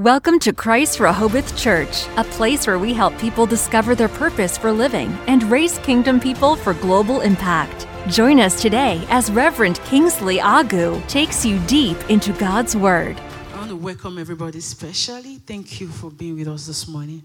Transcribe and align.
Welcome 0.00 0.38
to 0.38 0.54
Christ 0.54 0.98
Rehoboth 0.98 1.58
Church, 1.58 2.06
a 2.16 2.24
place 2.24 2.66
where 2.66 2.78
we 2.78 2.94
help 2.94 3.18
people 3.18 3.44
discover 3.44 3.94
their 3.94 4.08
purpose 4.08 4.56
for 4.56 4.72
living 4.72 5.10
and 5.26 5.42
raise 5.42 5.76
kingdom 5.80 6.18
people 6.18 6.56
for 6.56 6.72
global 6.72 7.20
impact. 7.20 7.86
Join 8.08 8.40
us 8.40 8.62
today 8.62 9.04
as 9.10 9.30
Reverend 9.30 9.78
Kingsley 9.84 10.38
Agu 10.38 11.06
takes 11.06 11.44
you 11.44 11.58
deep 11.66 11.98
into 12.08 12.32
God's 12.32 12.74
Word. 12.74 13.20
I 13.52 13.56
want 13.58 13.68
to 13.68 13.76
welcome 13.76 14.16
everybody 14.16 14.60
specially. 14.60 15.36
Thank 15.36 15.82
you 15.82 15.88
for 15.88 16.10
being 16.10 16.38
with 16.38 16.48
us 16.48 16.66
this 16.66 16.88
morning. 16.88 17.22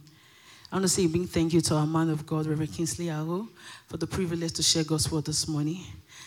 I 0.69 0.75
want 0.75 0.83
to 0.83 0.89
say 0.89 1.05
a 1.05 1.07
big 1.07 1.29
thank 1.29 1.53
you 1.53 1.61
to 1.61 1.75
our 1.75 1.87
man 1.87 2.09
of 2.09 2.25
God, 2.25 2.45
Reverend 2.45 2.73
Kingsley 2.73 3.05
Agu, 3.05 3.47
for 3.87 3.95
the 3.95 4.07
privilege 4.07 4.51
to 4.51 4.63
share 4.63 4.83
God's 4.83 5.09
Word 5.09 5.23
this 5.23 5.47
morning. 5.47 5.79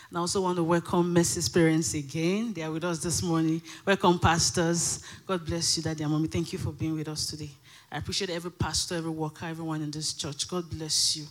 And 0.08 0.16
I 0.16 0.20
also 0.20 0.40
want 0.40 0.56
to 0.56 0.64
welcome 0.64 1.12
Mercy's 1.12 1.50
parents 1.50 1.92
again. 1.92 2.54
They 2.54 2.62
are 2.62 2.70
with 2.70 2.84
us 2.84 2.98
this 2.98 3.22
morning. 3.22 3.60
Welcome, 3.84 4.18
pastors. 4.18 5.02
God 5.26 5.44
bless 5.44 5.76
you, 5.76 5.82
Daddy 5.82 6.02
and 6.02 6.10
Mommy. 6.10 6.28
Thank 6.28 6.52
you 6.52 6.58
for 6.58 6.72
being 6.72 6.94
with 6.94 7.08
us 7.08 7.26
today. 7.26 7.50
I 7.92 7.98
appreciate 7.98 8.30
every 8.30 8.50
pastor, 8.50 8.96
every 8.96 9.10
worker, 9.10 9.44
everyone 9.44 9.82
in 9.82 9.90
this 9.90 10.14
church. 10.14 10.48
God 10.48 10.70
bless 10.70 11.16
you. 11.16 11.26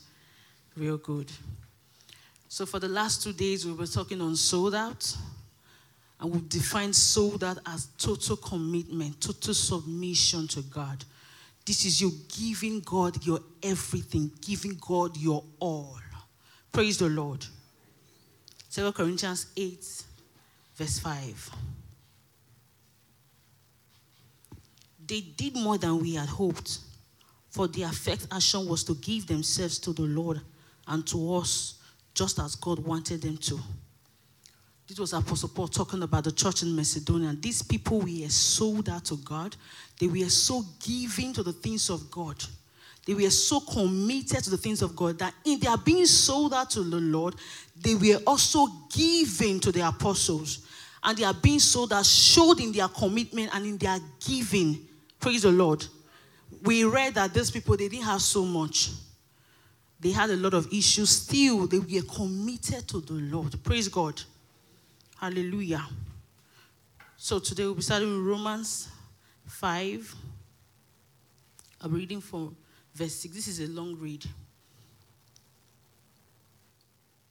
Real 0.75 0.97
good. 0.97 1.31
So, 2.49 2.67
for 2.67 2.79
the 2.79 2.87
last 2.87 3.23
two 3.23 3.33
days, 3.33 3.65
we 3.65 3.73
were 3.73 3.87
talking 3.87 4.21
on 4.21 4.35
sold 4.35 4.75
out. 4.75 5.15
And 6.19 6.31
we've 6.31 6.49
defined 6.49 6.95
sold 6.95 7.43
out 7.43 7.59
as 7.65 7.87
total 7.97 8.37
commitment, 8.37 9.21
total 9.21 9.53
submission 9.53 10.47
to 10.49 10.61
God. 10.61 11.03
This 11.65 11.85
is 11.85 11.99
you 11.99 12.11
giving 12.29 12.79
God 12.81 13.23
your 13.25 13.39
everything, 13.61 14.31
giving 14.41 14.77
God 14.79 15.17
your 15.17 15.43
all. 15.59 15.99
Praise 16.71 16.97
the 16.97 17.09
Lord. 17.09 17.45
2 18.71 18.91
Corinthians 18.91 19.47
8, 19.55 20.03
verse 20.75 20.99
5. 20.99 21.51
They 25.07 25.21
did 25.21 25.55
more 25.55 25.77
than 25.77 25.99
we 26.01 26.15
had 26.15 26.27
hoped, 26.27 26.79
for 27.49 27.67
their 27.67 27.89
first 27.89 28.27
action 28.31 28.67
was 28.67 28.83
to 28.83 28.95
give 28.95 29.25
themselves 29.25 29.79
to 29.79 29.93
the 29.93 30.03
Lord 30.03 30.41
and 30.87 31.07
to 31.07 31.35
us, 31.35 31.75
just 32.13 32.39
as 32.39 32.55
God 32.55 32.79
wanted 32.79 33.21
them 33.21 33.37
to. 33.37 33.59
This 34.87 34.99
was 34.99 35.13
Apostle 35.13 35.49
Paul 35.49 35.67
talking 35.67 36.01
about 36.03 36.23
the 36.23 36.31
church 36.31 36.63
in 36.63 36.73
Macedonia. 36.75 37.35
These 37.37 37.61
people 37.61 37.99
were 37.99 38.29
sold 38.29 38.87
out 38.87 39.03
to 39.05 39.17
God. 39.17 39.55
They 39.99 40.07
were 40.07 40.29
so 40.29 40.63
giving 40.81 41.33
to 41.33 41.43
the 41.43 41.51
things 41.51 41.89
of 41.89 42.09
God. 42.09 42.41
They 43.07 43.13
were 43.13 43.29
so 43.29 43.61
committed 43.61 44.43
to 44.43 44.49
the 44.49 44.57
things 44.57 44.81
of 44.81 44.93
God 44.93 45.17
that 45.19 45.33
in 45.45 45.61
their 45.61 45.77
being 45.77 46.05
sold 46.05 46.53
out 46.53 46.69
to 46.71 46.83
the 46.83 46.97
Lord, 46.97 47.35
they 47.81 47.95
were 47.95 48.19
also 48.27 48.67
giving 48.93 49.61
to 49.61 49.71
the 49.71 49.87
apostles. 49.87 50.67
And 51.01 51.17
they 51.17 51.23
are 51.23 51.33
being 51.33 51.59
sold 51.59 51.93
out, 51.93 52.05
showed 52.05 52.59
in 52.59 52.73
their 52.73 52.89
commitment 52.89 53.55
and 53.55 53.65
in 53.65 53.77
their 53.77 53.97
giving. 54.19 54.85
Praise 55.21 55.43
the 55.43 55.51
Lord. 55.51 55.85
We 56.63 56.83
read 56.83 57.13
that 57.13 57.33
these 57.33 57.49
people, 57.49 57.77
they 57.77 57.87
didn't 57.87 58.03
have 58.03 58.21
so 58.21 58.43
much. 58.43 58.89
They 60.01 60.11
had 60.11 60.29
a 60.29 60.35
lot 60.35 60.53
of 60.53 60.67
issues. 60.73 61.09
Still, 61.09 61.65
they 61.65 61.79
were 61.79 62.01
committed 62.13 62.89
to 62.89 62.99
the 62.99 63.13
Lord. 63.13 63.55
Praise 63.63 63.87
God. 63.87 64.21
Hallelujah. 65.17 65.87
So 67.15 67.39
today 67.39 67.63
we'll 67.63 67.75
be 67.75 67.81
starting 67.81 68.09
with 68.09 68.25
Romans 68.27 68.89
5. 69.45 70.15
I'm 71.79 71.93
reading 71.93 72.19
from 72.19 72.55
verse 72.97 73.13
6. 73.13 73.35
This 73.35 73.47
is 73.47 73.59
a 73.59 73.67
long 73.67 73.95
read. 73.99 74.25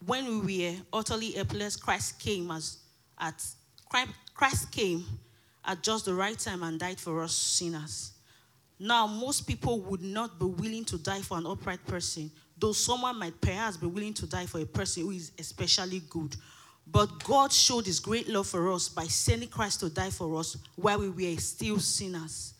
When 0.05 0.45
we 0.45 0.69
were 0.69 0.75
utterly 0.93 1.31
helpless, 1.31 1.75
Christ 1.75 2.19
came 2.19 2.49
as 2.51 2.77
at 3.19 3.43
Christ 4.33 4.71
came 4.71 5.03
at 5.65 5.83
just 5.83 6.05
the 6.05 6.13
right 6.13 6.37
time 6.37 6.63
and 6.63 6.79
died 6.79 6.99
for 6.99 7.21
us 7.21 7.33
sinners. 7.33 8.13
Now, 8.79 9.07
most 9.07 9.47
people 9.47 9.81
would 9.81 10.01
not 10.01 10.39
be 10.39 10.45
willing 10.45 10.85
to 10.85 10.97
die 10.97 11.21
for 11.21 11.37
an 11.37 11.47
upright 11.47 11.85
person, 11.87 12.31
though 12.57 12.73
someone 12.73 13.17
might 13.17 13.39
perhaps 13.41 13.75
be 13.75 13.87
willing 13.87 14.13
to 14.13 14.27
die 14.27 14.45
for 14.45 14.59
a 14.61 14.65
person 14.65 15.03
who 15.03 15.11
is 15.11 15.31
especially 15.39 16.01
good. 16.09 16.35
But 16.85 17.23
God 17.23 17.51
showed 17.51 17.85
his 17.85 17.99
great 17.99 18.29
love 18.29 18.47
for 18.47 18.71
us 18.71 18.87
by 18.87 19.05
sending 19.05 19.49
Christ 19.49 19.79
to 19.81 19.89
die 19.89 20.11
for 20.11 20.37
us 20.37 20.57
while 20.75 20.99
we 20.99 21.09
were 21.09 21.39
still 21.39 21.79
sinners. 21.79 22.53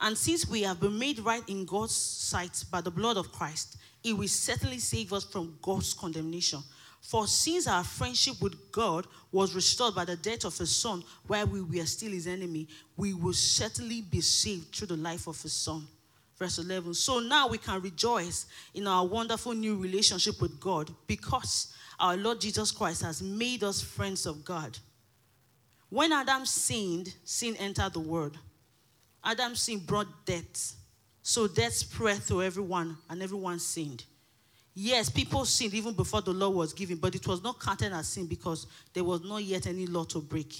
And 0.00 0.16
since 0.16 0.46
we 0.46 0.62
have 0.62 0.80
been 0.80 0.98
made 0.98 1.20
right 1.20 1.42
in 1.48 1.64
God's 1.64 1.94
sight 1.94 2.64
by 2.70 2.80
the 2.80 2.90
blood 2.90 3.16
of 3.16 3.32
Christ, 3.32 3.76
it 4.04 4.16
will 4.16 4.28
certainly 4.28 4.78
save 4.78 5.12
us 5.12 5.24
from 5.24 5.58
God's 5.62 5.94
condemnation. 5.94 6.60
For 7.00 7.26
since 7.26 7.66
our 7.66 7.84
friendship 7.84 8.40
with 8.40 8.72
God 8.72 9.06
was 9.30 9.54
restored 9.54 9.94
by 9.94 10.04
the 10.04 10.16
death 10.16 10.44
of 10.44 10.58
his 10.58 10.74
son 10.74 11.04
while 11.26 11.46
we 11.46 11.62
were 11.62 11.86
still 11.86 12.10
his 12.10 12.26
enemy, 12.26 12.68
we 12.96 13.14
will 13.14 13.32
certainly 13.32 14.02
be 14.02 14.20
saved 14.20 14.74
through 14.74 14.88
the 14.88 14.96
life 14.96 15.26
of 15.26 15.40
his 15.40 15.52
son. 15.52 15.86
Verse 16.36 16.58
11. 16.58 16.94
So 16.94 17.20
now 17.20 17.48
we 17.48 17.58
can 17.58 17.80
rejoice 17.80 18.46
in 18.74 18.86
our 18.86 19.06
wonderful 19.06 19.52
new 19.52 19.76
relationship 19.76 20.40
with 20.40 20.60
God 20.60 20.90
because 21.06 21.72
our 21.98 22.16
Lord 22.16 22.40
Jesus 22.40 22.70
Christ 22.70 23.02
has 23.02 23.22
made 23.22 23.64
us 23.64 23.80
friends 23.80 24.26
of 24.26 24.44
God. 24.44 24.76
When 25.88 26.12
Adam 26.12 26.44
sinned, 26.44 27.14
sin 27.24 27.56
entered 27.56 27.92
the 27.92 28.00
world. 28.00 28.36
Adam's 29.26 29.60
sin 29.62 29.80
brought 29.80 30.06
death. 30.24 30.74
So 31.22 31.48
death 31.48 31.72
spread 31.72 32.18
through 32.18 32.42
everyone, 32.42 32.96
and 33.10 33.20
everyone 33.20 33.58
sinned. 33.58 34.04
Yes, 34.72 35.10
people 35.10 35.44
sinned 35.44 35.74
even 35.74 35.94
before 35.94 36.22
the 36.22 36.32
law 36.32 36.50
was 36.50 36.72
given, 36.72 36.98
but 36.98 37.14
it 37.14 37.26
was 37.26 37.42
not 37.42 37.60
counted 37.60 37.92
as 37.92 38.06
sin 38.08 38.26
because 38.26 38.66
there 38.94 39.02
was 39.02 39.22
not 39.22 39.42
yet 39.42 39.66
any 39.66 39.86
law 39.86 40.04
to 40.04 40.20
break. 40.20 40.54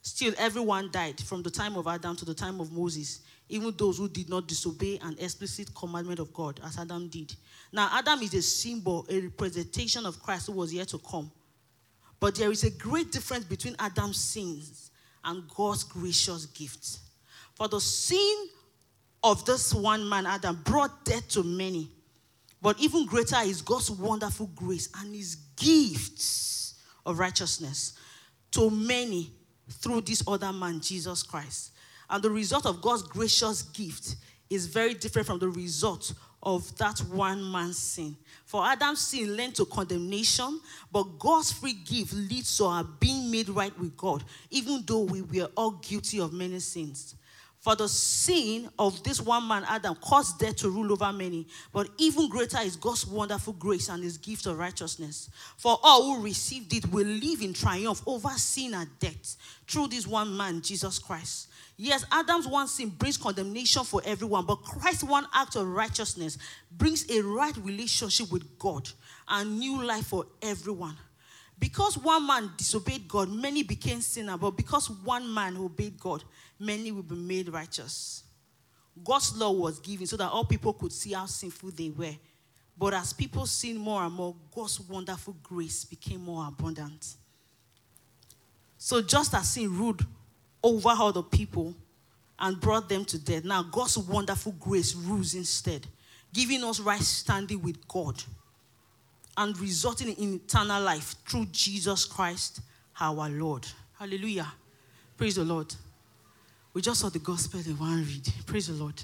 Still, 0.00 0.32
everyone 0.38 0.90
died 0.90 1.20
from 1.20 1.42
the 1.42 1.50
time 1.50 1.76
of 1.76 1.86
Adam 1.86 2.16
to 2.16 2.24
the 2.24 2.32
time 2.32 2.60
of 2.60 2.72
Moses, 2.72 3.20
even 3.48 3.74
those 3.76 3.98
who 3.98 4.08
did 4.08 4.28
not 4.30 4.46
disobey 4.48 4.98
an 5.02 5.16
explicit 5.18 5.74
commandment 5.74 6.20
of 6.20 6.32
God, 6.32 6.60
as 6.64 6.78
Adam 6.78 7.08
did. 7.08 7.34
Now, 7.72 7.90
Adam 7.92 8.22
is 8.22 8.32
a 8.32 8.40
symbol, 8.40 9.04
a 9.10 9.20
representation 9.20 10.06
of 10.06 10.22
Christ 10.22 10.46
who 10.46 10.52
was 10.52 10.72
yet 10.72 10.88
to 10.88 10.98
come. 10.98 11.30
But 12.18 12.36
there 12.36 12.50
is 12.50 12.64
a 12.64 12.70
great 12.70 13.12
difference 13.12 13.44
between 13.44 13.76
Adam's 13.78 14.18
sins 14.18 14.90
and 15.24 15.42
God's 15.54 15.84
gracious 15.84 16.46
gifts. 16.46 17.00
For 17.56 17.68
the 17.68 17.80
sin 17.80 18.48
of 19.24 19.44
this 19.44 19.74
one 19.74 20.08
man, 20.08 20.26
Adam, 20.26 20.60
brought 20.64 21.04
death 21.04 21.26
to 21.30 21.42
many. 21.42 21.90
But 22.62 22.78
even 22.78 23.06
greater 23.06 23.40
is 23.42 23.62
God's 23.62 23.90
wonderful 23.90 24.50
grace 24.54 24.88
and 25.00 25.14
his 25.14 25.36
gifts 25.56 26.74
of 27.04 27.18
righteousness 27.18 27.94
to 28.52 28.70
many 28.70 29.30
through 29.70 30.02
this 30.02 30.22
other 30.26 30.52
man, 30.52 30.80
Jesus 30.80 31.22
Christ. 31.22 31.72
And 32.08 32.22
the 32.22 32.30
result 32.30 32.66
of 32.66 32.80
God's 32.80 33.02
gracious 33.02 33.62
gift 33.62 34.16
is 34.48 34.66
very 34.66 34.94
different 34.94 35.26
from 35.26 35.38
the 35.38 35.48
result 35.48 36.12
of 36.42 36.76
that 36.78 36.98
one 37.00 37.50
man's 37.50 37.78
sin. 37.78 38.16
For 38.44 38.64
Adam's 38.64 39.00
sin 39.00 39.36
led 39.36 39.54
to 39.56 39.64
condemnation, 39.64 40.60
but 40.92 41.18
God's 41.18 41.52
free 41.52 41.72
gift 41.72 42.12
leads 42.12 42.56
to 42.58 42.66
our 42.66 42.84
being 42.84 43.30
made 43.30 43.48
right 43.48 43.76
with 43.78 43.96
God, 43.96 44.22
even 44.50 44.84
though 44.86 45.00
we 45.00 45.22
were 45.22 45.50
all 45.56 45.72
guilty 45.72 46.20
of 46.20 46.32
many 46.32 46.60
sins. 46.60 47.16
For 47.66 47.74
the 47.74 47.88
sin 47.88 48.70
of 48.78 49.02
this 49.02 49.20
one 49.20 49.48
man, 49.48 49.64
Adam, 49.66 49.96
caused 49.96 50.38
death 50.38 50.54
to 50.58 50.70
rule 50.70 50.92
over 50.92 51.12
many. 51.12 51.48
But 51.72 51.88
even 51.98 52.28
greater 52.28 52.60
is 52.60 52.76
God's 52.76 53.04
wonderful 53.04 53.54
grace 53.54 53.88
and 53.88 54.04
his 54.04 54.18
gift 54.18 54.46
of 54.46 54.56
righteousness. 54.56 55.28
For 55.56 55.76
all 55.82 56.14
who 56.14 56.22
received 56.22 56.72
it 56.72 56.86
will 56.92 57.08
live 57.08 57.42
in 57.42 57.52
triumph 57.52 58.04
over 58.06 58.28
sin 58.28 58.72
and 58.74 58.88
death 59.00 59.36
through 59.66 59.88
this 59.88 60.06
one 60.06 60.36
man, 60.36 60.62
Jesus 60.62 61.00
Christ. 61.00 61.48
Yes, 61.76 62.04
Adam's 62.12 62.46
one 62.46 62.68
sin 62.68 62.88
brings 62.88 63.16
condemnation 63.16 63.82
for 63.82 64.00
everyone, 64.04 64.46
but 64.46 64.62
Christ's 64.62 65.02
one 65.02 65.26
act 65.34 65.56
of 65.56 65.66
righteousness 65.66 66.38
brings 66.70 67.10
a 67.10 67.20
right 67.20 67.56
relationship 67.56 68.30
with 68.30 68.60
God 68.60 68.88
and 69.28 69.58
new 69.58 69.82
life 69.82 70.06
for 70.06 70.24
everyone. 70.40 70.96
Because 71.58 71.96
one 71.96 72.26
man 72.26 72.50
disobeyed 72.56 73.08
God, 73.08 73.30
many 73.30 73.62
became 73.62 74.00
sinners, 74.00 74.36
but 74.38 74.56
because 74.56 74.90
one 74.90 75.32
man 75.32 75.56
obeyed 75.56 75.98
God, 75.98 76.22
many 76.58 76.92
will 76.92 77.02
be 77.02 77.14
made 77.14 77.48
righteous. 77.48 78.24
God's 79.02 79.36
law 79.36 79.52
was 79.52 79.78
given 79.78 80.06
so 80.06 80.16
that 80.16 80.30
all 80.30 80.44
people 80.44 80.72
could 80.72 80.92
see 80.92 81.12
how 81.12 81.26
sinful 81.26 81.70
they 81.70 81.90
were. 81.90 82.14
But 82.78 82.92
as 82.92 83.12
people 83.12 83.46
sinned 83.46 83.78
more 83.78 84.02
and 84.02 84.12
more, 84.12 84.34
God's 84.54 84.80
wonderful 84.80 85.34
grace 85.42 85.84
became 85.84 86.24
more 86.24 86.46
abundant. 86.46 87.14
So 88.76 89.00
just 89.00 89.34
as 89.34 89.50
sin 89.52 89.76
ruled 89.76 90.04
over 90.62 90.90
all 90.90 91.12
the 91.12 91.22
people 91.22 91.74
and 92.38 92.60
brought 92.60 92.88
them 92.88 93.04
to 93.06 93.18
death, 93.18 93.44
now 93.44 93.62
God's 93.62 93.96
wonderful 93.96 94.52
grace 94.60 94.94
rules 94.94 95.34
instead, 95.34 95.86
giving 96.34 96.62
us 96.64 96.80
right 96.80 97.00
standing 97.00 97.62
with 97.62 97.88
God 97.88 98.22
and 99.36 99.58
resulting 99.58 100.12
in 100.12 100.34
eternal 100.34 100.82
life 100.82 101.14
through 101.26 101.46
Jesus 101.46 102.04
Christ 102.04 102.60
our 103.00 103.28
Lord. 103.28 103.66
Hallelujah. 103.98 104.52
Praise 105.16 105.36
the 105.36 105.44
Lord. 105.44 105.74
We 106.72 106.82
just 106.82 107.00
saw 107.00 107.08
the 107.08 107.18
gospel 107.18 107.60
in 107.60 107.78
one 107.78 108.04
read. 108.04 108.28
Praise 108.46 108.68
the 108.68 108.74
Lord. 108.74 109.02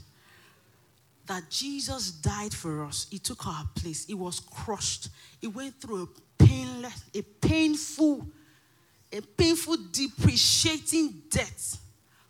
That 1.27 1.49
Jesus 1.51 2.11
died 2.11 2.53
for 2.53 2.85
us. 2.85 3.07
He 3.11 3.19
took 3.19 3.47
our 3.47 3.65
place. 3.75 4.07
He 4.07 4.15
was 4.15 4.41
crushed. 4.41 5.09
He 5.41 5.47
went 5.47 5.81
through 5.81 6.03
a 6.03 6.45
painless, 6.45 7.05
a 7.15 7.23
painful, 7.23 8.27
a 9.13 9.21
painful, 9.21 9.77
depreciating 9.91 11.23
death 11.31 11.81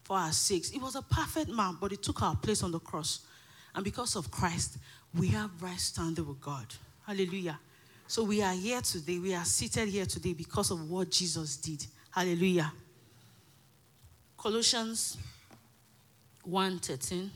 for 0.05 0.17
our 0.17 0.33
sakes. 0.33 0.71
He 0.71 0.79
was 0.79 0.95
a 0.95 1.03
perfect 1.03 1.51
man, 1.51 1.77
but 1.81 1.91
he 1.91 1.97
took 1.97 2.23
our 2.23 2.37
place 2.37 2.63
on 2.63 2.71
the 2.71 2.81
cross. 2.81 3.21
And 3.75 3.85
because 3.85 4.15
of 4.15 4.31
Christ, 4.31 4.77
we 5.19 5.29
have 5.29 5.51
right 5.61 5.79
standing 5.79 6.27
with 6.27 6.41
God. 6.41 6.67
Hallelujah. 7.07 7.59
So 8.13 8.25
we 8.25 8.43
are 8.43 8.53
here 8.53 8.83
today. 8.83 9.19
We 9.19 9.35
are 9.35 9.43
seated 9.43 9.89
here 9.89 10.05
today 10.05 10.35
because 10.35 10.71
of 10.71 10.91
what 10.91 11.11
Jesus 11.11 11.57
did. 11.57 11.87
Hallelujah. 12.11 12.71
Colossians 14.37 15.17
1:13. 16.47 17.31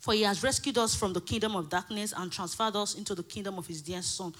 For 0.00 0.14
he 0.14 0.22
has 0.22 0.42
rescued 0.42 0.76
us 0.76 0.92
from 0.92 1.12
the 1.12 1.20
kingdom 1.20 1.54
of 1.54 1.68
darkness 1.68 2.12
and 2.16 2.32
transferred 2.32 2.74
us 2.74 2.96
into 2.96 3.14
the 3.14 3.22
kingdom 3.22 3.56
of 3.56 3.68
his 3.68 3.80
dear 3.80 4.02
son, 4.02 4.34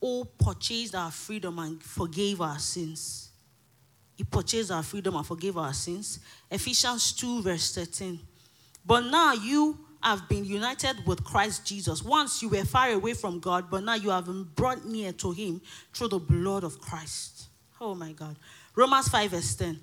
who 0.00 0.24
purchased 0.38 0.94
our 0.94 1.10
freedom 1.10 1.58
and 1.58 1.82
forgave 1.82 2.40
our 2.40 2.60
sins. 2.60 3.30
He 4.14 4.22
purchased 4.22 4.70
our 4.70 4.84
freedom 4.84 5.16
and 5.16 5.26
forgave 5.26 5.56
our 5.56 5.74
sins. 5.74 6.20
Ephesians 6.52 7.12
2, 7.14 7.42
verse 7.42 7.74
13. 7.74 8.20
But 8.86 9.00
now 9.06 9.32
you 9.32 9.87
have 10.02 10.28
been 10.28 10.44
united 10.44 11.04
with 11.06 11.24
Christ 11.24 11.66
Jesus. 11.66 12.02
Once 12.02 12.42
you 12.42 12.48
were 12.48 12.64
far 12.64 12.90
away 12.90 13.14
from 13.14 13.40
God, 13.40 13.70
but 13.70 13.82
now 13.84 13.94
you 13.94 14.10
have 14.10 14.26
been 14.26 14.44
brought 14.44 14.84
near 14.84 15.12
to 15.12 15.32
him 15.32 15.60
through 15.92 16.08
the 16.08 16.18
blood 16.18 16.64
of 16.64 16.80
Christ. 16.80 17.48
Oh 17.80 17.94
my 17.94 18.12
God. 18.12 18.36
Romans 18.74 19.08
5, 19.08 19.30
verse 19.30 19.54
10. 19.56 19.78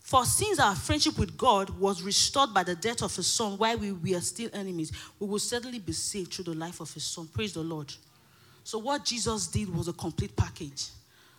For 0.00 0.24
since 0.24 0.58
our 0.58 0.74
friendship 0.74 1.18
with 1.18 1.36
God 1.36 1.70
was 1.70 2.02
restored 2.02 2.52
by 2.52 2.64
the 2.64 2.74
death 2.74 3.02
of 3.02 3.14
his 3.14 3.28
son 3.28 3.56
while 3.58 3.78
we 3.78 3.92
were 3.92 4.20
still 4.20 4.50
enemies, 4.52 4.90
we 5.20 5.26
will 5.28 5.38
certainly 5.38 5.78
be 5.78 5.92
saved 5.92 6.34
through 6.34 6.46
the 6.46 6.54
life 6.54 6.80
of 6.80 6.92
his 6.92 7.04
son. 7.04 7.28
Praise 7.32 7.52
the 7.52 7.60
Lord. 7.60 7.92
So, 8.64 8.78
what 8.78 9.04
Jesus 9.04 9.46
did 9.46 9.72
was 9.72 9.86
a 9.86 9.92
complete 9.92 10.34
package. 10.34 10.86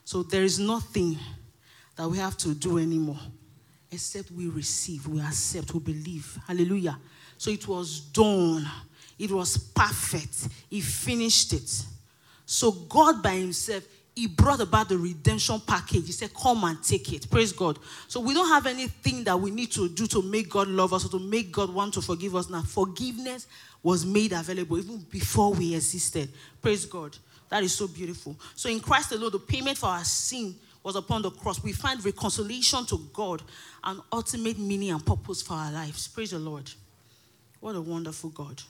So, 0.06 0.24
there 0.24 0.44
is 0.44 0.58
nothing 0.58 1.18
that 1.98 2.08
we 2.08 2.18
have 2.18 2.38
to 2.38 2.54
do 2.54 2.78
anymore 2.78 3.20
except 3.92 4.32
we 4.32 4.48
receive, 4.48 5.06
we 5.06 5.20
accept, 5.20 5.74
we 5.74 5.82
believe. 5.82 6.38
Hallelujah. 6.48 6.98
So, 7.42 7.50
it 7.50 7.68
was 7.68 8.02
done, 8.02 8.70
it 9.18 9.32
was 9.32 9.58
perfect, 9.58 10.48
He 10.70 10.80
finished 10.80 11.54
it. 11.54 11.86
So, 12.46 12.72
God 12.72 13.24
by 13.24 13.32
Himself, 13.32 13.84
he 14.16 14.28
brought 14.28 14.60
about 14.60 14.90
the 14.90 14.98
redemption 15.00 15.60
package. 15.66 16.06
He 16.06 16.12
said, 16.12 16.32
Come 16.36 16.64
and 16.66 16.84
take 16.84 17.12
it. 17.14 17.28
Praise 17.32 17.52
God. 17.52 17.80
So 18.08 18.20
we 18.20 18.36
don't 18.36 18.50
have 18.50 18.68
anything 18.68 19.24
that 19.24 19.40
we 19.40 19.50
need 19.50 19.72
to 19.72 19.90
do 19.90 20.06
to 20.06 20.22
make 20.22 20.50
God 20.52 20.68
love 20.68 20.94
us 20.94 21.06
or 21.06 21.18
to 21.18 21.20
make 21.20 21.52
God 21.52 21.74
want 21.74 21.96
to 21.96 22.02
forgive 22.04 22.36
us 22.36 22.48
now. 22.48 22.62
Forgiveness 22.62 23.48
was 23.82 24.06
made 24.06 24.34
available 24.34 24.78
even 24.78 24.98
before 25.10 25.54
we 25.54 25.74
existed. 25.74 26.30
Praise 26.62 26.86
God. 26.86 27.18
That 27.50 27.64
is 27.64 27.74
so 27.74 27.88
beautiful. 27.88 28.36
So 28.56 28.70
in 28.70 28.82
Christ 28.82 29.14
alone, 29.14 29.32
the 29.32 29.40
payment 29.40 29.80
for 29.80 29.88
our 29.88 30.04
sin 30.04 30.54
was 30.84 30.96
upon 30.96 31.24
the 31.24 31.32
cross. 31.32 31.64
We 31.64 31.72
find 31.72 32.04
reconciliation 32.06 32.86
to 32.88 33.00
God 33.14 33.42
and 33.84 34.02
ultimate 34.12 34.60
meaning 34.60 34.92
and 34.92 35.04
purpose 35.04 35.42
for 35.42 35.54
our 35.54 35.72
lives. 35.72 36.08
Praise 36.10 36.32
the 36.32 36.40
Lord. 36.40 36.70
What 37.62 37.76
a 37.76 37.82
wonderful 37.82 38.32
God. 38.32 38.62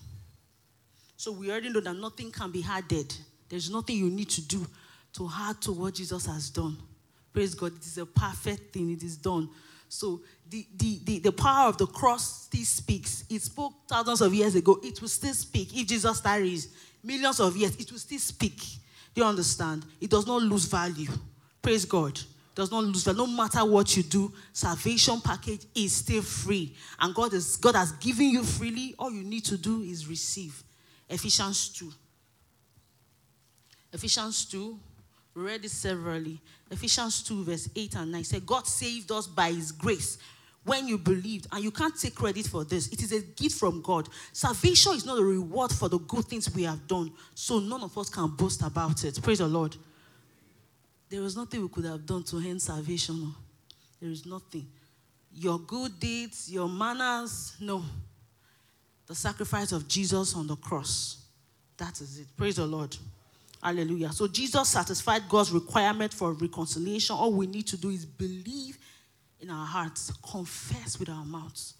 So 1.17 1.31
we 1.31 1.49
already 1.49 1.69
know 1.69 1.79
that 1.79 1.95
nothing 1.95 2.31
can 2.31 2.51
be 2.51 2.63
added. 2.69 3.13
There's 3.49 3.71
nothing 3.71 3.97
you 3.97 4.09
need 4.09 4.29
to 4.29 4.41
do 4.41 4.67
to 5.13 5.29
add 5.33 5.61
to 5.61 5.71
what 5.71 5.95
Jesus 5.95 6.25
has 6.25 6.49
done. 6.49 6.77
Praise 7.33 7.55
God. 7.55 7.73
It 7.77 7.85
is 7.85 7.97
a 7.97 8.05
perfect 8.05 8.73
thing. 8.73 8.91
It 8.91 9.01
is 9.01 9.17
done. 9.17 9.49
So 9.87 10.21
the, 10.49 10.65
the, 10.77 10.99
the, 11.03 11.19
the 11.19 11.31
power 11.31 11.69
of 11.69 11.77
the 11.77 11.87
cross 11.87 12.45
still 12.45 12.63
speaks. 12.63 13.23
It 13.29 13.41
spoke 13.41 13.73
thousands 13.87 14.21
of 14.21 14.33
years 14.33 14.55
ago. 14.55 14.79
It 14.83 15.01
will 15.01 15.09
still 15.09 15.33
speak. 15.33 15.75
If 15.77 15.87
Jesus 15.87 16.21
tarries 16.21 16.69
millions 17.03 17.39
of 17.39 17.55
years, 17.55 17.75
it 17.77 17.91
will 17.91 17.99
still 17.99 18.19
speak. 18.19 18.57
Do 19.13 19.21
you 19.21 19.25
understand? 19.25 19.85
It 19.99 20.09
does 20.09 20.25
not 20.27 20.41
lose 20.41 20.65
value. 20.65 21.09
Praise 21.61 21.85
God. 21.85 22.19
Does 22.53 22.71
not 22.71 22.83
lose 22.83 23.05
that 23.05 23.15
No 23.15 23.27
matter 23.27 23.63
what 23.63 23.95
you 23.95 24.03
do, 24.03 24.31
salvation 24.51 25.21
package 25.21 25.65
is 25.73 25.93
still 25.93 26.21
free. 26.21 26.75
And 26.99 27.15
God, 27.15 27.33
is, 27.33 27.55
God 27.55 27.75
has 27.75 27.93
given 27.93 28.29
you 28.29 28.43
freely. 28.43 28.93
All 28.99 29.11
you 29.11 29.23
need 29.23 29.45
to 29.45 29.57
do 29.57 29.81
is 29.81 30.07
receive. 30.07 30.63
Ephesians 31.09 31.69
2. 31.69 31.91
Ephesians 33.93 34.45
2, 34.45 34.79
we 35.35 35.41
read 35.41 35.65
it 35.65 35.71
severally. 35.71 36.39
Ephesians 36.69 37.23
2, 37.23 37.43
verse 37.43 37.69
8 37.75 37.95
and 37.95 38.11
9 38.11 38.23
said, 38.23 38.45
God 38.45 38.65
saved 38.65 39.11
us 39.11 39.27
by 39.27 39.51
his 39.51 39.71
grace 39.71 40.17
when 40.63 40.87
you 40.87 40.97
believed, 40.97 41.47
and 41.51 41.63
you 41.63 41.71
can't 41.71 41.99
take 41.99 42.15
credit 42.15 42.45
for 42.45 42.63
this. 42.63 42.87
It 42.89 43.01
is 43.01 43.11
a 43.11 43.21
gift 43.21 43.59
from 43.59 43.81
God. 43.81 44.07
Salvation 44.31 44.93
is 44.93 45.05
not 45.05 45.17
a 45.17 45.23
reward 45.23 45.71
for 45.71 45.89
the 45.89 45.97
good 45.99 46.25
things 46.25 46.53
we 46.53 46.63
have 46.63 46.87
done, 46.87 47.11
so 47.33 47.59
none 47.59 47.81
of 47.81 47.97
us 47.97 48.09
can 48.09 48.27
boast 48.27 48.61
about 48.61 49.03
it. 49.03 49.19
Praise 49.21 49.39
the 49.39 49.47
Lord. 49.47 49.75
There 51.11 51.19
was 51.19 51.35
nothing 51.35 51.61
we 51.61 51.67
could 51.67 51.83
have 51.83 52.05
done 52.05 52.23
to 52.23 52.37
earn 52.37 52.57
salvation. 52.57 53.35
There 53.99 54.09
is 54.09 54.25
nothing. 54.25 54.65
Your 55.33 55.59
good 55.59 55.99
deeds, 55.99 56.49
your 56.49 56.69
manners, 56.69 57.57
no. 57.59 57.83
The 59.07 59.15
sacrifice 59.15 59.73
of 59.73 59.89
Jesus 59.89 60.33
on 60.37 60.47
the 60.47 60.55
cross. 60.55 61.25
That 61.75 61.99
is 61.99 62.19
it. 62.19 62.27
Praise 62.37 62.55
the 62.55 62.65
Lord. 62.65 62.95
Hallelujah. 63.61 64.13
So 64.13 64.25
Jesus 64.25 64.69
satisfied 64.69 65.23
God's 65.27 65.51
requirement 65.51 66.13
for 66.13 66.31
reconciliation. 66.31 67.13
All 67.13 67.33
we 67.33 67.45
need 67.45 67.67
to 67.67 67.77
do 67.77 67.89
is 67.89 68.05
believe 68.05 68.77
in 69.41 69.49
our 69.49 69.65
hearts, 69.65 70.13
confess 70.31 70.97
with 70.97 71.09
our 71.09 71.25
mouths. 71.25 71.73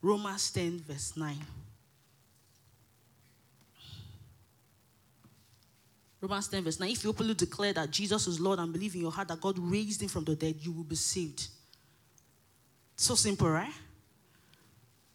Romans 0.00 0.50
10, 0.50 0.80
verse 0.88 1.14
9. 1.14 1.36
Romans 6.20 6.48
10, 6.48 6.64
verse 6.64 6.80
9. 6.80 6.90
If 6.90 7.04
you 7.04 7.10
openly 7.10 7.34
declare 7.34 7.72
that 7.74 7.90
Jesus 7.90 8.26
is 8.26 8.40
Lord 8.40 8.58
and 8.58 8.72
believe 8.72 8.94
in 8.94 9.02
your 9.02 9.12
heart 9.12 9.28
that 9.28 9.40
God 9.40 9.58
raised 9.58 10.02
him 10.02 10.08
from 10.08 10.24
the 10.24 10.34
dead, 10.34 10.56
you 10.58 10.72
will 10.72 10.84
be 10.84 10.96
saved. 10.96 11.48
So 12.96 13.14
simple, 13.14 13.48
right? 13.48 13.72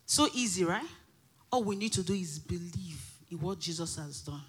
So 0.05 0.27
easy, 0.33 0.63
right? 0.63 0.85
All 1.51 1.63
we 1.63 1.75
need 1.75 1.93
to 1.93 2.03
do 2.03 2.13
is 2.13 2.39
believe 2.39 3.01
in 3.29 3.39
what 3.39 3.59
Jesus 3.59 3.97
has 3.97 4.21
done 4.21 4.41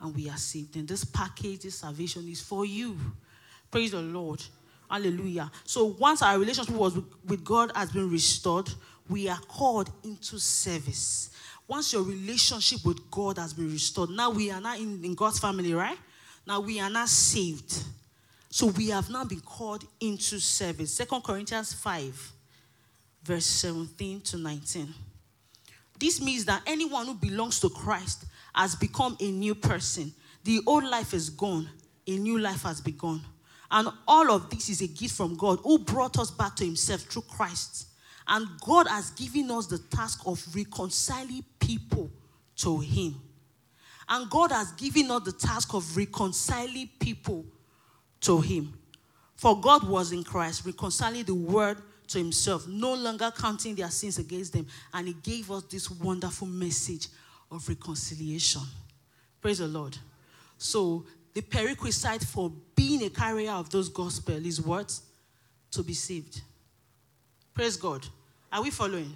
and 0.00 0.14
we 0.14 0.28
are 0.28 0.36
saved. 0.36 0.76
And 0.76 0.88
this 0.88 1.04
package, 1.04 1.60
this 1.60 1.76
salvation 1.76 2.28
is 2.28 2.40
for 2.40 2.66
you. 2.66 2.96
Praise 3.70 3.92
the 3.92 4.02
Lord. 4.02 4.42
Hallelujah. 4.90 5.50
So 5.64 5.96
once 5.98 6.22
our 6.22 6.38
relationship 6.38 6.74
was 6.74 6.98
with 7.26 7.44
God 7.44 7.72
has 7.74 7.90
been 7.90 8.10
restored, 8.10 8.70
we 9.08 9.28
are 9.28 9.40
called 9.48 9.90
into 10.04 10.38
service. 10.38 11.30
Once 11.68 11.92
your 11.92 12.02
relationship 12.02 12.84
with 12.84 13.10
God 13.10 13.38
has 13.38 13.52
been 13.52 13.70
restored, 13.70 14.10
now 14.10 14.30
we 14.30 14.50
are 14.50 14.60
now 14.60 14.76
in, 14.76 15.04
in 15.04 15.14
God's 15.14 15.38
family, 15.38 15.74
right? 15.74 15.98
Now 16.46 16.60
we 16.60 16.80
are 16.80 16.90
now 16.90 17.06
saved. 17.06 17.82
So 18.50 18.66
we 18.66 18.88
have 18.88 19.10
now 19.10 19.24
been 19.24 19.40
called 19.40 19.84
into 20.00 20.38
service. 20.38 20.94
Second 20.94 21.22
Corinthians 21.24 21.72
5, 21.72 22.32
verse 23.24 23.46
17 23.46 24.20
to 24.22 24.38
19. 24.38 24.94
This 25.98 26.20
means 26.20 26.44
that 26.44 26.62
anyone 26.66 27.06
who 27.06 27.14
belongs 27.14 27.58
to 27.60 27.68
Christ 27.68 28.26
has 28.54 28.74
become 28.74 29.16
a 29.20 29.30
new 29.30 29.54
person. 29.54 30.12
The 30.44 30.60
old 30.66 30.84
life 30.84 31.12
is 31.14 31.30
gone, 31.30 31.68
a 32.06 32.16
new 32.16 32.38
life 32.38 32.62
has 32.62 32.80
begun. 32.80 33.20
And 33.70 33.88
all 34.06 34.30
of 34.30 34.48
this 34.50 34.68
is 34.68 34.80
a 34.80 34.86
gift 34.86 35.16
from 35.16 35.36
God 35.36 35.58
who 35.64 35.78
brought 35.78 36.18
us 36.18 36.30
back 36.30 36.54
to 36.56 36.64
Himself 36.64 37.00
through 37.02 37.22
Christ. 37.22 37.88
And 38.28 38.46
God 38.60 38.88
has 38.88 39.10
given 39.10 39.50
us 39.50 39.66
the 39.66 39.78
task 39.78 40.22
of 40.26 40.44
reconciling 40.54 41.44
people 41.60 42.10
to 42.56 42.80
Him. 42.80 43.20
And 44.08 44.28
God 44.30 44.52
has 44.52 44.72
given 44.72 45.10
us 45.10 45.22
the 45.22 45.32
task 45.32 45.74
of 45.74 45.96
reconciling 45.96 46.90
people 46.98 47.44
to 48.22 48.40
Him. 48.40 48.74
For 49.36 49.60
God 49.60 49.88
was 49.88 50.12
in 50.12 50.24
Christ, 50.24 50.64
reconciling 50.64 51.24
the 51.24 51.34
world 51.34 51.82
to 52.08 52.18
Himself, 52.18 52.66
no 52.66 52.94
longer 52.94 53.32
counting 53.36 53.74
their 53.74 53.90
sins 53.90 54.18
against 54.18 54.52
them. 54.52 54.66
And 54.92 55.08
He 55.08 55.14
gave 55.14 55.50
us 55.50 55.64
this 55.64 55.90
wonderful 55.90 56.46
message 56.46 57.08
of 57.50 57.68
reconciliation. 57.68 58.62
Praise 59.40 59.58
the 59.58 59.68
Lord. 59.68 59.96
So, 60.58 61.04
the 61.34 61.42
prerequisite 61.42 62.24
for 62.24 62.50
being 62.74 63.04
a 63.04 63.10
carrier 63.10 63.52
of 63.52 63.70
those 63.70 63.90
gospel 63.90 64.44
is 64.46 64.60
what? 64.60 64.98
To 65.72 65.82
be 65.82 65.92
saved. 65.92 66.40
Praise 67.56 67.76
God. 67.76 68.06
Are 68.52 68.62
we 68.62 68.70
following? 68.70 69.12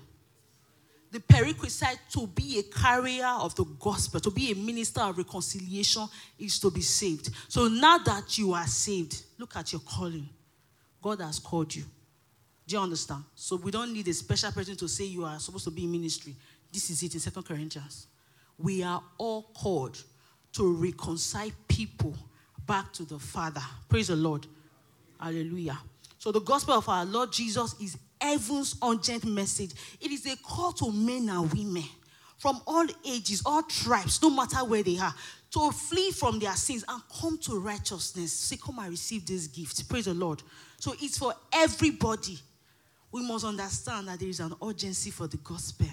The 1.13 1.21
prerequisite 1.21 1.99
to 2.15 2.27
be 2.27 2.59
a 2.59 2.63
carrier 2.63 3.27
of 3.27 3.55
the 3.55 3.65
gospel, 3.79 4.19
to 4.19 4.31
be 4.33 4.51
a 4.51 4.57
minister 4.57 5.03
of 5.03 5.17
reconciliation, 5.19 6.09
is 6.41 6.59
to 6.59 6.71
be 6.73 6.81
saved. 6.81 7.31
So 7.47 7.69
now 7.69 7.99
that 7.99 8.37
you 8.37 8.53
are 8.53 8.67
saved, 8.67 9.23
look 9.39 9.55
at 9.55 9.73
your 9.73 9.83
calling. 9.83 10.29
God 11.01 11.21
has 11.21 11.39
called 11.39 11.73
you. 11.73 11.85
Do 12.67 12.77
you 12.77 12.83
understand? 12.83 13.23
So 13.37 13.55
we 13.57 13.71
don't 13.71 13.93
need 13.93 14.09
a 14.09 14.13
special 14.13 14.51
person 14.51 14.75
to 14.77 14.89
say 14.89 15.05
you 15.05 15.25
are 15.25 15.39
supposed 15.39 15.65
to 15.65 15.71
be 15.71 15.85
in 15.85 15.93
ministry. 15.93 16.35
This 16.73 16.91
is 16.91 17.03
it 17.05 17.15
in 17.15 17.21
Second 17.21 17.45
Corinthians 17.45 18.09
we 18.63 18.83
are 18.83 19.03
all 19.19 19.43
called 19.55 20.03
to 20.53 20.73
reconcile 20.73 21.51
people 21.69 22.15
back 22.67 22.93
to 22.93 23.05
the 23.05 23.19
Father. 23.19 23.63
Praise 23.89 24.09
the 24.09 24.17
Lord. 24.17 24.47
Hallelujah. 25.19 25.79
So, 26.19 26.33
the 26.33 26.41
gospel 26.41 26.75
of 26.75 26.89
our 26.89 27.05
Lord 27.05 27.33
Jesus 27.33 27.75
is 27.81 27.97
heaven's 28.21 28.77
urgent 28.83 29.25
message. 29.25 29.73
It 30.01 30.11
is 30.11 30.27
a 30.27 30.37
call 30.37 30.73
to 30.73 30.93
men 30.93 31.29
and 31.29 31.53
women 31.53 31.85
from 32.39 32.61
all 32.67 32.87
ages, 33.07 33.43
all 33.45 33.63
tribes, 33.63 34.23
no 34.23 34.31
matter 34.31 34.65
where 34.65 34.83
they 34.83 34.99
are, 34.99 35.15
to 35.53 35.71
flee 35.73 36.11
from 36.11 36.39
their 36.39 36.55
sins 36.55 36.85
and 36.89 37.03
come 37.21 37.37
to 37.39 37.59
righteousness. 37.59 38.33
Say, 38.33 38.57
come 38.57 38.79
and 38.79 38.91
receive 38.91 39.27
this 39.27 39.47
gift. 39.47 39.89
Praise 39.89 40.07
the 40.07 40.15
Lord. 40.15 40.43
So 40.79 40.95
it's 41.03 41.19
for 41.19 41.35
everybody. 41.53 42.39
We 43.13 43.27
must 43.27 43.45
understand 43.45 44.09
that 44.09 44.21
there 44.21 44.29
is 44.29 44.41
an 44.41 44.55
urgency 44.65 45.11
for 45.11 45.27
the 45.27 45.37
gospel. 45.39 45.89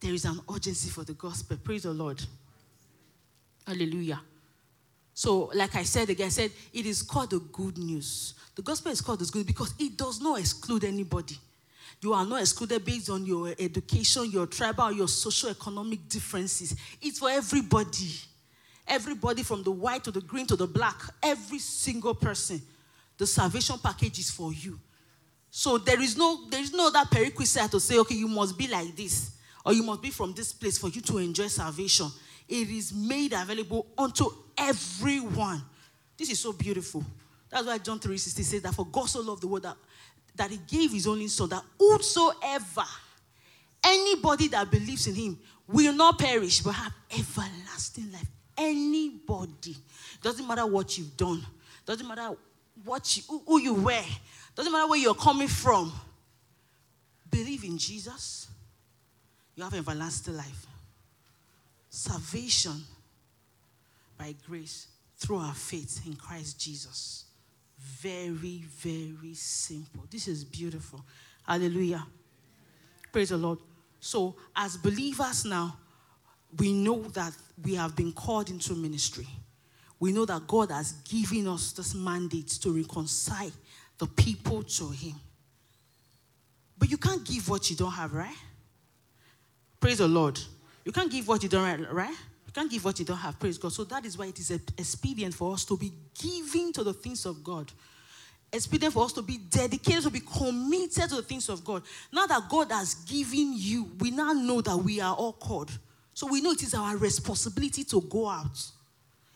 There 0.00 0.12
is 0.12 0.24
an 0.24 0.38
urgency 0.52 0.90
for 0.90 1.02
the 1.02 1.14
gospel. 1.14 1.56
Praise 1.56 1.84
the 1.84 1.92
Lord. 1.92 2.22
Hallelujah. 3.66 4.20
So, 5.14 5.50
like 5.54 5.76
I 5.76 5.84
said 5.84 6.10
again, 6.10 6.26
I 6.26 6.30
said 6.30 6.50
it 6.72 6.86
is 6.86 7.02
called 7.02 7.30
the 7.30 7.38
good 7.38 7.78
news. 7.78 8.34
The 8.56 8.62
gospel 8.62 8.90
is 8.90 9.00
called 9.00 9.20
the 9.20 9.30
good 9.32 9.46
because 9.46 9.72
it 9.78 9.96
does 9.96 10.20
not 10.20 10.40
exclude 10.40 10.84
anybody. 10.84 11.38
You 12.02 12.12
are 12.12 12.26
not 12.26 12.40
excluded 12.40 12.84
based 12.84 13.08
on 13.08 13.24
your 13.24 13.54
education, 13.58 14.30
your 14.30 14.46
tribal, 14.46 14.92
your 14.92 15.08
social 15.08 15.50
economic 15.50 16.08
differences. 16.08 16.74
It's 17.00 17.20
for 17.20 17.30
everybody. 17.30 18.10
Everybody 18.86 19.42
from 19.42 19.62
the 19.62 19.70
white 19.70 20.04
to 20.04 20.10
the 20.10 20.20
green 20.20 20.46
to 20.48 20.56
the 20.56 20.66
black, 20.66 21.00
every 21.22 21.58
single 21.58 22.14
person. 22.14 22.60
The 23.16 23.26
salvation 23.26 23.76
package 23.82 24.18
is 24.18 24.30
for 24.30 24.52
you. 24.52 24.78
So 25.48 25.78
there 25.78 26.00
is 26.02 26.16
no 26.16 26.48
there 26.50 26.60
is 26.60 26.72
no 26.74 26.88
other 26.88 27.08
prerequisite 27.08 27.70
to 27.70 27.80
say, 27.80 27.98
okay, 28.00 28.16
you 28.16 28.26
must 28.26 28.58
be 28.58 28.66
like 28.66 28.94
this, 28.96 29.36
or 29.64 29.72
you 29.72 29.84
must 29.84 30.02
be 30.02 30.10
from 30.10 30.34
this 30.34 30.52
place 30.52 30.76
for 30.76 30.88
you 30.88 31.00
to 31.02 31.18
enjoy 31.18 31.46
salvation. 31.46 32.08
It 32.48 32.68
is 32.68 32.92
made 32.92 33.32
available 33.32 33.86
unto 33.96 34.28
everyone. 34.56 35.62
This 36.16 36.30
is 36.30 36.40
so 36.40 36.52
beautiful. 36.52 37.04
That's 37.50 37.66
why 37.66 37.78
John 37.78 37.98
3:16 38.00 38.44
says 38.44 38.62
that 38.62 38.74
for 38.74 38.86
God 38.86 39.08
so 39.08 39.20
loved 39.20 39.42
the 39.42 39.46
world 39.46 39.62
that, 39.62 39.76
that 40.34 40.50
he 40.50 40.58
gave 40.58 40.92
his 40.92 41.06
only 41.06 41.28
son, 41.28 41.48
that 41.50 41.62
whosoever, 41.78 42.84
anybody 43.82 44.48
that 44.48 44.70
believes 44.70 45.06
in 45.06 45.14
him 45.14 45.38
will 45.68 45.92
not 45.92 46.18
perish 46.18 46.60
but 46.60 46.72
have 46.72 46.92
everlasting 47.10 48.10
life. 48.12 48.28
Anybody. 48.56 49.76
Doesn't 50.22 50.46
matter 50.46 50.66
what 50.66 50.96
you've 50.96 51.16
done. 51.16 51.44
Doesn't 51.86 52.06
matter 52.06 52.36
what 52.84 53.16
you, 53.16 53.40
who 53.46 53.60
you 53.60 53.74
were. 53.74 54.04
Doesn't 54.54 54.72
matter 54.72 54.88
where 54.88 54.98
you're 54.98 55.14
coming 55.14 55.48
from. 55.48 55.92
Believe 57.30 57.64
in 57.64 57.78
Jesus. 57.78 58.48
You 59.56 59.64
have 59.64 59.74
everlasting 59.74 60.36
life. 60.36 60.66
Salvation 61.88 62.82
by 64.18 64.34
grace 64.46 64.88
through 65.16 65.38
our 65.38 65.54
faith 65.54 66.02
in 66.06 66.14
Christ 66.14 66.60
Jesus. 66.60 67.24
Very, 67.78 68.64
very 68.78 69.34
simple. 69.34 70.04
This 70.10 70.28
is 70.28 70.44
beautiful. 70.44 71.04
Hallelujah. 71.46 72.06
Praise 73.12 73.30
the 73.30 73.36
Lord. 73.36 73.58
So, 74.00 74.36
as 74.56 74.76
believers 74.76 75.44
now, 75.44 75.76
we 76.58 76.72
know 76.72 77.02
that 77.02 77.32
we 77.64 77.74
have 77.74 77.96
been 77.96 78.12
called 78.12 78.50
into 78.50 78.74
ministry. 78.74 79.26
We 79.98 80.12
know 80.12 80.24
that 80.24 80.46
God 80.46 80.70
has 80.70 80.92
given 80.92 81.48
us 81.48 81.72
this 81.72 81.94
mandate 81.94 82.48
to 82.48 82.70
reconcile 82.70 83.50
the 83.98 84.06
people 84.06 84.62
to 84.62 84.90
Him. 84.90 85.14
But 86.78 86.90
you 86.90 86.98
can't 86.98 87.24
give 87.24 87.48
what 87.48 87.70
you 87.70 87.76
don't 87.76 87.92
have, 87.92 88.12
right? 88.12 88.36
Praise 89.80 89.98
the 89.98 90.08
Lord. 90.08 90.38
You 90.84 90.92
can't 90.92 91.10
give 91.10 91.26
what 91.28 91.42
you 91.42 91.48
don't 91.48 91.64
have, 91.64 91.90
right? 91.90 92.14
Can't 92.54 92.70
give 92.70 92.84
what 92.84 92.98
you 93.00 93.04
don't 93.04 93.16
have. 93.16 93.38
Praise 93.38 93.58
God. 93.58 93.72
So 93.72 93.82
that 93.84 94.04
is 94.06 94.16
why 94.16 94.26
it 94.26 94.38
is 94.38 94.52
expedient 94.52 95.34
for 95.34 95.52
us 95.52 95.64
to 95.64 95.76
be 95.76 95.92
giving 96.22 96.72
to 96.74 96.84
the 96.84 96.92
things 96.92 97.26
of 97.26 97.42
God. 97.42 97.72
Expedient 98.52 98.94
for 98.94 99.04
us 99.04 99.12
to 99.14 99.22
be 99.22 99.38
dedicated, 99.38 100.04
to 100.04 100.10
be 100.10 100.20
committed 100.20 101.08
to 101.08 101.16
the 101.16 101.22
things 101.22 101.48
of 101.48 101.64
God. 101.64 101.82
Now 102.12 102.26
that 102.26 102.48
God 102.48 102.70
has 102.70 102.94
given 102.94 103.54
you, 103.56 103.90
we 103.98 104.12
now 104.12 104.32
know 104.32 104.60
that 104.60 104.76
we 104.76 105.00
are 105.00 105.14
all 105.16 105.32
called. 105.32 105.76
So 106.14 106.28
we 106.28 106.40
know 106.40 106.52
it 106.52 106.62
is 106.62 106.74
our 106.74 106.96
responsibility 106.96 107.82
to 107.84 108.00
go 108.02 108.28
out. 108.28 108.70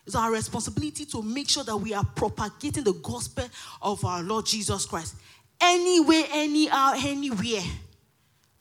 It's 0.05 0.15
our 0.15 0.31
responsibility 0.31 1.03
to 1.07 1.21
make 1.21 1.49
sure 1.49 1.65
that 1.65 1.75
we 1.75 1.93
are 1.93 2.05
propagating 2.15 2.85
the 2.85 2.93
gospel 2.93 3.45
of 3.81 4.03
our 4.05 4.23
Lord 4.23 4.45
Jesus 4.45 4.85
Christ. 4.85 5.15
Anywhere, 5.59 6.23
anyhow, 6.31 6.93
anywhere. 6.95 7.63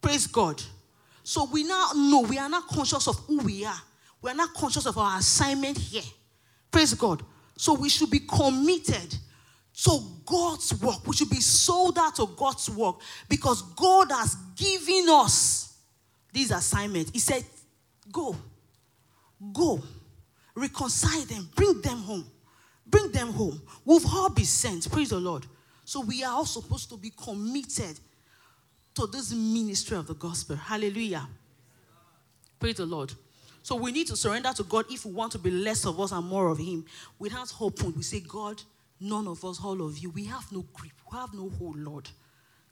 Praise 0.02 0.26
God. 0.26 0.60
So 1.22 1.44
we 1.44 1.62
now 1.62 1.92
know 1.94 2.22
we 2.22 2.38
are 2.38 2.48
not 2.48 2.66
conscious 2.66 3.06
of 3.06 3.16
who 3.20 3.38
we 3.38 3.64
are. 3.64 3.80
We 4.20 4.30
are 4.30 4.34
not 4.34 4.54
conscious 4.54 4.86
of 4.86 4.98
our 4.98 5.18
assignment 5.18 5.78
here. 5.78 6.02
Praise 6.70 6.94
God. 6.94 7.22
So 7.56 7.74
we 7.74 7.88
should 7.88 8.10
be 8.10 8.20
committed 8.20 9.16
to 9.84 10.00
God's 10.24 10.80
work. 10.82 11.06
We 11.06 11.14
should 11.14 11.30
be 11.30 11.40
sold 11.40 11.98
out 11.98 12.16
to 12.16 12.26
God's 12.36 12.68
work 12.70 12.96
because 13.28 13.62
God 13.62 14.10
has 14.10 14.34
given 14.56 15.08
us 15.08 15.76
this 16.32 16.50
assignment. 16.50 17.10
He 17.12 17.18
said, 17.18 17.44
Go. 18.10 18.34
Go. 19.52 19.80
Reconcile 20.54 21.24
them. 21.24 21.48
Bring 21.54 21.80
them 21.80 21.98
home. 21.98 22.26
Bring 22.86 23.12
them 23.12 23.32
home. 23.32 23.60
We've 23.84 24.06
all 24.06 24.30
been 24.30 24.44
sent. 24.44 24.90
Praise 24.90 25.10
the 25.10 25.20
Lord. 25.20 25.46
So 25.84 26.00
we 26.00 26.24
are 26.24 26.32
all 26.32 26.46
supposed 26.46 26.90
to 26.90 26.96
be 26.96 27.10
committed 27.10 27.98
to 28.94 29.06
this 29.06 29.32
ministry 29.32 29.96
of 29.96 30.06
the 30.06 30.14
gospel. 30.14 30.56
Hallelujah. 30.56 31.28
Praise 32.58 32.76
the 32.76 32.86
Lord. 32.86 33.12
So 33.68 33.76
we 33.76 33.92
need 33.92 34.06
to 34.06 34.16
surrender 34.16 34.50
to 34.54 34.62
God 34.62 34.86
if 34.88 35.04
we 35.04 35.12
want 35.12 35.30
to 35.32 35.38
be 35.38 35.50
less 35.50 35.84
of 35.84 36.00
us 36.00 36.12
and 36.12 36.26
more 36.26 36.48
of 36.48 36.56
Him. 36.56 36.86
Have 37.30 37.50
hope. 37.50 37.82
We 37.82 38.02
say, 38.02 38.20
God, 38.20 38.62
none 38.98 39.28
of 39.28 39.44
us, 39.44 39.60
all 39.62 39.82
of 39.82 39.98
you, 39.98 40.08
we 40.08 40.24
have 40.24 40.50
no 40.50 40.64
grip. 40.72 40.92
We 41.12 41.18
have 41.18 41.34
no 41.34 41.50
hold, 41.50 41.76
Lord. 41.76 42.08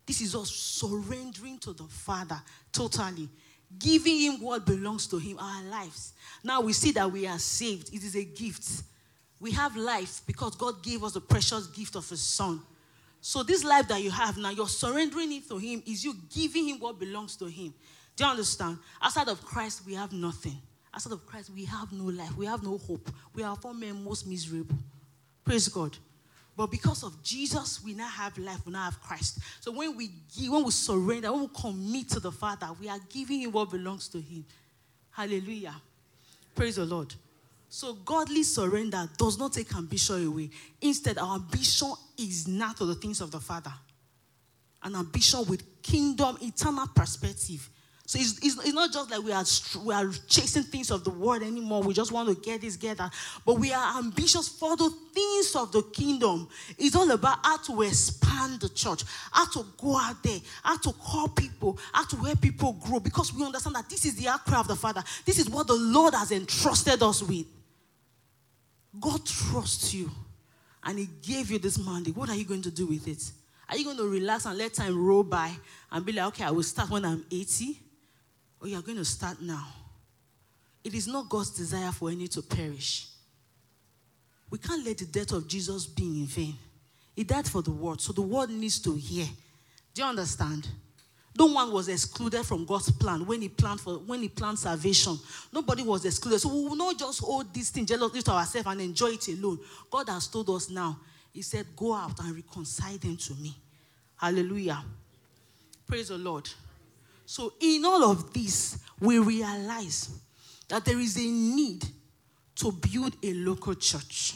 This 0.07 0.23
is 0.23 0.35
us 0.35 0.51
surrendering 0.51 1.59
to 1.59 1.75
the 1.75 1.83
Father 1.83 2.41
totally 2.73 3.29
giving 3.79 4.21
him 4.21 4.41
what 4.41 4.65
belongs 4.65 5.07
to 5.09 5.19
him, 5.19 5.39
our 5.39 5.65
lives. 5.65 6.15
Now 6.43 6.63
we 6.63 6.73
see 6.73 6.93
that 6.93 7.13
we 7.13 7.27
are 7.27 7.39
saved. 7.39 7.93
It 7.93 8.03
is 8.03 8.17
a 8.17 8.25
gift. 8.25 8.67
We 9.39 9.51
have 9.51 9.77
life 9.77 10.23
because 10.27 10.57
God 10.57 10.83
gave 10.83 11.05
us 11.05 11.13
the 11.13 11.21
precious 11.21 11.67
gift 11.67 11.97
of 11.97 12.09
his 12.09 12.23
son. 12.23 12.63
So 13.21 13.43
this 13.43 13.65
life 13.65 13.87
that 13.89 14.03
you 14.03 14.11
have 14.11 14.39
now, 14.39 14.49
you're 14.49 14.67
surrendering 14.67 15.31
it 15.31 15.47
to 15.51 15.59
him, 15.59 15.83
is 15.87 16.07
you 16.07 16.15
giving 16.35 16.69
him 16.71 16.81
what 16.81 16.99
belongs 16.99 17.37
to 17.37 17.45
him. 17.49 17.75
Do 18.17 18.25
you 18.25 18.31
understand? 18.31 18.79
Outside 19.03 19.29
of 19.29 19.45
Christ, 19.45 19.83
we 19.87 19.93
have 19.93 20.11
nothing. 20.11 20.59
Outside 20.97 21.13
of 21.13 21.27
Christ, 21.27 21.51
we 21.55 21.67
have 21.67 21.93
no 21.93 22.05
life. 22.05 22.35
We 22.39 22.47
have 22.47 22.63
no 22.63 22.79
hope. 22.79 23.11
We 23.35 23.43
are 23.43 23.55
for 23.55 23.75
men 23.75 24.03
most 24.03 24.27
miserable. 24.27 24.79
Praise 25.45 25.69
God. 25.69 25.95
But 26.57 26.71
because 26.71 27.03
of 27.03 27.23
Jesus, 27.23 27.85
we 27.85 27.93
now 27.93 28.09
have 28.09 28.39
life, 28.39 28.65
we 28.65 28.73
now 28.73 28.85
have 28.85 28.99
Christ. 29.03 29.41
So 29.61 29.73
when 29.73 29.95
we 29.95 30.09
give, 30.35 30.51
when 30.51 30.65
we 30.65 30.71
surrender, 30.71 31.31
when 31.31 31.43
we 31.43 31.49
commit 31.49 32.09
to 32.11 32.21
the 32.21 32.33
Father, 32.33 32.69
we 32.81 32.89
are 32.89 32.99
giving 33.11 33.43
Him 33.43 33.53
what 33.53 33.71
belongs 33.71 34.09
to 34.09 34.19
Him. 34.19 34.47
Hallelujah. 35.11 35.75
Praise 36.55 36.77
the 36.77 36.87
Lord. 36.87 37.15
So 37.69 37.93
godly 37.93 38.43
surrender 38.43 39.07
does 39.19 39.39
not 39.39 39.53
take 39.53 39.75
ambition 39.77 40.27
away. 40.27 40.49
Instead, 40.81 41.19
our 41.19 41.35
ambition 41.35 41.93
is 42.17 42.49
not 42.49 42.79
to 42.79 42.87
the 42.87 42.95
things 42.95 43.21
of 43.21 43.31
the 43.31 43.41
Father. 43.41 43.73
An 44.83 44.95
ambition 44.95 45.45
with 45.47 45.83
kingdom, 45.83 46.39
eternal 46.41 46.87
perspective. 46.87 47.69
So 48.07 48.21
it's, 48.21 48.39
it's, 48.39 48.57
it's, 48.65 48.73
not 48.73 48.93
just 48.93 49.11
like 49.11 49.21
we 49.21 49.33
are, 49.33 49.45
we 49.85 49.93
are 49.93 50.09
chasing 50.29 50.63
things 50.63 50.93
of 50.93 51.03
the 51.03 51.11
world 51.11 51.43
anymore. 51.43 51.83
We 51.83 51.93
just 51.93 52.13
want 52.13 52.29
to 52.29 52.37
get 52.37 52.61
this, 52.61 52.77
get 52.77 52.99
that. 52.99 53.13
But 53.45 53.55
we 53.59 53.73
are 53.73 53.99
ambitious 53.99 54.49
for 54.49 54.77
the 54.77 54.89
things 55.13 55.57
of 55.57 55.73
the 55.73 55.83
kingdom. 55.83 56.49
It's 56.79 56.95
all 56.95 57.11
about 57.11 57.39
how 57.43 57.57
to 57.57 57.83
expand 57.83 58.61
the 58.61 58.69
church, 58.69 59.03
how 59.33 59.47
to 59.47 59.67
go 59.77 59.99
out 59.99 60.23
there, 60.23 60.39
how 60.63 60.77
to 60.77 60.93
call 60.93 61.27
people, 61.27 61.81
how 61.93 62.05
to 62.05 62.17
help 62.17 62.41
people 62.41 62.75
grow. 62.75 63.01
Because 63.01 63.35
we 63.35 63.45
understand 63.45 63.75
that 63.75 63.91
this 63.91 64.05
is 64.05 64.15
the 64.15 64.31
cry 64.47 64.61
of 64.61 64.69
the 64.69 64.77
Father. 64.77 65.03
This 65.25 65.41
is 65.41 65.51
what 65.51 65.67
the 65.67 65.75
Lord 65.75 66.15
has 66.15 66.31
entrusted 66.31 67.03
us 67.03 67.25
with. 67.25 67.47
God 69.01 69.27
trusts 69.27 69.93
you 69.95 70.13
and 70.85 70.97
He 70.97 71.09
gave 71.23 71.51
you 71.51 71.59
this 71.59 71.77
mandate. 71.77 72.17
What 72.17 72.31
are 72.31 72.37
you 72.37 72.45
going 72.45 72.63
to 72.63 72.71
do 72.71 72.87
with 72.87 73.09
it? 73.09 73.33
Are 73.69 73.77
you 73.77 73.85
going 73.85 73.97
to 73.97 74.09
relax 74.09 74.47
and 74.47 74.57
let 74.57 74.75
time 74.75 74.97
roll 74.97 75.25
by 75.25 75.51
and 75.91 76.07
be 76.07 76.13
like, 76.13 76.27
okay, 76.27 76.45
I 76.45 76.53
will 76.53 76.63
start 76.63 76.89
when 76.89 77.05
I'm 77.05 77.27
80? 77.33 77.81
Oh, 78.61 78.65
or 78.65 78.69
you 78.69 78.79
are 78.79 78.83
going 78.83 78.99
to 78.99 79.05
start 79.05 79.41
now. 79.41 79.67
It 80.85 80.95
is 80.95 81.07
not 81.07 81.29
God's 81.29 81.51
desire 81.51 81.93
for 81.93 82.11
any 82.11 82.29
to 82.29 82.43
perish. 82.43 83.09
We 84.51 84.59
can't 84.59 84.85
let 84.85 84.99
the 84.99 85.07
death 85.07 85.33
of 85.33 85.49
Jesus 85.49 85.87
be 85.87 86.05
in 86.05 86.27
vain. 86.27 86.55
He 87.15 87.25
died 87.25 87.49
for 87.49 87.63
the 87.63 87.73
world, 87.73 88.01
so 88.01 88.13
the 88.13 88.23
world 88.23 88.51
needs 88.51 88.79
to 88.81 88.95
hear. 88.95 89.27
Do 89.95 90.03
you 90.03 90.09
understand? 90.09 90.69
No 91.39 91.47
one 91.47 91.73
was 91.73 91.89
excluded 91.89 92.45
from 92.45 92.65
God's 92.65 92.91
plan 92.91 93.27
when 93.27 93.43
He 93.43 93.49
planned 93.49 93.81
for 93.81 93.99
when 93.99 94.23
He 94.23 94.29
planned 94.29 94.59
salvation. 94.59 95.19
Nobody 95.53 95.83
was 95.83 96.05
excluded. 96.05 96.39
So 96.39 96.49
we 96.49 96.69
will 96.69 96.77
not 96.77 96.99
just 96.99 97.21
hold 97.21 97.53
this 97.53 97.71
thing 97.71 97.85
jealously 97.85 98.23
to 98.23 98.31
ourselves 98.31 98.67
and 98.69 98.81
enjoy 98.81 99.11
it 99.11 99.29
alone. 99.29 99.59
God 99.91 100.09
has 100.09 100.29
told 100.29 100.49
us 100.51 100.71
now. 100.71 100.99
He 101.33 101.43
said, 101.43 101.67
"Go 101.77 101.93
out 101.95 102.19
and 102.21 102.35
reconcile 102.35 102.97
them 102.97 103.17
to 103.17 103.35
me." 103.35 103.55
Hallelujah. 104.17 104.83
Praise 105.87 106.09
the 106.09 106.17
Lord. 106.17 106.49
So, 107.27 107.53
in 107.61 107.85
all 107.85 108.05
of 108.05 108.33
this, 108.33 108.79
we 109.01 109.19
realize 109.19 110.11
that 110.69 110.85
there 110.85 111.01
is 111.01 111.17
a 111.17 111.27
need 111.27 111.85
to 112.55 112.73
build 112.73 113.17
a 113.23 113.35
local 113.35 113.75
church. 113.75 114.35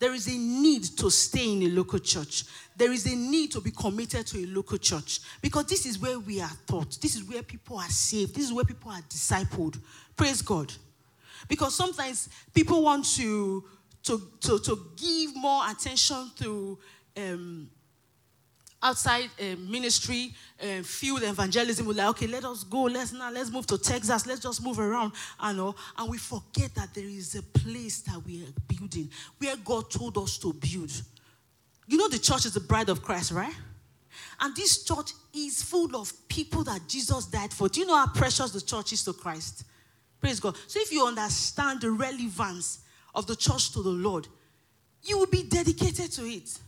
There 0.00 0.12
is 0.14 0.28
a 0.28 0.36
need 0.36 0.84
to 0.98 1.10
stay 1.10 1.52
in 1.52 1.62
a 1.62 1.68
local 1.68 1.98
church. 1.98 2.44
There 2.76 2.92
is 2.92 3.06
a 3.06 3.16
need 3.16 3.52
to 3.52 3.60
be 3.60 3.70
committed 3.70 4.26
to 4.28 4.38
a 4.38 4.46
local 4.46 4.78
church 4.78 5.20
because 5.40 5.66
this 5.66 5.86
is 5.86 5.98
where 5.98 6.18
we 6.18 6.40
are 6.40 6.50
taught. 6.66 7.00
This 7.00 7.16
is 7.16 7.24
where 7.24 7.42
people 7.42 7.78
are 7.78 7.88
saved. 7.88 8.34
This 8.34 8.44
is 8.44 8.52
where 8.52 8.64
people 8.64 8.92
are 8.92 9.02
discipled. 9.02 9.78
Praise 10.16 10.42
God. 10.42 10.72
Because 11.48 11.74
sometimes 11.74 12.28
people 12.54 12.82
want 12.82 13.06
to, 13.16 13.64
to, 14.04 14.22
to, 14.40 14.58
to 14.60 14.86
give 14.96 15.34
more 15.34 15.68
attention 15.68 16.30
to 16.36 16.78
um, 17.16 17.70
outside 18.82 19.30
uh, 19.40 19.56
ministry, 19.58 20.34
uh, 20.62 20.82
field 20.82 21.22
evangelism. 21.22 21.86
We're 21.86 21.94
like, 21.94 22.08
okay, 22.08 22.26
let 22.26 22.44
us 22.44 22.64
go. 22.64 22.82
Let's 22.82 23.12
now 23.12 23.30
let's 23.30 23.50
move 23.50 23.66
to 23.68 23.78
Texas. 23.78 24.26
Let's 24.26 24.40
just 24.40 24.62
move 24.62 24.78
around, 24.78 25.12
and 25.40 25.58
know. 25.58 25.74
And 25.96 26.10
we 26.10 26.18
forget 26.18 26.74
that 26.74 26.94
there 26.94 27.04
is 27.04 27.34
a 27.34 27.42
place 27.42 28.00
that 28.02 28.24
we 28.24 28.42
are 28.42 28.76
building 28.76 29.10
where 29.38 29.56
God 29.56 29.90
told 29.90 30.18
us 30.18 30.38
to 30.38 30.52
build. 30.52 30.90
You 31.86 31.96
know, 31.96 32.08
the 32.08 32.18
church 32.18 32.46
is 32.46 32.54
the 32.54 32.60
bride 32.60 32.88
of 32.88 33.02
Christ, 33.02 33.32
right? 33.32 33.54
And 34.40 34.54
this 34.54 34.84
church 34.84 35.12
is 35.34 35.62
full 35.62 35.96
of 35.96 36.12
people 36.28 36.62
that 36.64 36.82
Jesus 36.88 37.26
died 37.26 37.52
for. 37.52 37.68
Do 37.68 37.80
you 37.80 37.86
know 37.86 37.96
how 37.96 38.06
precious 38.08 38.50
the 38.50 38.60
church 38.60 38.92
is 38.92 39.04
to 39.04 39.12
Christ? 39.12 39.64
Praise 40.20 40.40
God. 40.40 40.56
So 40.66 40.80
if 40.80 40.92
you 40.92 41.04
understand 41.06 41.80
the 41.80 41.90
relevance 41.90 42.80
of 43.14 43.26
the 43.26 43.36
church 43.36 43.72
to 43.72 43.82
the 43.82 43.88
Lord, 43.88 44.28
you 45.02 45.18
will 45.18 45.26
be 45.26 45.42
dedicated 45.42 46.12
to 46.12 46.24
it. 46.24 46.58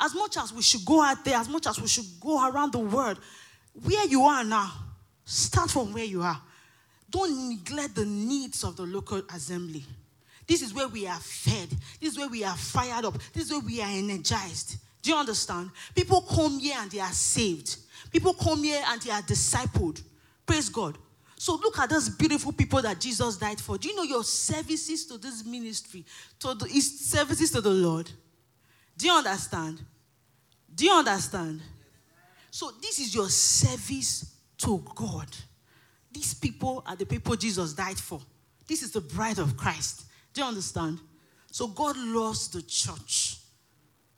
As 0.00 0.14
much 0.14 0.36
as 0.36 0.52
we 0.52 0.62
should 0.62 0.84
go 0.84 1.02
out 1.02 1.24
there, 1.24 1.36
as 1.36 1.48
much 1.48 1.66
as 1.66 1.80
we 1.80 1.88
should 1.88 2.06
go 2.20 2.48
around 2.48 2.72
the 2.72 2.78
world, 2.78 3.18
where 3.84 4.06
you 4.06 4.22
are 4.22 4.44
now, 4.44 4.72
start 5.24 5.70
from 5.70 5.92
where 5.92 6.04
you 6.04 6.22
are. 6.22 6.40
Don't 7.10 7.48
neglect 7.48 7.94
the 7.94 8.04
needs 8.04 8.64
of 8.64 8.76
the 8.76 8.82
local 8.82 9.22
assembly. 9.34 9.84
This 10.46 10.62
is 10.62 10.74
where 10.74 10.88
we 10.88 11.06
are 11.06 11.18
fed. 11.18 11.68
This 12.00 12.12
is 12.12 12.18
where 12.18 12.28
we 12.28 12.44
are 12.44 12.56
fired 12.56 13.04
up. 13.04 13.14
This 13.32 13.46
is 13.46 13.50
where 13.50 13.60
we 13.60 13.80
are 13.80 13.90
energized. 13.90 14.76
Do 15.02 15.10
you 15.10 15.16
understand? 15.16 15.70
People 15.94 16.20
come 16.22 16.58
here 16.58 16.76
and 16.78 16.90
they 16.90 17.00
are 17.00 17.12
saved. 17.12 17.76
People 18.10 18.34
come 18.34 18.62
here 18.62 18.82
and 18.88 19.00
they 19.02 19.10
are 19.10 19.22
discipled. 19.22 20.02
Praise 20.44 20.68
God. 20.68 20.98
So 21.38 21.54
look 21.54 21.78
at 21.78 21.90
those 21.90 22.08
beautiful 22.08 22.52
people 22.52 22.80
that 22.82 23.00
Jesus 23.00 23.36
died 23.36 23.60
for. 23.60 23.76
Do 23.76 23.88
you 23.88 23.96
know 23.96 24.02
your 24.02 24.24
services 24.24 25.04
to 25.06 25.18
this 25.18 25.44
ministry, 25.44 26.04
to 26.40 26.54
the 26.54 26.68
services 26.80 27.50
to 27.50 27.60
the 27.60 27.70
Lord? 27.70 28.10
Do 28.96 29.06
you 29.06 29.12
understand? 29.12 29.80
Do 30.74 30.84
you 30.84 30.92
understand? 30.92 31.60
So, 32.50 32.70
this 32.80 32.98
is 32.98 33.14
your 33.14 33.28
service 33.28 34.34
to 34.58 34.82
God. 34.94 35.28
These 36.10 36.34
people 36.34 36.82
are 36.86 36.96
the 36.96 37.04
people 37.04 37.36
Jesus 37.36 37.74
died 37.74 37.98
for. 37.98 38.20
This 38.66 38.82
is 38.82 38.92
the 38.92 39.00
bride 39.00 39.38
of 39.38 39.56
Christ. 39.56 40.06
Do 40.32 40.40
you 40.40 40.46
understand? 40.46 40.98
So, 41.50 41.66
God 41.66 41.96
loves 41.98 42.48
the 42.48 42.62
church. 42.62 43.38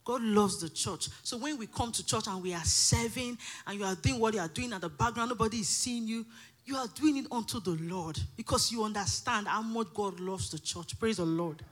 God 0.05 0.23
loves 0.23 0.61
the 0.61 0.69
church. 0.69 1.09
So, 1.23 1.37
when 1.37 1.59
we 1.59 1.67
come 1.67 1.91
to 1.93 2.07
church 2.07 2.29
and 2.29 2.43
we 2.43 2.55
are 2.55 2.65
serving 2.65 3.39
and 3.67 3.79
you 3.79 3.85
are 3.85 3.97
doing 3.97 4.21
what 4.21 4.35
you 4.35 4.41
are 4.41 4.49
doing 4.49 4.73
at 4.73 4.81
the 4.81 4.89
background, 4.89 5.31
nobody 5.31 5.59
is 5.59 5.69
seeing 5.69 6.07
you, 6.07 6.25
you 6.65 6.77
are 6.77 6.89
doing 6.95 7.17
it 7.17 7.27
unto 7.33 7.61
the 7.61 7.77
Lord 7.83 8.19
because 8.37 8.71
you 8.71 8.85
understand 8.85 9.49
how 9.49 9.63
much 9.63 9.89
God 9.95 10.21
loves 10.21 10.51
the 10.51 10.59
church. 10.59 10.99
Praise 11.01 11.17
the 11.17 11.25
Lord. 11.25 11.63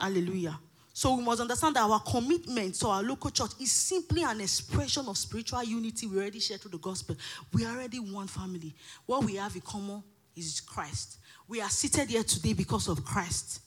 Hallelujah. 0.00 0.58
So 0.96 1.14
we 1.14 1.22
must 1.22 1.42
understand 1.42 1.76
that 1.76 1.82
our 1.82 2.00
commitment 2.00 2.74
to 2.76 2.86
our 2.86 3.02
local 3.02 3.28
church 3.28 3.50
is 3.60 3.70
simply 3.70 4.22
an 4.22 4.40
expression 4.40 5.04
of 5.08 5.18
spiritual 5.18 5.62
unity 5.62 6.06
we 6.06 6.16
already 6.16 6.40
share 6.40 6.56
through 6.56 6.70
the 6.70 6.78
gospel. 6.78 7.14
We 7.52 7.66
are 7.66 7.74
already 7.74 7.98
one 7.98 8.28
family. 8.28 8.74
What 9.04 9.22
we 9.22 9.34
have 9.34 9.54
in 9.54 9.60
common 9.60 10.02
is 10.34 10.62
Christ. 10.62 11.18
We 11.46 11.60
are 11.60 11.68
seated 11.68 12.08
here 12.08 12.22
today 12.22 12.54
because 12.54 12.88
of 12.88 13.04
Christ. 13.04 13.60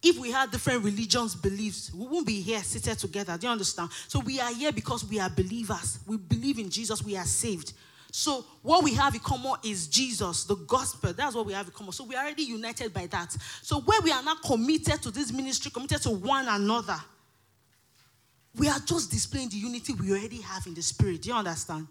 If 0.00 0.16
we 0.16 0.30
had 0.30 0.52
different 0.52 0.84
religions, 0.84 1.34
beliefs, 1.34 1.92
we 1.92 2.06
wouldn't 2.06 2.28
be 2.28 2.40
here 2.40 2.62
seated 2.62 3.00
together. 3.00 3.36
Do 3.36 3.48
you 3.48 3.52
understand? 3.52 3.90
So 4.06 4.20
we 4.20 4.38
are 4.38 4.54
here 4.54 4.70
because 4.70 5.04
we 5.04 5.18
are 5.18 5.30
believers. 5.30 5.98
We 6.06 6.18
believe 6.18 6.60
in 6.60 6.70
Jesus. 6.70 7.02
We 7.02 7.16
are 7.16 7.24
saved. 7.24 7.72
So 8.16 8.44
what 8.62 8.84
we 8.84 8.94
have 8.94 9.12
in 9.12 9.18
common 9.18 9.54
is 9.64 9.88
Jesus, 9.88 10.44
the 10.44 10.54
gospel. 10.54 11.12
That's 11.12 11.34
what 11.34 11.46
we 11.46 11.52
have 11.52 11.66
in 11.66 11.72
common. 11.72 11.90
So 11.90 12.04
we 12.04 12.14
are 12.14 12.22
already 12.22 12.44
united 12.44 12.94
by 12.94 13.06
that. 13.06 13.36
So 13.60 13.80
where 13.80 14.00
we 14.02 14.12
are 14.12 14.22
now 14.22 14.36
committed 14.36 15.02
to 15.02 15.10
this 15.10 15.32
ministry, 15.32 15.72
committed 15.72 16.00
to 16.02 16.10
one 16.10 16.46
another, 16.46 16.94
we 18.54 18.68
are 18.68 18.78
just 18.78 19.10
displaying 19.10 19.48
the 19.48 19.56
unity 19.56 19.94
we 19.94 20.12
already 20.12 20.40
have 20.42 20.64
in 20.68 20.74
the 20.74 20.82
spirit. 20.82 21.22
Do 21.22 21.30
you 21.30 21.34
understand? 21.34 21.88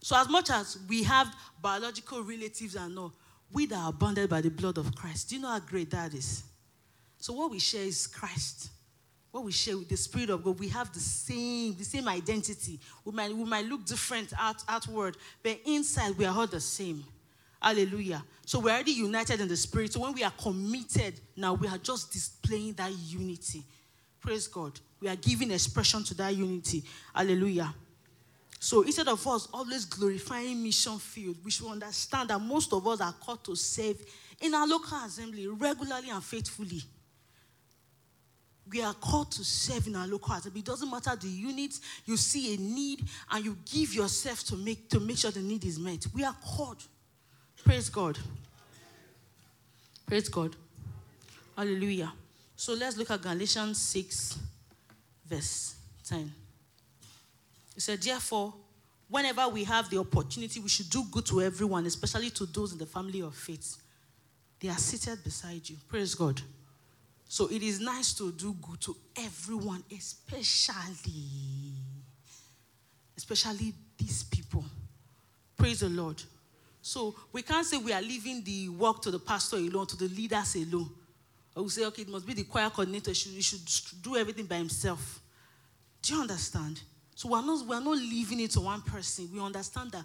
So 0.00 0.16
as 0.16 0.28
much 0.28 0.48
as 0.48 0.78
we 0.88 1.02
have 1.02 1.34
biological 1.60 2.22
relatives 2.22 2.76
and 2.76 2.96
all, 2.96 3.12
we 3.50 3.66
that 3.66 3.78
are 3.78 3.92
bonded 3.92 4.30
by 4.30 4.42
the 4.42 4.50
blood 4.50 4.78
of 4.78 4.94
Christ. 4.94 5.30
Do 5.30 5.34
you 5.34 5.42
know 5.42 5.48
how 5.48 5.58
great 5.58 5.90
that 5.90 6.14
is? 6.14 6.44
So 7.18 7.32
what 7.32 7.50
we 7.50 7.58
share 7.58 7.82
is 7.82 8.06
Christ 8.06 8.70
what 9.30 9.44
we 9.44 9.52
share 9.52 9.78
with 9.78 9.88
the 9.88 9.96
Spirit 9.96 10.30
of 10.30 10.42
God, 10.42 10.58
we 10.58 10.68
have 10.68 10.92
the 10.92 11.00
same, 11.00 11.76
the 11.76 11.84
same 11.84 12.08
identity. 12.08 12.80
We 13.04 13.12
might, 13.12 13.34
we 13.34 13.44
might 13.44 13.64
look 13.64 13.84
different 13.84 14.32
out, 14.38 14.56
outward, 14.68 15.16
but 15.42 15.58
inside 15.64 16.16
we 16.18 16.24
are 16.24 16.36
all 16.36 16.46
the 16.46 16.60
same. 16.60 17.04
Hallelujah. 17.62 18.24
So 18.44 18.58
we're 18.58 18.72
already 18.72 18.92
united 18.92 19.40
in 19.40 19.46
the 19.46 19.56
Spirit. 19.56 19.92
So 19.92 20.00
when 20.00 20.14
we 20.14 20.24
are 20.24 20.32
committed, 20.32 21.20
now 21.36 21.54
we 21.54 21.68
are 21.68 21.78
just 21.78 22.12
displaying 22.12 22.72
that 22.74 22.92
unity. 22.92 23.62
Praise 24.20 24.48
God. 24.48 24.80
We 25.00 25.08
are 25.08 25.16
giving 25.16 25.50
expression 25.50 26.02
to 26.04 26.14
that 26.14 26.34
unity. 26.34 26.82
Hallelujah. 27.14 27.72
So 28.58 28.82
instead 28.82 29.08
of 29.08 29.26
us 29.26 29.48
always 29.54 29.84
glorifying 29.84 30.62
mission 30.62 30.98
field, 30.98 31.36
we 31.44 31.50
should 31.50 31.70
understand 31.70 32.30
that 32.30 32.40
most 32.40 32.72
of 32.72 32.86
us 32.86 33.00
are 33.00 33.12
called 33.12 33.44
to 33.44 33.54
serve 33.54 33.96
in 34.40 34.54
our 34.54 34.66
local 34.66 34.98
assembly 34.98 35.46
regularly 35.46 36.10
and 36.10 36.22
faithfully 36.22 36.82
we 38.70 38.82
are 38.82 38.94
called 38.94 39.32
to 39.32 39.44
serve 39.44 39.86
in 39.86 39.96
our 39.96 40.06
local 40.06 40.34
assembly. 40.34 40.60
It 40.60 40.66
doesn't 40.66 40.90
matter 40.90 41.14
the 41.16 41.28
units, 41.28 41.80
you 42.04 42.16
see 42.16 42.54
a 42.54 42.58
need 42.58 43.04
and 43.30 43.44
you 43.44 43.56
give 43.70 43.94
yourself 43.94 44.44
to 44.44 44.56
make 44.56 44.88
to 44.90 45.00
make 45.00 45.18
sure 45.18 45.30
the 45.30 45.40
need 45.40 45.64
is 45.64 45.78
met. 45.78 46.06
We 46.14 46.24
are 46.24 46.36
called. 46.44 46.82
Praise 47.64 47.88
God. 47.88 48.18
Praise 50.06 50.28
God. 50.28 50.56
Hallelujah. 51.56 52.12
So 52.56 52.74
let's 52.74 52.96
look 52.96 53.10
at 53.10 53.22
Galatians 53.22 53.78
6, 53.78 54.38
verse 55.26 55.74
10. 56.04 56.32
He 57.74 57.80
said, 57.80 58.02
Therefore, 58.02 58.52
whenever 59.08 59.48
we 59.48 59.64
have 59.64 59.88
the 59.88 59.98
opportunity, 59.98 60.60
we 60.60 60.68
should 60.68 60.90
do 60.90 61.04
good 61.10 61.26
to 61.26 61.42
everyone, 61.42 61.86
especially 61.86 62.30
to 62.30 62.46
those 62.46 62.72
in 62.72 62.78
the 62.78 62.86
family 62.86 63.20
of 63.20 63.34
faith. 63.34 63.76
They 64.58 64.68
are 64.68 64.76
seated 64.76 65.22
beside 65.24 65.68
you. 65.68 65.76
Praise 65.88 66.14
God. 66.14 66.40
So 67.30 67.46
it 67.46 67.62
is 67.62 67.78
nice 67.78 68.12
to 68.14 68.32
do 68.32 68.56
good 68.60 68.80
to 68.80 68.96
everyone, 69.16 69.84
especially, 69.96 71.28
especially 73.16 73.72
these 73.96 74.24
people. 74.24 74.64
Praise 75.56 75.78
the 75.78 75.90
Lord. 75.90 76.20
So 76.82 77.14
we 77.32 77.42
can't 77.42 77.64
say 77.64 77.76
we 77.76 77.92
are 77.92 78.02
leaving 78.02 78.42
the 78.42 78.70
work 78.70 79.00
to 79.02 79.12
the 79.12 79.20
pastor 79.20 79.58
alone, 79.58 79.86
to 79.86 79.96
the 79.96 80.08
leaders 80.08 80.56
alone. 80.56 80.90
Or 81.54 81.62
we 81.62 81.68
say, 81.68 81.84
okay, 81.84 82.02
it 82.02 82.08
must 82.08 82.26
be 82.26 82.34
the 82.34 82.42
choir 82.42 82.68
coordinator. 82.68 83.12
He 83.12 83.40
should, 83.40 83.68
should 83.68 84.02
do 84.02 84.16
everything 84.16 84.46
by 84.46 84.56
himself. 84.56 85.20
Do 86.02 86.16
you 86.16 86.22
understand? 86.22 86.80
So 87.14 87.28
we're 87.28 87.46
not, 87.46 87.64
we're 87.64 87.78
not 87.78 87.96
leaving 87.96 88.40
it 88.40 88.50
to 88.52 88.60
one 88.60 88.82
person. 88.82 89.28
We 89.32 89.40
understand 89.40 89.92
that 89.92 90.04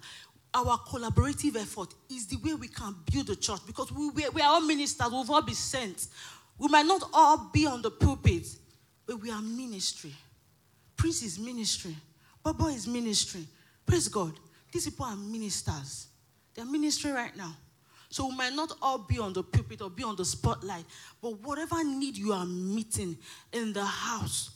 our 0.54 0.78
collaborative 0.78 1.56
effort 1.56 1.92
is 2.08 2.28
the 2.28 2.36
way 2.36 2.54
we 2.54 2.68
can 2.68 2.94
build 3.12 3.26
the 3.26 3.36
church 3.36 3.60
because 3.66 3.90
we, 3.90 4.10
we, 4.10 4.28
we 4.28 4.40
are 4.40 4.54
all 4.54 4.60
ministers, 4.60 5.10
we've 5.10 5.28
all 5.28 5.42
been 5.42 5.54
sent. 5.56 6.06
We 6.58 6.68
might 6.68 6.86
not 6.86 7.02
all 7.12 7.50
be 7.52 7.66
on 7.66 7.82
the 7.82 7.90
pulpit, 7.90 8.46
but 9.06 9.20
we 9.20 9.30
are 9.30 9.42
ministry. 9.42 10.12
Prince 10.96 11.22
is 11.22 11.38
ministry. 11.38 11.94
Baba 12.42 12.66
is 12.66 12.86
ministry. 12.86 13.46
Praise 13.84 14.08
God. 14.08 14.32
These 14.72 14.86
people 14.86 15.06
are 15.06 15.16
ministers. 15.16 16.08
They're 16.54 16.64
ministry 16.64 17.10
right 17.10 17.36
now. 17.36 17.54
So 18.08 18.28
we 18.28 18.36
might 18.36 18.54
not 18.54 18.72
all 18.80 18.98
be 18.98 19.18
on 19.18 19.32
the 19.32 19.42
pulpit 19.42 19.82
or 19.82 19.90
be 19.90 20.02
on 20.02 20.16
the 20.16 20.24
spotlight, 20.24 20.84
but 21.20 21.40
whatever 21.40 21.82
need 21.84 22.16
you 22.16 22.32
are 22.32 22.46
meeting 22.46 23.18
in 23.52 23.72
the 23.72 23.84
house, 23.84 24.50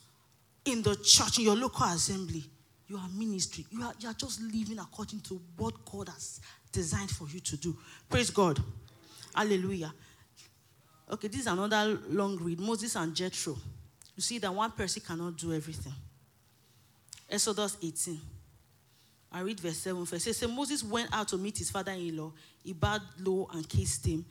in 0.65 0.81
the 0.81 0.95
church, 0.95 1.37
in 1.37 1.45
your 1.45 1.55
local 1.55 1.85
assembly, 1.85 2.43
you 2.87 2.97
are 2.97 3.07
ministry. 3.15 3.65
You 3.69 3.83
are, 3.83 3.93
you 3.99 4.09
are 4.09 4.13
just 4.13 4.41
living 4.41 4.79
according 4.79 5.21
to 5.21 5.39
what 5.57 5.73
God 5.85 6.09
has 6.09 6.41
designed 6.71 7.11
for 7.11 7.27
you 7.27 7.39
to 7.41 7.57
do. 7.57 7.77
Praise 8.09 8.29
God. 8.29 8.61
Hallelujah. 9.35 9.93
Okay, 11.11 11.27
this 11.27 11.41
is 11.41 11.47
another 11.47 11.99
long 12.09 12.37
read 12.37 12.59
Moses 12.59 12.95
and 12.95 13.13
Jethro. 13.13 13.57
You 14.15 14.23
see 14.23 14.37
that 14.37 14.53
one 14.53 14.71
person 14.71 15.01
cannot 15.05 15.37
do 15.37 15.53
everything. 15.53 15.93
Exodus 17.29 17.77
18. 17.81 18.19
I 19.33 19.41
read 19.41 19.59
verse 19.59 19.77
7 19.77 20.05
first. 20.05 20.27
It 20.27 20.35
says, 20.35 20.49
Moses 20.49 20.83
went 20.83 21.09
out 21.13 21.27
to 21.29 21.37
meet 21.37 21.57
his 21.57 21.69
father 21.69 21.91
in 21.91 22.15
law. 22.15 22.31
He 22.63 22.71
bowed 22.71 23.01
low 23.19 23.49
and 23.53 23.67
kissed 23.67 24.05
him. 24.05 24.25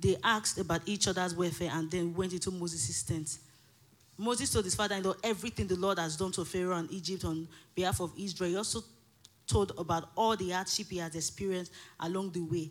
They 0.00 0.16
asked 0.22 0.58
about 0.58 0.82
each 0.86 1.08
other's 1.08 1.34
welfare 1.34 1.70
and 1.72 1.90
then 1.90 2.14
went 2.14 2.32
into 2.32 2.50
Moses' 2.50 3.02
tent. 3.02 3.38
Moses 4.16 4.52
told 4.52 4.64
his 4.64 4.74
father 4.74 4.96
in 4.96 5.02
law 5.02 5.14
everything 5.24 5.66
the 5.66 5.76
Lord 5.76 5.98
has 5.98 6.16
done 6.16 6.32
to 6.32 6.44
Pharaoh 6.44 6.76
and 6.76 6.90
Egypt 6.92 7.24
on 7.24 7.48
behalf 7.74 8.00
of 8.00 8.12
Israel. 8.16 8.50
He 8.50 8.56
also 8.56 8.84
told 9.46 9.72
about 9.78 10.10
all 10.16 10.36
the 10.36 10.50
hardship 10.50 10.88
he 10.90 10.98
has 10.98 11.14
experienced 11.14 11.72
along 11.98 12.30
the 12.30 12.40
way 12.40 12.70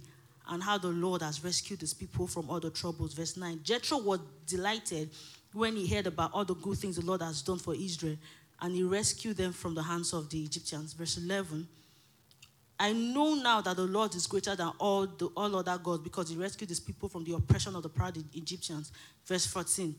and 0.49 0.61
how 0.61 0.77
the 0.77 0.89
Lord 0.89 1.21
has 1.21 1.43
rescued 1.43 1.81
his 1.81 1.93
people 1.93 2.27
from 2.27 2.49
all 2.49 2.59
the 2.59 2.69
troubles. 2.69 3.13
Verse 3.13 3.37
9 3.37 3.61
Jethro 3.63 3.99
was 3.99 4.19
delighted 4.45 5.09
when 5.53 5.75
he 5.75 5.87
heard 5.87 6.07
about 6.07 6.31
all 6.33 6.45
the 6.45 6.55
good 6.55 6.77
things 6.77 6.95
the 6.97 7.05
Lord 7.05 7.21
has 7.21 7.41
done 7.41 7.57
for 7.57 7.75
Israel 7.75 8.17
and 8.61 8.75
he 8.75 8.83
rescued 8.83 9.37
them 9.37 9.53
from 9.53 9.73
the 9.73 9.83
hands 9.83 10.13
of 10.13 10.29
the 10.29 10.41
Egyptians. 10.43 10.93
Verse 10.93 11.17
11. 11.17 11.67
I 12.79 12.93
know 12.93 13.35
now 13.35 13.59
that 13.61 13.75
the 13.75 13.83
Lord 13.83 14.15
is 14.15 14.25
greater 14.25 14.55
than 14.55 14.71
all, 14.79 15.05
the, 15.05 15.27
all 15.35 15.53
other 15.55 15.77
gods 15.77 16.01
because 16.01 16.29
he 16.29 16.37
rescued 16.37 16.69
his 16.69 16.79
people 16.79 17.09
from 17.09 17.25
the 17.25 17.33
oppression 17.33 17.75
of 17.75 17.83
the 17.83 17.89
proud 17.89 18.17
Egyptians. 18.33 18.91
Verse 19.25 19.45
14. 19.45 19.93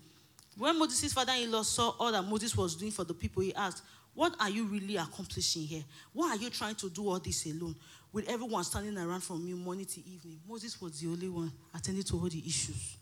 When 0.56 0.78
Moses' 0.78 1.12
father 1.12 1.32
in 1.34 1.50
law 1.50 1.62
saw 1.62 1.94
all 1.98 2.10
that 2.12 2.24
Moses 2.24 2.56
was 2.56 2.76
doing 2.76 2.90
for 2.90 3.04
the 3.04 3.14
people, 3.14 3.42
he 3.42 3.54
asked, 3.54 3.82
What 4.14 4.34
are 4.40 4.50
you 4.50 4.64
really 4.64 4.96
accomplishing 4.96 5.62
here? 5.62 5.84
Why 6.12 6.30
are 6.30 6.36
you 6.36 6.50
trying 6.50 6.74
to 6.76 6.88
do 6.88 7.08
all 7.08 7.18
this 7.18 7.46
alone? 7.46 7.76
With 8.12 8.28
everyone 8.28 8.64
standing 8.64 8.98
around 8.98 9.20
from 9.20 9.46
you 9.46 9.56
morning 9.56 9.86
to 9.86 10.00
evening. 10.00 10.40
Moses 10.48 10.80
was 10.80 11.00
the 11.00 11.08
only 11.08 11.28
one 11.28 11.52
attending 11.74 12.02
to 12.04 12.16
all 12.16 12.28
the 12.28 12.42
issues, 12.44 12.96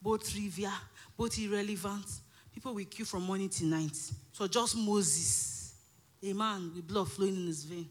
both 0.00 0.30
trivial, 0.30 0.72
both 1.16 1.38
irrelevant. 1.38 2.06
People 2.54 2.74
will 2.74 2.84
queue 2.84 3.04
from 3.04 3.24
morning 3.24 3.50
to 3.50 3.66
night. 3.66 3.96
So 4.32 4.48
just 4.48 4.76
Moses, 4.76 5.74
a 6.22 6.32
man 6.32 6.72
with 6.74 6.86
blood 6.86 7.10
flowing 7.10 7.36
in 7.36 7.46
his 7.46 7.64
vein 7.64 7.86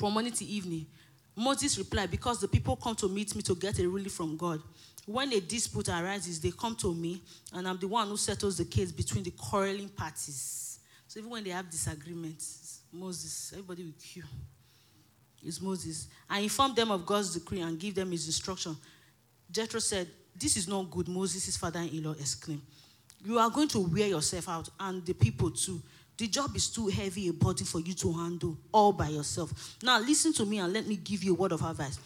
from 0.00 0.14
morning 0.14 0.32
to 0.32 0.44
evening. 0.46 0.86
Moses 1.36 1.76
replied, 1.76 2.10
Because 2.10 2.40
the 2.40 2.48
people 2.48 2.74
come 2.74 2.94
to 2.96 3.08
meet 3.08 3.36
me 3.36 3.42
to 3.42 3.54
get 3.54 3.78
a 3.78 3.86
ruling 3.86 4.08
from 4.08 4.34
God. 4.34 4.62
When 5.04 5.30
a 5.34 5.40
dispute 5.40 5.90
arises, 5.90 6.40
they 6.40 6.52
come 6.52 6.74
to 6.76 6.94
me, 6.94 7.20
and 7.52 7.68
I'm 7.68 7.78
the 7.78 7.86
one 7.86 8.08
who 8.08 8.16
settles 8.16 8.56
the 8.56 8.64
case 8.64 8.90
between 8.90 9.24
the 9.24 9.30
quarreling 9.32 9.90
parties. 9.90 10.78
So 11.06 11.20
even 11.20 11.30
when 11.30 11.44
they 11.44 11.50
have 11.50 11.68
disagreements, 11.68 12.59
Moses, 12.92 13.52
everybody 13.52 13.84
will 13.84 13.92
queue. 14.00 14.24
It's 15.42 15.60
Moses. 15.60 16.08
I 16.28 16.40
inform 16.40 16.74
them 16.74 16.90
of 16.90 17.06
God's 17.06 17.34
decree 17.34 17.60
and 17.60 17.78
give 17.78 17.94
them 17.94 18.10
his 18.10 18.26
instruction. 18.26 18.76
Jethro 19.50 19.80
said, 19.80 20.08
This 20.36 20.56
is 20.56 20.68
not 20.68 20.90
good, 20.90 21.08
Moses' 21.08 21.56
father 21.56 21.80
in 21.80 22.02
law 22.02 22.12
exclaimed. 22.12 22.62
You 23.24 23.38
are 23.38 23.50
going 23.50 23.68
to 23.68 23.80
wear 23.80 24.08
yourself 24.08 24.48
out, 24.48 24.68
and 24.78 25.04
the 25.04 25.14
people 25.14 25.50
too. 25.50 25.82
The 26.16 26.26
job 26.26 26.54
is 26.54 26.68
too 26.68 26.88
heavy 26.88 27.28
a 27.28 27.32
burden 27.32 27.64
for 27.64 27.80
you 27.80 27.94
to 27.94 28.12
handle 28.12 28.58
all 28.72 28.92
by 28.92 29.08
yourself. 29.08 29.78
Now, 29.82 29.98
listen 29.98 30.34
to 30.34 30.44
me 30.44 30.58
and 30.58 30.70
let 30.72 30.86
me 30.86 30.96
give 30.96 31.24
you 31.24 31.32
a 31.32 31.36
word 31.36 31.52
of 31.52 31.62
advice. 31.62 31.98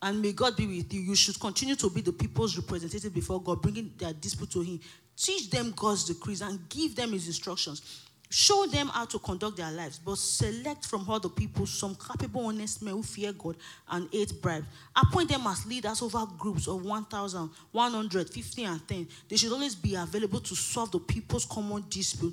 And 0.00 0.20
may 0.22 0.32
God 0.32 0.56
be 0.56 0.66
with 0.66 0.92
you. 0.92 1.00
You 1.00 1.14
should 1.14 1.38
continue 1.38 1.76
to 1.76 1.90
be 1.90 2.00
the 2.00 2.12
people's 2.12 2.56
representative 2.56 3.14
before 3.14 3.42
God, 3.42 3.60
bringing 3.60 3.92
their 3.98 4.12
dispute 4.14 4.50
to 4.52 4.62
Him. 4.62 4.80
Teach 5.16 5.50
them 5.50 5.72
God's 5.76 6.04
decrees 6.04 6.40
and 6.40 6.66
give 6.68 6.96
them 6.96 7.12
His 7.12 7.26
instructions. 7.26 8.06
Show 8.34 8.64
them 8.64 8.88
how 8.88 9.04
to 9.04 9.18
conduct 9.18 9.58
their 9.58 9.70
lives, 9.70 9.98
but 9.98 10.16
select 10.16 10.86
from 10.86 11.04
all 11.06 11.20
the 11.20 11.28
people 11.28 11.66
some 11.66 11.94
capable, 11.94 12.46
honest 12.46 12.80
men 12.80 12.94
who 12.94 13.02
fear 13.02 13.30
God 13.30 13.56
and 13.90 14.08
hate 14.10 14.40
bribes. 14.40 14.64
Appoint 14.96 15.28
them 15.28 15.46
as 15.46 15.66
leaders 15.66 16.00
over 16.00 16.24
groups 16.38 16.66
of 16.66 16.82
1,000, 16.82 17.50
100, 17.72 18.30
50, 18.30 18.64
and 18.64 18.88
10. 18.88 19.08
They 19.28 19.36
should 19.36 19.52
always 19.52 19.74
be 19.74 19.96
available 19.96 20.40
to 20.40 20.56
solve 20.56 20.92
the 20.92 20.98
people's 20.98 21.44
common 21.44 21.84
dispute 21.90 22.32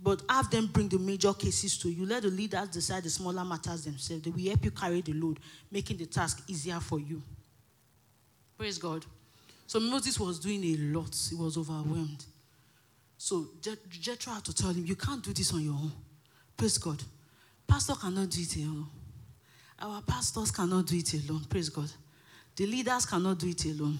but 0.00 0.22
have 0.30 0.48
them 0.50 0.66
bring 0.68 0.88
the 0.88 0.98
major 1.00 1.34
cases 1.34 1.76
to 1.78 1.90
you. 1.90 2.06
Let 2.06 2.22
the 2.22 2.28
leaders 2.28 2.68
decide 2.68 3.02
the 3.02 3.10
smaller 3.10 3.44
matters 3.44 3.84
themselves. 3.84 4.22
They 4.22 4.30
will 4.30 4.48
help 4.48 4.64
you 4.64 4.70
carry 4.70 5.00
the 5.00 5.14
load, 5.14 5.40
making 5.70 5.96
the 5.96 6.06
task 6.06 6.44
easier 6.46 6.78
for 6.78 7.00
you. 7.00 7.20
Praise 8.56 8.78
God. 8.78 9.04
So 9.66 9.80
Moses 9.80 10.18
was 10.18 10.38
doing 10.38 10.64
a 10.64 10.76
lot. 10.96 11.14
He 11.28 11.34
was 11.34 11.58
overwhelmed. 11.58 12.24
So 13.22 13.48
Jethro 13.90 14.32
had 14.32 14.44
to 14.46 14.54
tell 14.54 14.70
him, 14.70 14.86
You 14.86 14.96
can't 14.96 15.22
do 15.22 15.34
this 15.34 15.52
on 15.52 15.62
your 15.62 15.74
own. 15.74 15.92
Praise 16.56 16.78
God. 16.78 17.02
Pastor 17.66 17.92
cannot 17.92 18.30
do 18.30 18.40
it 18.40 18.56
alone. 18.56 18.86
Our 19.78 20.00
pastors 20.00 20.50
cannot 20.50 20.86
do 20.86 20.96
it 20.96 21.12
alone. 21.12 21.44
Praise 21.44 21.68
God. 21.68 21.90
The 22.56 22.64
leaders 22.64 23.04
cannot 23.04 23.38
do 23.38 23.48
it 23.48 23.62
alone 23.66 23.98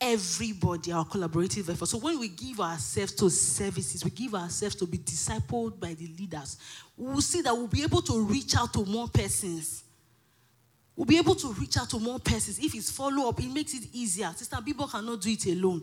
everybody 0.00 0.92
our 0.92 1.06
collaborative 1.06 1.70
effort. 1.70 1.86
So 1.86 1.96
when 1.96 2.18
we 2.18 2.28
give 2.28 2.60
ourselves 2.60 3.12
to 3.12 3.30
services, 3.30 4.04
we 4.04 4.10
give 4.10 4.34
ourselves 4.34 4.74
to 4.74 4.86
be 4.86 4.98
discipled 4.98 5.80
by 5.80 5.94
the 5.94 6.06
leaders, 6.18 6.58
we'll 6.98 7.22
see 7.22 7.40
that 7.40 7.56
we'll 7.56 7.68
be 7.68 7.84
able 7.84 8.02
to 8.02 8.20
reach 8.20 8.54
out 8.54 8.72
to 8.74 8.84
more 8.84 9.08
persons. 9.08 9.82
We'll 10.94 11.06
be 11.06 11.16
able 11.16 11.36
to 11.36 11.52
reach 11.54 11.78
out 11.78 11.88
to 11.90 11.98
more 11.98 12.18
persons. 12.18 12.58
If 12.58 12.74
it's 12.74 12.90
follow 12.90 13.30
up, 13.30 13.40
it 13.40 13.50
makes 13.50 13.72
it 13.72 13.88
easier. 13.94 14.30
Sister, 14.36 14.58
people 14.62 14.86
cannot 14.88 15.22
do 15.22 15.30
it 15.30 15.46
alone. 15.46 15.82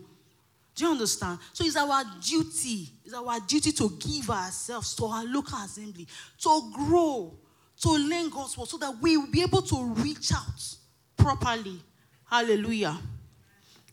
Do 0.74 0.84
you 0.84 0.90
understand? 0.90 1.38
So 1.52 1.64
it's 1.64 1.76
our 1.76 2.02
duty, 2.20 2.88
it's 3.04 3.14
our 3.14 3.40
duty 3.40 3.72
to 3.72 3.90
give 3.98 4.30
ourselves 4.30 4.94
to 4.96 5.04
our 5.04 5.24
local 5.24 5.58
assembly, 5.58 6.06
to 6.38 6.72
grow, 6.74 7.34
to 7.82 7.90
learn 7.90 8.30
word, 8.30 8.48
so 8.48 8.78
that 8.78 8.96
we 9.00 9.16
will 9.16 9.30
be 9.30 9.42
able 9.42 9.62
to 9.62 9.84
reach 9.96 10.32
out 10.32 10.76
properly. 11.16 11.80
Hallelujah. 12.28 12.98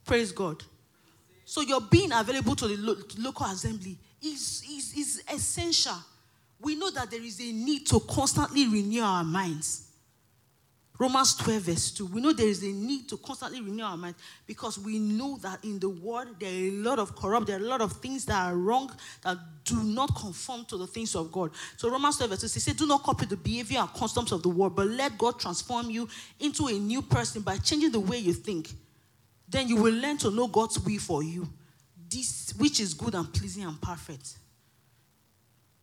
Praise 0.06 0.32
God. 0.32 0.62
So 1.44 1.60
your 1.60 1.80
being 1.80 2.12
available 2.12 2.56
to 2.56 2.68
the 2.68 2.76
lo- 2.76 2.96
local 3.18 3.46
assembly 3.46 3.98
is, 4.22 4.62
is, 4.70 4.94
is 4.96 5.24
essential. 5.32 5.96
We 6.60 6.76
know 6.76 6.90
that 6.90 7.10
there 7.10 7.22
is 7.22 7.40
a 7.40 7.52
need 7.52 7.86
to 7.88 8.00
constantly 8.00 8.68
renew 8.68 9.02
our 9.02 9.24
minds. 9.24 9.89
Romans 11.00 11.34
12, 11.34 11.62
verse 11.62 11.90
2. 11.92 12.06
We 12.06 12.20
know 12.20 12.32
there 12.32 12.46
is 12.46 12.62
a 12.62 12.66
need 12.66 13.08
to 13.08 13.16
constantly 13.16 13.60
renew 13.60 13.82
our 13.82 13.96
mind 13.96 14.14
because 14.46 14.78
we 14.78 14.98
know 14.98 15.38
that 15.38 15.64
in 15.64 15.78
the 15.78 15.88
world 15.88 16.28
there 16.38 16.50
are 16.50 16.68
a 16.68 16.70
lot 16.72 16.98
of 16.98 17.16
corrupt, 17.16 17.46
there 17.46 17.56
are 17.56 17.62
a 17.62 17.66
lot 17.66 17.80
of 17.80 17.92
things 17.94 18.26
that 18.26 18.40
are 18.48 18.54
wrong 18.54 18.92
that 19.22 19.38
do 19.64 19.82
not 19.82 20.14
conform 20.14 20.64
to 20.66 20.76
the 20.76 20.86
things 20.86 21.16
of 21.16 21.32
God. 21.32 21.50
So 21.76 21.90
Romans 21.90 22.18
12, 22.18 22.30
verse 22.30 22.40
2 22.42 22.48
says, 22.48 22.74
Do 22.74 22.86
not 22.86 23.02
copy 23.02 23.24
the 23.24 23.36
behavior 23.36 23.80
and 23.80 23.88
customs 23.94 24.30
of 24.30 24.42
the 24.42 24.50
world, 24.50 24.76
but 24.76 24.86
let 24.88 25.16
God 25.16 25.40
transform 25.40 25.90
you 25.90 26.06
into 26.38 26.66
a 26.66 26.72
new 26.72 27.02
person 27.02 27.42
by 27.42 27.56
changing 27.56 27.92
the 27.92 28.00
way 28.00 28.18
you 28.18 28.34
think 28.34 28.68
then 29.50 29.68
you 29.68 29.76
will 29.76 29.94
learn 29.94 30.16
to 30.18 30.30
know 30.30 30.46
God's 30.46 30.78
will 30.78 31.00
for 31.00 31.22
you, 31.22 31.48
this 32.08 32.54
which 32.56 32.78
is 32.78 32.94
good 32.94 33.14
and 33.14 33.32
pleasing 33.32 33.64
and 33.64 33.80
perfect. 33.80 34.36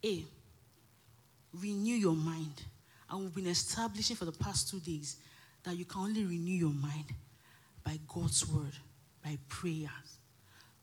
A. 0.03 0.23
Renew 1.53 1.95
your 1.95 2.15
mind. 2.15 2.63
And 3.09 3.21
we've 3.21 3.35
been 3.35 3.47
establishing 3.47 4.15
for 4.15 4.25
the 4.25 4.31
past 4.31 4.69
two 4.69 4.79
days 4.79 5.17
that 5.63 5.75
you 5.77 5.85
can 5.85 6.01
only 6.01 6.25
renew 6.25 6.51
your 6.51 6.73
mind 6.73 7.05
by 7.83 7.99
God's 8.07 8.47
word, 8.47 8.73
by 9.23 9.37
prayers. 9.47 10.19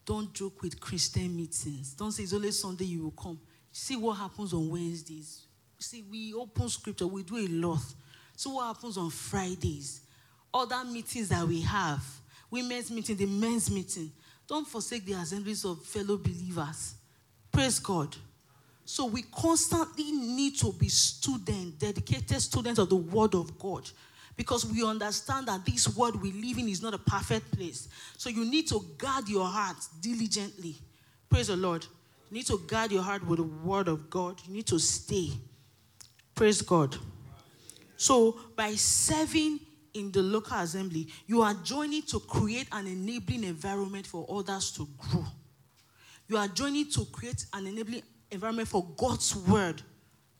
Don't 0.06 0.32
joke 0.32 0.62
with 0.62 0.80
Christian 0.80 1.34
meetings. 1.34 1.94
Don't 1.94 2.12
say 2.12 2.22
it's 2.22 2.32
only 2.32 2.50
Sunday 2.50 2.84
you 2.84 3.04
will 3.04 3.10
come. 3.10 3.38
See 3.72 3.96
what 3.96 4.14
happens 4.14 4.52
on 4.52 4.68
Wednesdays. 4.68 5.46
See, 5.78 6.02
we 6.10 6.32
open 6.34 6.68
scripture, 6.68 7.06
we 7.06 7.22
do 7.22 7.36
a 7.36 7.48
lot. 7.48 7.82
See 8.36 8.50
what 8.50 8.66
happens 8.66 8.96
on 8.96 9.10
Fridays. 9.10 10.00
Other 10.52 10.84
meetings 10.84 11.28
that 11.28 11.46
we 11.46 11.60
have 11.62 12.02
women's 12.50 12.90
meeting, 12.90 13.16
the 13.16 13.26
men's 13.26 13.70
meeting. 13.70 14.12
Don't 14.46 14.66
forsake 14.66 15.04
the 15.04 15.14
assemblies 15.14 15.64
of 15.64 15.82
fellow 15.82 16.16
believers. 16.16 16.94
Praise 17.50 17.78
God. 17.78 18.14
So 18.84 19.06
we 19.06 19.22
constantly 19.22 20.12
need 20.12 20.58
to 20.58 20.72
be 20.72 20.88
students, 20.88 21.78
dedicated 21.78 22.40
students 22.40 22.78
of 22.78 22.90
the 22.90 22.96
Word 22.96 23.34
of 23.34 23.58
God. 23.58 23.88
Because 24.36 24.66
we 24.66 24.84
understand 24.84 25.46
that 25.46 25.64
this 25.64 25.96
world 25.96 26.20
we 26.20 26.32
live 26.32 26.58
in 26.58 26.68
is 26.68 26.82
not 26.82 26.92
a 26.92 26.98
perfect 26.98 27.52
place. 27.52 27.88
So 28.18 28.28
you 28.28 28.44
need 28.44 28.68
to 28.68 28.84
guard 28.98 29.28
your 29.28 29.46
heart 29.46 29.76
diligently. 30.00 30.76
Praise 31.30 31.46
the 31.46 31.56
Lord. 31.56 31.86
You 32.30 32.38
need 32.38 32.46
to 32.46 32.58
guard 32.66 32.90
your 32.92 33.02
heart 33.02 33.26
with 33.26 33.38
the 33.38 33.44
Word 33.44 33.88
of 33.88 34.10
God. 34.10 34.40
You 34.46 34.54
need 34.54 34.66
to 34.66 34.78
stay. 34.78 35.30
Praise 36.34 36.62
God. 36.62 36.96
So 37.96 38.38
by 38.56 38.74
serving 38.74 39.60
in 39.94 40.10
the 40.10 40.22
local 40.22 40.58
assembly, 40.58 41.08
you 41.26 41.42
are 41.42 41.54
joining 41.62 42.02
to 42.02 42.18
create 42.20 42.66
an 42.72 42.86
enabling 42.86 43.44
environment 43.44 44.06
for 44.06 44.26
others 44.28 44.72
to 44.72 44.88
grow. 44.98 45.24
You 46.26 46.36
are 46.38 46.48
joining 46.48 46.90
to 46.90 47.04
create 47.06 47.46
an 47.52 47.66
enabling 47.66 48.02
environment 48.34 48.68
for 48.68 48.86
God's 48.96 49.34
word 49.34 49.82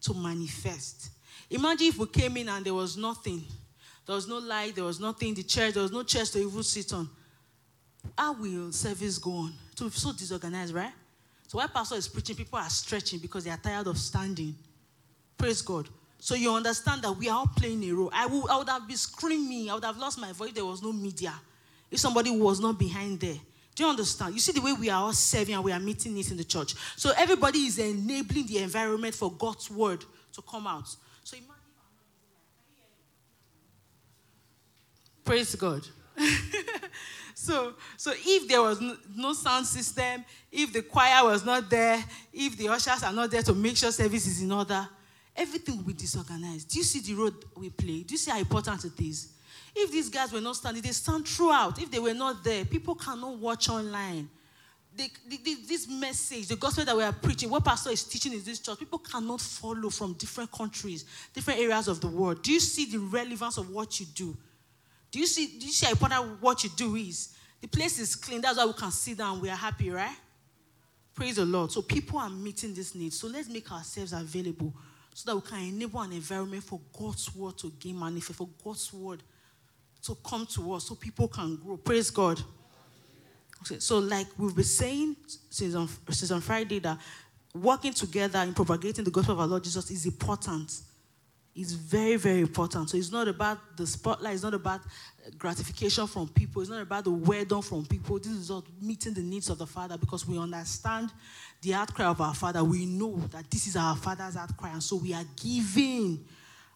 to 0.03 0.15
manifest. 0.15 1.11
Imagine 1.51 1.89
if 1.89 1.99
we 1.99 2.07
came 2.07 2.37
in 2.37 2.49
and 2.49 2.65
there 2.65 2.75
was 2.75 2.97
nothing. 2.97 3.43
There 4.07 4.15
was 4.15 4.29
no 4.29 4.39
light, 4.39 4.75
there 4.75 4.85
was 4.85 5.01
nothing 5.01 5.31
in 5.31 5.35
the 5.35 5.43
church, 5.43 5.75
there 5.75 5.83
was 5.83 5.93
no 5.93 6.03
church 6.03 6.31
to 6.33 6.39
even 6.39 6.63
sit 6.63 6.93
on. 6.93 7.09
How 8.19 8.35
will 8.35 8.71
service 8.71 9.19
go 9.19 9.33
on? 9.33 9.55
So 9.75 9.89
so 9.89 10.13
disorganized, 10.13 10.75
right? 10.75 10.93
So 11.47 11.59
while 11.59 11.69
pastor 11.69 11.97
is 11.97 12.09
preaching, 12.09 12.37
people 12.37 12.59
are 12.59 12.69
stretching 12.69 13.19
because 13.19 13.45
they 13.45 13.51
are 13.51 13.57
tired 13.57 13.87
of 13.87 13.97
standing. 13.97 14.55
Praise 15.39 15.63
God. 15.63 15.89
So 16.19 16.35
you 16.35 16.53
understand 16.55 17.03
that 17.03 17.13
we 17.13 17.29
are 17.29 17.39
all 17.39 17.51
playing 17.55 17.85
a 17.85 17.93
role. 17.93 18.11
I 18.13 18.27
would, 18.27 18.49
I 18.49 18.59
would 18.59 18.69
have 18.69 18.87
been 18.87 18.97
screaming. 18.97 19.71
I 19.71 19.75
would 19.75 19.85
have 19.85 19.99
lost 19.99 20.19
my 20.19 20.33
voice 20.33 20.53
there 20.53 20.65
was 20.65 20.83
no 20.83 20.93
media. 20.93 21.35
If 21.91 22.01
somebody 22.01 22.31
was 22.31 22.61
not 22.61 22.79
behind 22.79 23.21
there. 23.21 23.37
Do 23.75 23.83
you 23.83 23.89
understand? 23.89 24.35
You 24.35 24.41
see 24.41 24.53
the 24.53 24.61
way 24.61 24.73
we 24.73 24.89
are 24.89 25.03
all 25.03 25.13
serving 25.13 25.55
and 25.55 25.65
we 25.65 25.73
are 25.73 25.81
meeting 25.81 26.15
this 26.15 26.31
in 26.31 26.37
the 26.37 26.45
church. 26.45 26.75
So 26.97 27.13
everybody 27.17 27.59
is 27.59 27.79
enabling 27.79 28.47
the 28.47 28.59
environment 28.59 29.15
for 29.15 29.33
God's 29.33 29.71
word 29.71 30.05
to 30.33 30.43
come 30.43 30.67
out. 30.67 30.89
So 31.25 31.37
imagine. 31.37 31.55
Praise 35.25 35.55
God. 35.57 35.87
so, 37.35 37.75
so 37.97 38.13
if 38.15 38.47
there 38.47 38.63
was 38.63 38.81
no, 38.81 38.97
no, 39.17 39.33
sound 39.33 39.67
system, 39.67 40.25
if 40.53 40.73
the 40.73 40.83
choir 40.83 41.25
was 41.25 41.45
not 41.45 41.69
there, 41.69 42.05
if 42.33 42.57
the 42.57 42.69
ushers 42.69 43.03
are 43.03 43.13
not 43.13 43.31
there 43.31 43.43
to 43.43 43.55
make 43.55 43.77
sure 43.77 43.91
service 43.91 44.27
is 44.27 44.43
in 44.43 44.53
order, 44.53 44.87
everything 45.35 45.79
will 45.79 45.85
be 45.85 45.95
disorganized. 45.95 46.69
Do 46.69 46.79
you 46.79 46.85
see 46.85 47.01
the 47.01 47.15
road 47.15 47.35
we 47.57 47.71
play? 47.71 48.03
Do 48.03 48.13
you 48.13 48.19
see 48.19 48.31
how 48.31 48.39
important 48.39 48.85
it 48.85 49.01
is? 49.01 49.34
If 49.75 49.91
these 49.91 50.09
guys 50.09 50.33
were 50.33 50.41
not 50.41 50.57
standing, 50.57 50.83
they 50.83 50.93
stand 50.93 51.27
throughout. 51.27 51.81
If 51.81 51.91
they 51.91 51.99
were 51.99 52.15
not 52.15 52.45
there, 52.45 52.65
people 52.65 52.95
cannot 52.95 53.39
watch 53.39 53.69
online. 53.69 54.29
the, 54.97 55.11
the, 55.29 55.57
this 55.67 55.89
message, 55.89 56.49
the 56.49 56.57
gospel 56.57 56.85
that 56.85 56.97
we 56.97 57.03
are 57.03 57.13
preaching, 57.13 57.51
what 57.51 57.65
pastor 57.65 57.91
is 57.91 58.05
teaching 58.05 58.33
in 58.33 58.43
this 58.45 58.61
church, 58.61 58.79
people 58.79 58.99
cannot 58.99 59.41
follow 59.41 59.91
from 59.91 60.13
different 60.15 60.51
countries, 60.53 61.05
different 61.33 61.59
areas 61.61 61.89
of 61.89 62.01
the 62.01 62.07
world. 62.07 62.43
Do 62.43 62.53
you 62.53 62.61
see 62.61 62.87
the 62.87 62.99
relevance 62.99 63.57
of 63.57 63.71
what 63.71 63.99
you 63.99 64.07
do? 64.15 64.37
Do 65.11 65.19
you 65.19 65.27
see, 65.27 65.59
do 65.59 65.67
you 65.67 65.73
see 65.73 65.87
how 65.87 65.93
important 65.93 66.43
what 66.43 66.63
you 66.63 66.71
do 66.77 66.95
is? 66.97 67.35
The 67.61 67.69
place 67.69 67.99
is 67.99 68.15
clean. 68.15 68.41
That's 68.41 68.59
why 68.59 68.67
we 68.67 68.73
can 68.73 68.91
sit 68.91 69.19
down. 69.19 69.41
We 69.41 69.51
are 69.51 69.57
happy, 69.57 69.91
right? 69.91 70.17
Praise 71.15 71.37
the 71.37 71.45
Lord. 71.45 71.73
So 71.73 71.83
people 71.83 72.19
are 72.19 72.31
meeting 72.31 72.75
this 72.75 72.95
need. 72.95 73.13
So 73.13 73.27
let's 73.27 73.49
make 73.49 73.71
ourselves 73.71 74.13
available 74.13 74.73
so 75.13 75.31
that 75.31 75.37
we 75.37 75.49
can 75.49 75.75
enable 75.75 76.01
an 76.01 76.13
environment 76.13 76.65
for 76.65 76.81
God's 76.97 77.35
word 77.35 77.57
to 77.59 77.73
gain 77.79 77.99
manifest, 77.99 78.39
for 78.39 78.49
God's 78.65 78.93
word 78.93 79.23
to 80.05 80.15
come 80.17 80.47
to 80.47 80.73
us 80.75 80.85
so 80.85 80.95
people 80.95 81.29
can 81.29 81.57
grow. 81.57 81.77
Praise 81.77 82.11
God. 82.11 82.41
Okay, 83.63 83.81
so, 83.81 83.99
like 83.99 84.27
we've 84.37 84.55
been 84.55 84.65
saying 84.65 85.17
since 85.49 85.75
on, 85.75 85.89
since 86.11 86.31
on 86.31 86.41
Friday, 86.43 86.79
that 86.81 86.99
working 87.55 87.93
together 87.93 88.41
in 88.41 88.53
propagating 88.53 89.05
the 89.05 89.11
gospel 89.11 89.35
of 89.35 89.41
our 89.41 89.47
Lord 89.47 89.65
Jesus 89.65 89.91
is 89.91 90.05
important. 90.05 90.83
It's 91.57 91.73
very, 91.73 92.17
very 92.17 92.41
important. 92.41 92.91
So, 92.91 92.99
it's 92.99 93.13
not 93.13 93.29
about 93.29 93.77
the 93.77 93.87
spotlight, 93.87 94.35
it's 94.35 94.43
not 94.43 94.53
about 94.53 94.83
gratification 95.39 96.07
from 96.07 96.29
people, 96.29 96.61
it's 96.61 96.71
not 96.71 96.83
about 96.83 97.05
the 97.05 97.11
word 97.11 97.49
done 97.49 97.63
from 97.63 97.87
people. 97.87 98.19
This 98.19 98.33
is 98.33 98.51
about 98.51 98.65
meeting 98.83 99.15
the 99.15 99.23
needs 99.23 99.49
of 99.49 99.57
the 99.57 99.67
Father 99.67 99.97
because 99.97 100.29
we 100.29 100.37
understand 100.37 101.11
the 101.63 101.73
outcry 101.73 102.05
of 102.05 102.21
our 102.21 102.35
Father. 102.35 102.63
We 102.63 102.85
know 102.85 103.17
that 103.31 103.51
this 103.51 103.67
is 103.67 103.77
our 103.77 103.97
Father's 103.97 104.37
outcry, 104.37 104.73
and 104.73 104.83
so 104.83 104.97
we 104.97 105.15
are 105.15 105.25
giving 105.43 106.27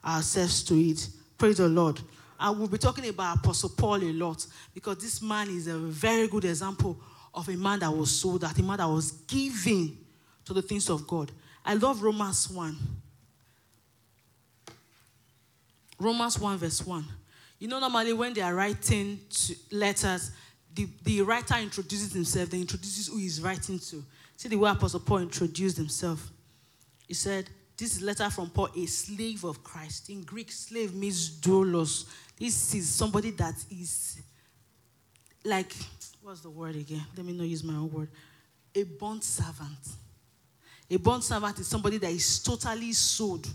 ourselves 0.03 0.63
to 0.63 0.75
it. 0.75 1.07
Praise 1.37 1.59
the 1.59 1.69
Lord. 1.69 2.01
I 2.39 2.51
will 2.51 2.69
be 2.69 2.79
talking 2.79 3.09
about 3.09 3.39
Apostle 3.39 3.71
Paul 3.71 4.03
a 4.03 4.13
lot 4.13 4.47
because 4.75 4.99
this 4.99 5.21
man 5.21 5.49
is 5.49 5.67
a 5.67 5.77
very 5.77 6.29
good 6.29 6.45
example 6.45 6.99
of 7.35 7.49
a 7.49 7.57
man 7.57 7.81
that 7.81 7.93
was 7.93 8.11
sold 8.21 8.45
out, 8.45 8.59
a 8.59 8.63
man 8.63 8.79
that 8.79 8.89
was 8.89 9.11
giving 9.11 9.99
to 10.45 10.53
the 10.53 10.63
things 10.63 10.89
of 10.89 11.07
God. 11.07 11.33
I 11.65 11.75
love 11.75 12.03
Romans 12.03 12.49
1. 12.49 12.77
Romans 15.99 16.39
1, 16.39 16.59
verse 16.59 16.87
1. 16.87 17.05
You 17.59 17.69
know, 17.69 17.81
normally 17.81 18.13
when 18.13 18.33
they 18.33 18.41
are 18.41 18.55
writing 18.55 19.21
letters, 19.71 20.31
the, 20.75 20.89
the 21.03 21.23
writer 21.23 21.57
introduces 21.57 22.13
himself, 22.13 22.51
then 22.51 22.61
introduces 22.61 23.09
who 23.09 23.19
he's 23.19 23.43
writing 23.43 23.79
to. 23.81 24.05
See 24.37 24.49
the 24.49 24.57
way 24.57 24.71
Apostle 24.71 25.01
Paul 25.01 25.19
introduced 25.19 25.77
himself. 25.77 26.31
He 27.09 27.15
said, 27.15 27.51
This 27.77 27.97
is 27.97 28.03
letter 28.03 28.31
from 28.31 28.51
Paul, 28.51 28.69
a 28.77 28.87
slave 28.87 29.43
of 29.45 29.65
Christ. 29.65 30.09
In 30.11 30.23
Greek, 30.23 30.53
slave 30.53 30.95
means 30.95 31.41
doulos. 31.41 32.07
This 32.39 32.75
is 32.75 32.89
somebody 32.89 33.31
that 33.33 33.55
is 33.71 34.21
like, 35.45 35.73
what's 36.23 36.41
the 36.41 36.51
word 36.51 36.77
again? 36.77 37.05
Let 37.17 37.27
me 37.27 37.33
not 37.33 37.47
use 37.47 37.65
my 37.65 37.75
own 37.75 37.91
word. 37.91 38.09
A 38.75 38.83
bond 38.85 39.25
servant. 39.25 39.89
A 40.91 40.97
bond 40.97 41.25
servant 41.25 41.59
is 41.59 41.67
somebody 41.67 41.99
that 41.99 42.11
is 42.11 42.43
totally 42.43 42.93
sold 42.93 43.49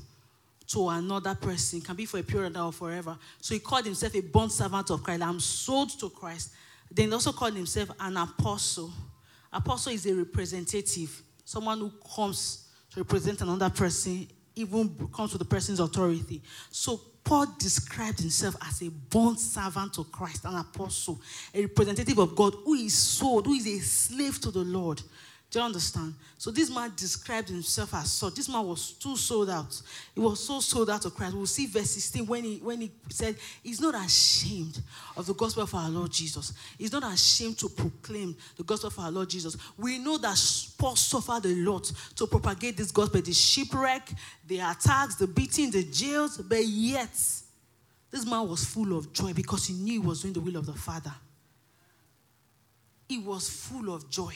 to 0.67 0.89
another 0.89 1.35
person. 1.35 1.81
Can 1.81 1.95
be 1.95 2.05
for 2.05 2.19
a 2.19 2.23
period 2.23 2.57
or 2.57 2.71
forever. 2.71 3.17
So 3.41 3.53
he 3.53 3.59
called 3.59 3.85
himself 3.85 4.15
a 4.15 4.21
bond 4.21 4.51
servant 4.51 4.89
of 4.89 5.01
Christ. 5.03 5.21
I'm 5.21 5.39
sold 5.39 5.97
to 5.99 6.09
Christ. 6.09 6.51
Then 6.91 7.07
he 7.07 7.13
also 7.13 7.31
called 7.31 7.55
himself 7.55 7.89
an 7.99 8.17
apostle. 8.17 8.91
Apostle 9.51 9.93
is 9.93 10.05
a 10.05 10.15
representative, 10.15 11.21
someone 11.45 11.79
who 11.79 11.91
comes 12.15 12.69
to 12.91 12.99
represent 12.99 13.41
another 13.41 13.69
person, 13.69 14.27
even 14.55 15.09
comes 15.13 15.31
to 15.31 15.37
the 15.37 15.45
person's 15.45 15.79
authority. 15.79 16.41
So 16.71 16.99
Paul 17.23 17.47
described 17.57 18.19
himself 18.19 18.55
as 18.61 18.81
a 18.81 18.89
bond 18.89 19.39
servant 19.39 19.93
to 19.93 20.03
Christ, 20.05 20.45
an 20.45 20.55
apostle, 20.55 21.21
a 21.53 21.61
representative 21.61 22.17
of 22.17 22.35
God 22.35 22.55
who 22.65 22.73
is 22.73 22.97
sold, 22.97 23.45
who 23.45 23.53
is 23.53 23.65
a 23.65 23.79
slave 23.79 24.39
to 24.41 24.51
the 24.51 24.63
Lord. 24.63 25.01
Do 25.53 25.59
you 25.59 25.65
understand? 25.65 26.15
So 26.39 26.49
this 26.49 26.71
man 26.71 26.93
described 26.95 27.49
himself 27.49 27.93
as 27.93 28.11
such. 28.11 28.33
This 28.33 28.49
man 28.49 28.65
was 28.65 28.93
too 28.93 29.15
sold 29.15 29.51
out. 29.51 29.79
He 30.15 30.19
was 30.19 30.43
so 30.43 30.59
sold 30.59 30.89
out 30.89 31.03
to 31.03 31.11
Christ. 31.11 31.35
We'll 31.35 31.45
see 31.45 31.67
verse 31.67 31.91
16 31.91 32.25
when 32.25 32.43
he 32.43 32.57
when 32.57 32.81
he 32.81 32.91
said 33.09 33.35
he's 33.61 33.79
not 33.79 33.93
ashamed 33.93 34.81
of 35.15 35.27
the 35.27 35.35
gospel 35.35 35.61
of 35.61 35.75
our 35.75 35.91
Lord 35.91 36.09
Jesus. 36.11 36.53
He's 36.75 36.91
not 36.91 37.03
ashamed 37.03 37.59
to 37.59 37.69
proclaim 37.69 38.35
the 38.57 38.63
gospel 38.63 38.87
of 38.87 38.97
our 38.97 39.11
Lord 39.11 39.29
Jesus. 39.29 39.55
We 39.77 39.99
know 39.99 40.17
that 40.17 40.39
Paul 40.75 40.95
suffered 40.95 41.45
a 41.45 41.53
lot 41.53 41.91
to 42.15 42.25
propagate 42.25 42.77
this 42.77 42.89
gospel, 42.89 43.21
the 43.21 43.31
shipwreck, 43.31 44.09
the 44.47 44.57
attacks, 44.57 45.17
the 45.17 45.27
beating, 45.27 45.69
the 45.69 45.83
jails, 45.83 46.39
but 46.39 46.65
yet 46.65 47.13
this 48.09 48.25
man 48.25 48.49
was 48.49 48.65
full 48.65 48.97
of 48.97 49.13
joy 49.13 49.33
because 49.33 49.67
he 49.67 49.75
knew 49.75 50.01
he 50.01 50.07
was 50.07 50.23
doing 50.23 50.33
the 50.33 50.41
will 50.41 50.57
of 50.57 50.65
the 50.65 50.73
Father. 50.73 51.13
He 53.07 53.19
was 53.19 53.47
full 53.47 53.93
of 53.93 54.09
joy 54.09 54.33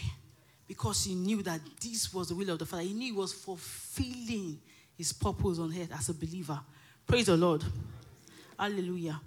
because 0.68 1.06
he 1.06 1.16
knew 1.16 1.42
that 1.44 1.62
this 1.82 2.14
was 2.14 2.30
the 2.30 2.36
will 2.36 2.50
of 2.50 2.60
the 2.60 2.66
Father. 2.66 2.84
He 2.84 2.94
knew 2.94 3.06
he 3.06 3.12
was 3.12 3.34
fulfilling 3.34 4.60
his 4.98 5.14
purpose 5.14 5.60
on 5.60 5.74
earth 5.78 5.92
as 5.94 6.10
a 6.10 6.14
believer. 6.14 6.60
Praise 7.06 7.28
the 7.28 7.38
Lord. 7.38 7.64
Hallelujah. 8.60 9.22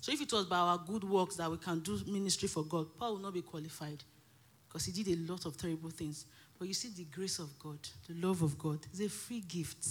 So 0.00 0.10
if 0.10 0.20
it 0.20 0.32
was 0.32 0.46
by 0.46 0.56
our 0.56 0.78
good 0.78 1.04
works 1.04 1.36
that 1.36 1.50
we 1.50 1.58
can 1.58 1.78
do 1.80 2.00
ministry 2.06 2.48
for 2.48 2.64
God, 2.64 2.86
Paul 2.98 3.12
will 3.12 3.22
not 3.22 3.34
be 3.34 3.42
qualified 3.42 4.02
because 4.66 4.86
he 4.86 4.92
did 5.02 5.16
a 5.16 5.32
lot 5.32 5.46
of 5.46 5.56
terrible 5.56 5.90
things. 5.90 6.26
But 6.58 6.66
you 6.66 6.74
see 6.74 6.88
the 6.88 7.04
grace 7.04 7.38
of 7.38 7.56
God, 7.58 7.78
the 8.08 8.14
love 8.14 8.42
of 8.42 8.58
God, 8.58 8.80
is 8.92 9.00
a 9.00 9.08
free 9.08 9.40
gift. 9.40 9.86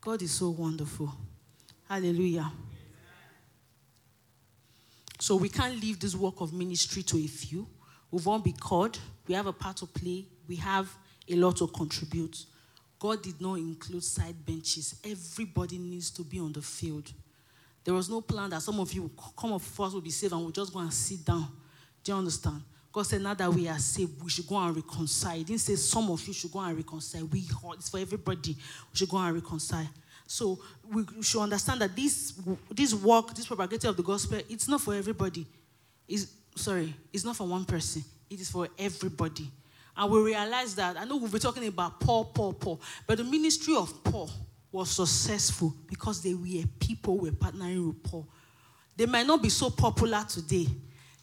God 0.00 0.22
is 0.22 0.32
so 0.32 0.50
wonderful. 0.50 1.12
Hallelujah. 1.88 2.50
So 5.18 5.36
we 5.36 5.48
can't 5.48 5.80
leave 5.80 6.00
this 6.00 6.14
work 6.14 6.40
of 6.40 6.52
ministry 6.52 7.02
to 7.04 7.18
a 7.18 7.26
few. 7.26 7.66
We 8.12 8.22
won't 8.22 8.44
be 8.44 8.52
called. 8.52 9.00
We 9.26 9.34
have 9.34 9.46
a 9.46 9.52
part 9.52 9.78
to 9.78 9.86
play. 9.86 10.26
We 10.46 10.56
have 10.56 10.88
a 11.28 11.34
lot 11.34 11.56
to 11.56 11.66
contribute. 11.66 12.44
God 12.98 13.22
did 13.22 13.40
not 13.40 13.54
include 13.54 14.04
side 14.04 14.36
benches. 14.46 15.00
Everybody 15.04 15.78
needs 15.78 16.10
to 16.12 16.22
be 16.22 16.38
on 16.38 16.52
the 16.52 16.62
field. 16.62 17.10
There 17.84 17.94
was 17.94 18.08
no 18.08 18.20
plan 18.20 18.50
that 18.50 18.62
some 18.62 18.78
of 18.78 18.92
you, 18.92 19.10
come 19.36 19.52
of 19.54 19.80
us, 19.80 19.92
will 19.92 20.00
be 20.00 20.10
saved 20.10 20.32
and 20.32 20.42
we'll 20.42 20.52
just 20.52 20.72
go 20.72 20.78
and 20.78 20.92
sit 20.92 21.24
down. 21.24 21.48
Do 22.04 22.12
you 22.12 22.18
understand? 22.18 22.62
God 22.92 23.06
said, 23.06 23.22
now 23.22 23.34
that 23.34 23.52
we 23.52 23.66
are 23.66 23.78
saved, 23.78 24.22
we 24.22 24.30
should 24.30 24.46
go 24.46 24.56
and 24.58 24.76
reconcile. 24.76 25.36
He 25.38 25.44
didn't 25.44 25.62
say 25.62 25.74
some 25.76 26.10
of 26.10 26.24
you 26.26 26.34
should 26.34 26.52
go 26.52 26.60
and 26.60 26.76
reconcile. 26.76 27.24
We, 27.24 27.44
it's 27.72 27.88
for 27.88 27.98
everybody. 27.98 28.52
We 28.52 28.96
should 28.96 29.08
go 29.08 29.16
and 29.16 29.34
reconcile. 29.34 29.88
So 30.26 30.58
we 30.88 31.04
should 31.22 31.40
understand 31.40 31.80
that 31.80 31.96
this, 31.96 32.34
this 32.70 32.94
work, 32.94 33.34
this 33.34 33.46
propagation 33.46 33.88
of 33.88 33.96
the 33.96 34.02
gospel, 34.02 34.38
it's 34.48 34.68
not 34.68 34.82
for 34.82 34.94
everybody. 34.94 35.46
It's, 36.06 36.26
sorry, 36.54 36.94
it's 37.12 37.24
not 37.24 37.36
for 37.36 37.46
one 37.46 37.64
person. 37.64 38.04
It 38.30 38.40
is 38.40 38.50
for 38.50 38.68
everybody. 38.78 39.50
And 39.96 40.10
we 40.10 40.20
realize 40.20 40.74
that, 40.76 40.96
I 40.96 41.04
know 41.04 41.16
we've 41.16 41.30
been 41.30 41.40
talking 41.40 41.66
about 41.66 42.00
Paul, 42.00 42.26
Paul, 42.26 42.54
Paul, 42.54 42.80
but 43.06 43.18
the 43.18 43.24
ministry 43.24 43.76
of 43.76 44.02
Paul 44.02 44.30
was 44.70 44.90
successful 44.90 45.74
because 45.88 46.22
they 46.22 46.32
were 46.32 46.66
people 46.80 47.18
were 47.18 47.30
partnering 47.30 47.88
with 47.88 48.02
Paul. 48.02 48.26
They 48.96 49.06
might 49.06 49.26
not 49.26 49.42
be 49.42 49.50
so 49.50 49.70
popular 49.70 50.24
today. 50.28 50.66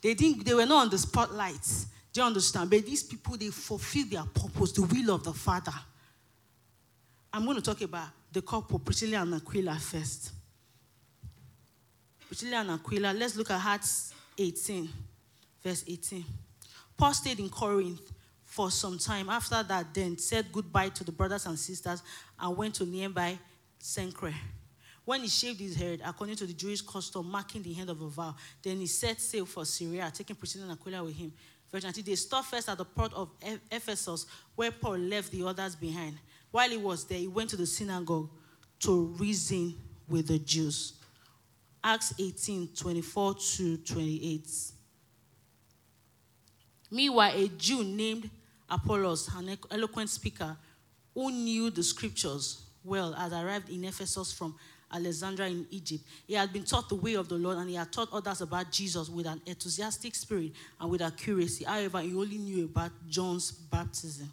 They 0.02 0.14
didn't, 0.14 0.46
they 0.46 0.54
were 0.54 0.66
not 0.66 0.84
on 0.84 0.90
the 0.90 0.98
spotlight. 0.98 1.68
Do 2.14 2.22
you 2.22 2.28
understand? 2.28 2.70
But 2.70 2.86
these 2.86 3.04
people, 3.04 3.38
they 3.38 3.50
fulfill 3.50 4.06
their 4.06 4.24
purpose, 4.24 4.72
the 4.72 4.84
will 4.84 5.16
of 5.16 5.24
the 5.24 5.34
Father. 5.34 5.74
I'm 7.34 7.46
going 7.46 7.58
to 7.58 7.62
talk 7.62 7.82
about 7.82 8.08
the 8.32 8.42
couple, 8.42 8.80
Priscilla 8.80 9.22
and 9.22 9.34
Aquila, 9.36 9.76
first. 9.76 10.32
Priscilla 12.28 12.58
and 12.58 12.72
Aquila, 12.72 13.14
let's 13.14 13.36
look 13.36 13.50
at 13.52 13.64
Acts 13.64 14.14
18, 14.38 14.90
verse 15.64 15.84
18. 15.88 16.24
Paul 16.98 17.14
stayed 17.14 17.40
in 17.40 17.50
Corinth 17.50 18.12
for 18.44 18.72
some 18.72 18.98
time. 18.98 19.30
After 19.30 19.62
that, 19.64 19.94
then 19.94 20.18
said 20.18 20.52
goodbye 20.52 20.90
to 20.90 21.04
the 21.04 21.12
brothers 21.12 21.46
and 21.46 21.58
sisters 21.58 22.02
and 22.40 22.58
went 22.58 22.76
to 22.76 22.86
nearby 22.86 23.38
Cenchreae. 23.82 24.34
When 25.06 25.22
he 25.22 25.28
shaved 25.28 25.60
his 25.60 25.76
head, 25.76 26.02
according 26.06 26.36
to 26.36 26.46
the 26.46 26.54
Jewish 26.54 26.82
custom, 26.82 27.32
marking 27.32 27.64
the 27.64 27.80
end 27.80 27.90
of 27.90 28.02
a 28.02 28.08
vow, 28.10 28.36
then 28.62 28.78
he 28.78 28.86
set 28.86 29.20
sail 29.20 29.46
for 29.46 29.66
Syria, 29.66 30.12
taking 30.14 30.36
Priscilla 30.36 30.66
and 30.66 30.74
Aquila 30.74 31.04
with 31.04 31.16
him. 31.16 31.34
Verse 31.72 31.84
19, 31.84 32.04
they 32.04 32.16
stopped 32.16 32.48
first 32.48 32.70
at 32.70 32.78
the 32.78 32.86
port 32.86 33.14
of 33.14 33.30
Ephesus, 33.72 34.26
where 34.56 34.72
Paul 34.72 34.98
left 34.98 35.32
the 35.32 35.44
others 35.46 35.76
behind. 35.76 36.18
While 36.52 36.70
he 36.70 36.78
was 36.78 37.06
there, 37.06 37.18
he 37.18 37.28
went 37.28 37.50
to 37.52 37.58
the 37.58 37.66
synagogue 37.66 38.30
to 38.80 39.16
reason 39.20 39.76
with 40.08 40.28
the 40.28 40.40
Jews. 40.40 40.94
Acts 41.84 42.14
18 42.20 42.70
24 42.76 43.36
to 43.36 43.78
28. 43.78 44.48
Meanwhile, 46.92 47.34
a 47.36 47.48
Jew 47.50 47.84
named 47.84 48.30
Apollos, 48.70 49.30
an 49.36 49.58
eloquent 49.70 50.10
speaker 50.10 50.58
who 51.14 51.32
knew 51.32 51.70
the 51.70 51.84
scriptures 51.84 52.64
well, 52.84 53.14
had 53.14 53.34
arrived 53.34 53.70
in 53.70 53.84
Ephesus 53.86 54.32
from 54.32 54.56
Alexandria 54.92 55.50
in 55.50 55.68
Egypt. 55.70 56.04
He 56.26 56.34
had 56.34 56.52
been 56.52 56.64
taught 56.64 56.90
the 56.90 56.96
way 56.96 57.14
of 57.14 57.30
the 57.30 57.36
Lord 57.36 57.58
and 57.58 57.70
he 57.70 57.76
had 57.76 57.92
taught 57.92 58.12
others 58.12 58.42
about 58.42 58.72
Jesus 58.72 59.10
with 59.10 59.28
an 59.28 59.42
enthusiastic 59.46 60.16
spirit 60.16 60.54
and 60.80 60.90
with 60.90 61.02
accuracy. 61.02 61.66
However, 61.66 62.02
he 62.02 62.14
only 62.14 62.38
knew 62.38 62.66
about 62.66 62.92
John's 63.08 63.52
baptism. 63.52 64.32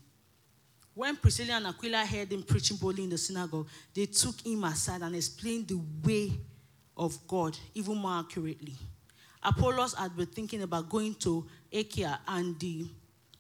When 0.94 1.16
Priscilla 1.16 1.54
and 1.54 1.66
Aquila 1.66 2.06
heard 2.06 2.32
him 2.32 2.42
preaching 2.42 2.78
boldly 2.78 3.04
in 3.04 3.10
the 3.10 3.18
synagogue, 3.18 3.68
they 3.92 4.06
took 4.06 4.40
him 4.40 4.64
aside 4.64 5.02
and 5.02 5.14
explained 5.14 5.68
the 5.68 5.78
way 6.02 6.32
of 6.96 7.18
God 7.28 7.56
even 7.74 7.98
more 7.98 8.20
accurately. 8.20 8.74
Apollos 9.46 9.94
had 9.94 10.16
been 10.16 10.26
thinking 10.26 10.62
about 10.62 10.88
going 10.88 11.14
to 11.14 11.46
Achaia 11.72 12.18
and 12.26 12.58
the 12.58 12.84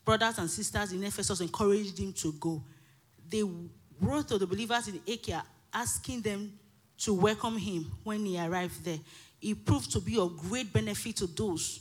brothers 0.04 0.38
and 0.38 0.48
sisters 0.48 0.92
in 0.92 1.02
Ephesus 1.02 1.40
encouraged 1.40 1.98
him 1.98 2.12
to 2.12 2.32
go. 2.34 2.62
They 3.28 3.42
wrote 4.00 4.28
to 4.28 4.38
the 4.38 4.46
believers 4.46 4.86
in 4.86 5.00
Achaia 5.08 5.42
asking 5.74 6.20
them 6.20 6.52
to 6.98 7.12
welcome 7.12 7.58
him 7.58 7.90
when 8.04 8.24
he 8.24 8.38
arrived 8.38 8.84
there. 8.84 9.00
He 9.40 9.54
proved 9.54 9.90
to 9.92 10.00
be 10.00 10.16
of 10.16 10.36
great 10.36 10.72
benefit 10.72 11.16
to 11.16 11.26
those 11.26 11.80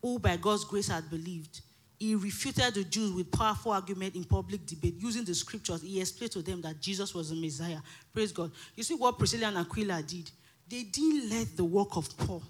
who, 0.00 0.18
by 0.18 0.38
God's 0.38 0.64
grace, 0.64 0.88
had 0.88 1.10
believed. 1.10 1.60
He 1.98 2.14
refuted 2.14 2.72
the 2.72 2.84
Jews 2.84 3.12
with 3.12 3.30
powerful 3.30 3.72
argument 3.72 4.14
in 4.14 4.24
public 4.24 4.64
debate 4.64 4.94
using 4.98 5.24
the 5.24 5.34
scriptures. 5.34 5.82
He 5.82 6.00
explained 6.00 6.32
to 6.32 6.42
them 6.42 6.62
that 6.62 6.80
Jesus 6.80 7.14
was 7.14 7.28
the 7.28 7.36
Messiah. 7.36 7.80
Praise 8.14 8.32
God. 8.32 8.50
You 8.74 8.82
see 8.82 8.94
what 8.94 9.18
Priscilla 9.18 9.48
and 9.48 9.58
Aquila 9.58 10.02
did? 10.02 10.30
They 10.66 10.84
didn't 10.84 11.28
let 11.28 11.54
the 11.54 11.64
work 11.64 11.96
of 11.96 12.16
Paul 12.16 12.42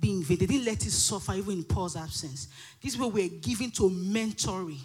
be 0.00 0.12
in 0.12 0.22
vain. 0.22 0.38
They 0.38 0.46
didn't 0.46 0.64
let 0.64 0.84
it 0.84 0.90
suffer 0.90 1.34
even 1.34 1.58
in 1.58 1.64
Paul's 1.64 1.96
absence. 1.96 2.48
These 2.80 2.96
people 2.96 3.10
were 3.10 3.28
given 3.40 3.70
to 3.72 3.82
mentoring. 3.90 4.80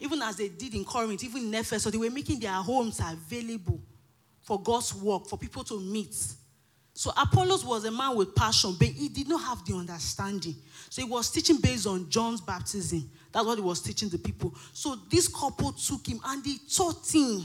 Even 0.00 0.20
as 0.22 0.36
they 0.36 0.48
did 0.48 0.74
in 0.74 0.84
Corinth, 0.84 1.22
even 1.22 1.46
in 1.46 1.54
Ephesus, 1.54 1.84
they 1.84 1.98
were 1.98 2.10
making 2.10 2.40
their 2.40 2.52
homes 2.52 3.00
available 3.00 3.80
for 4.40 4.60
God's 4.60 4.94
work, 4.94 5.28
for 5.28 5.38
people 5.38 5.62
to 5.64 5.80
meet. 5.80 6.14
So 6.94 7.10
Apollos 7.16 7.64
was 7.64 7.84
a 7.84 7.90
man 7.90 8.16
with 8.16 8.34
passion, 8.34 8.74
but 8.78 8.88
he 8.88 9.08
did 9.08 9.28
not 9.28 9.40
have 9.42 9.64
the 9.64 9.74
understanding. 9.74 10.56
So 10.90 11.02
he 11.02 11.08
was 11.08 11.30
teaching 11.30 11.58
based 11.58 11.86
on 11.86 12.10
John's 12.10 12.40
baptism. 12.40 13.08
That's 13.32 13.46
what 13.46 13.56
he 13.56 13.64
was 13.64 13.80
teaching 13.80 14.08
the 14.08 14.18
people. 14.18 14.54
So 14.72 14.96
this 15.10 15.28
couple 15.28 15.72
took 15.72 16.06
him 16.06 16.20
and 16.26 16.44
they 16.44 16.56
taught 16.74 17.08
him. 17.10 17.44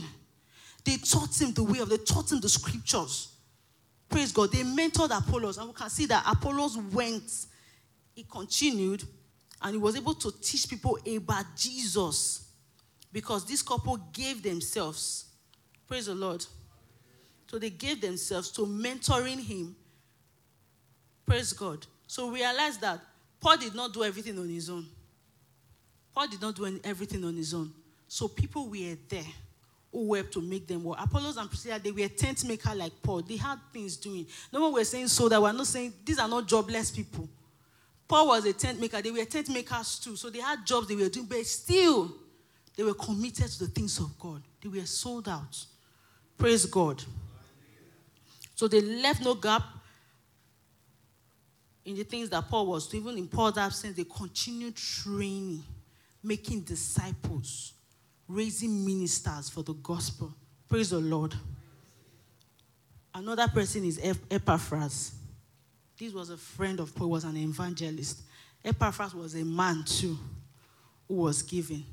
They 0.84 0.96
taught 0.96 1.40
him 1.40 1.52
the 1.52 1.62
way 1.62 1.78
of, 1.78 1.88
they 1.88 1.96
taught 1.96 2.30
him 2.30 2.40
the 2.40 2.48
scriptures. 2.48 3.28
Praise 4.08 4.32
God. 4.32 4.50
They 4.52 4.62
mentored 4.62 5.16
Apollos, 5.16 5.58
and 5.58 5.68
we 5.68 5.74
can 5.74 5.90
see 5.90 6.06
that 6.06 6.24
Apollos 6.26 6.78
went, 6.78 7.30
he 8.14 8.24
continued, 8.24 9.04
and 9.62 9.72
he 9.72 9.78
was 9.78 9.96
able 9.96 10.14
to 10.14 10.32
teach 10.40 10.68
people 10.68 10.98
about 11.16 11.44
Jesus 11.56 12.48
because 13.12 13.44
this 13.44 13.62
couple 13.62 13.96
gave 14.12 14.42
themselves. 14.42 15.26
Praise 15.86 16.06
the 16.06 16.14
Lord. 16.14 16.44
So 17.50 17.58
they 17.58 17.70
gave 17.70 18.00
themselves 18.00 18.50
to 18.52 18.62
mentoring 18.62 19.40
him. 19.40 19.74
Praise 21.26 21.52
God. 21.52 21.86
So 22.06 22.30
realize 22.30 22.78
that 22.78 23.00
Paul 23.40 23.56
did 23.56 23.74
not 23.74 23.92
do 23.92 24.04
everything 24.04 24.38
on 24.38 24.48
his 24.48 24.70
own. 24.70 24.86
Paul 26.14 26.28
did 26.28 26.40
not 26.40 26.56
do 26.56 26.80
everything 26.84 27.24
on 27.24 27.36
his 27.36 27.54
own. 27.54 27.72
So 28.06 28.28
people 28.28 28.68
were 28.68 28.96
there 29.08 29.24
who 29.98 30.04
worked 30.04 30.32
to 30.32 30.40
make 30.40 30.64
them 30.68 30.84
work. 30.84 30.96
Apollos 31.00 31.36
and 31.38 31.48
Priscilla, 31.48 31.80
they 31.80 31.90
were 31.90 32.06
tent 32.06 32.44
maker 32.46 32.72
like 32.72 32.92
Paul. 33.02 33.20
They 33.20 33.34
had 33.36 33.58
things 33.72 33.96
doing. 33.96 34.26
No 34.52 34.60
one 34.60 34.74
was 34.74 34.88
saying 34.88 35.08
so 35.08 35.28
that 35.28 35.42
we're 35.42 35.50
not 35.50 35.66
saying 35.66 35.92
these 36.04 36.20
are 36.20 36.28
not 36.28 36.46
jobless 36.46 36.92
people. 36.92 37.28
Paul 38.06 38.28
was 38.28 38.44
a 38.44 38.52
tent 38.52 38.80
maker. 38.80 39.02
They 39.02 39.10
were 39.10 39.24
tent 39.24 39.48
makers 39.48 39.98
too. 39.98 40.14
So 40.14 40.30
they 40.30 40.38
had 40.38 40.64
jobs 40.64 40.86
they 40.86 40.94
were 40.94 41.08
doing, 41.08 41.26
but 41.26 41.44
still 41.44 42.14
they 42.76 42.84
were 42.84 42.94
committed 42.94 43.48
to 43.48 43.58
the 43.58 43.66
things 43.66 43.98
of 43.98 44.16
God. 44.20 44.40
They 44.62 44.68
were 44.68 44.86
sold 44.86 45.28
out. 45.28 45.64
Praise 46.36 46.64
God. 46.66 47.02
So 48.54 48.68
they 48.68 48.80
left 48.80 49.24
no 49.24 49.34
gap 49.34 49.64
in 51.84 51.96
the 51.96 52.04
things 52.04 52.30
that 52.30 52.48
Paul 52.48 52.68
was 52.68 52.86
doing. 52.86 53.02
Even 53.02 53.18
in 53.18 53.26
Paul's 53.26 53.58
absence, 53.58 53.96
they 53.96 54.04
continued 54.04 54.76
training, 54.76 55.64
making 56.22 56.60
disciples 56.60 57.72
raising 58.28 58.84
ministers 58.84 59.48
for 59.48 59.62
the 59.62 59.72
gospel. 59.74 60.32
Praise 60.68 60.90
the 60.90 60.98
Lord. 60.98 61.34
Another 63.14 63.48
person 63.48 63.84
is 63.84 63.98
Epaphras. 64.30 65.14
This 65.98 66.12
was 66.12 66.30
a 66.30 66.36
friend 66.36 66.78
of 66.78 66.94
Paul, 66.94 67.10
was 67.10 67.24
an 67.24 67.36
evangelist. 67.36 68.22
Epaphras 68.64 69.14
was 69.14 69.34
a 69.34 69.44
man 69.44 69.82
too 69.84 70.16
who 71.08 71.14
was 71.14 71.42
giving 71.42 71.84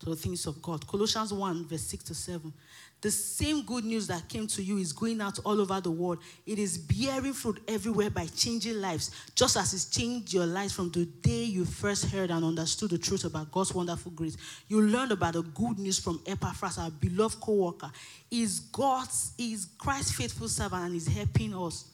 to 0.00 0.06
the 0.06 0.16
things 0.16 0.46
of 0.46 0.60
God. 0.60 0.86
Colossians 0.86 1.32
1, 1.32 1.66
verse 1.66 1.82
6 1.82 2.04
to 2.04 2.14
7. 2.14 2.52
The 3.00 3.10
same 3.10 3.66
good 3.66 3.84
news 3.84 4.06
that 4.06 4.28
came 4.30 4.46
to 4.46 4.62
you 4.62 4.78
is 4.78 4.92
going 4.92 5.20
out 5.20 5.38
all 5.44 5.60
over 5.60 5.78
the 5.78 5.90
world. 5.90 6.20
It 6.46 6.58
is 6.58 6.78
bearing 6.78 7.34
fruit 7.34 7.60
everywhere 7.68 8.08
by 8.08 8.24
changing 8.26 8.80
lives, 8.80 9.10
just 9.34 9.58
as 9.58 9.74
it's 9.74 9.84
changed 9.90 10.32
your 10.32 10.46
lives 10.46 10.72
from 10.72 10.90
the 10.90 11.04
day 11.04 11.44
you 11.44 11.66
first 11.66 12.06
heard 12.06 12.30
and 12.30 12.42
understood 12.42 12.90
the 12.90 12.98
truth 12.98 13.24
about 13.24 13.52
God's 13.52 13.74
wonderful 13.74 14.10
grace. 14.12 14.38
You 14.68 14.80
learned 14.80 15.12
about 15.12 15.34
the 15.34 15.42
good 15.42 15.78
news 15.78 15.98
from 15.98 16.18
Epaphras, 16.26 16.78
our 16.78 16.90
beloved 16.90 17.40
co 17.40 17.52
worker. 17.52 17.90
Is 18.30 18.60
God's, 18.60 19.32
is 19.36 19.66
Christ's 19.76 20.12
faithful 20.12 20.48
servant 20.48 20.84
and 20.86 20.96
is 20.96 21.06
helping 21.06 21.54
us 21.54 21.84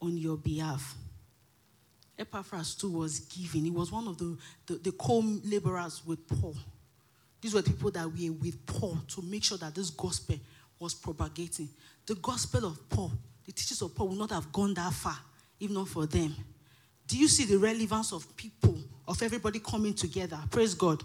on 0.00 0.16
your 0.16 0.38
behalf. 0.38 0.94
Epaphras 2.18 2.74
too 2.74 2.90
was 2.90 3.20
giving. 3.20 3.64
He 3.64 3.70
was 3.70 3.92
one 3.92 4.08
of 4.08 4.16
the, 4.16 4.38
the, 4.66 4.74
the 4.74 4.92
co 4.92 5.22
laborers 5.44 6.02
with 6.06 6.26
Paul. 6.26 6.56
These 7.44 7.52
were 7.52 7.60
the 7.60 7.72
people 7.72 7.90
that 7.90 8.06
were 8.06 8.32
with 8.40 8.64
Paul 8.64 8.96
to 9.06 9.20
make 9.20 9.44
sure 9.44 9.58
that 9.58 9.74
this 9.74 9.90
gospel 9.90 10.36
was 10.80 10.94
propagating. 10.94 11.68
The 12.06 12.14
gospel 12.14 12.64
of 12.64 12.88
Paul, 12.88 13.12
the 13.44 13.52
teachings 13.52 13.82
of 13.82 13.94
Paul 13.94 14.08
would 14.08 14.18
not 14.18 14.30
have 14.30 14.50
gone 14.50 14.72
that 14.72 14.94
far 14.94 15.18
if 15.60 15.70
not 15.70 15.88
for 15.88 16.06
them. 16.06 16.34
Do 17.06 17.18
you 17.18 17.28
see 17.28 17.44
the 17.44 17.58
relevance 17.58 18.14
of 18.14 18.34
people, 18.34 18.78
of 19.06 19.22
everybody 19.22 19.58
coming 19.58 19.92
together? 19.92 20.40
Praise 20.50 20.72
God. 20.72 21.02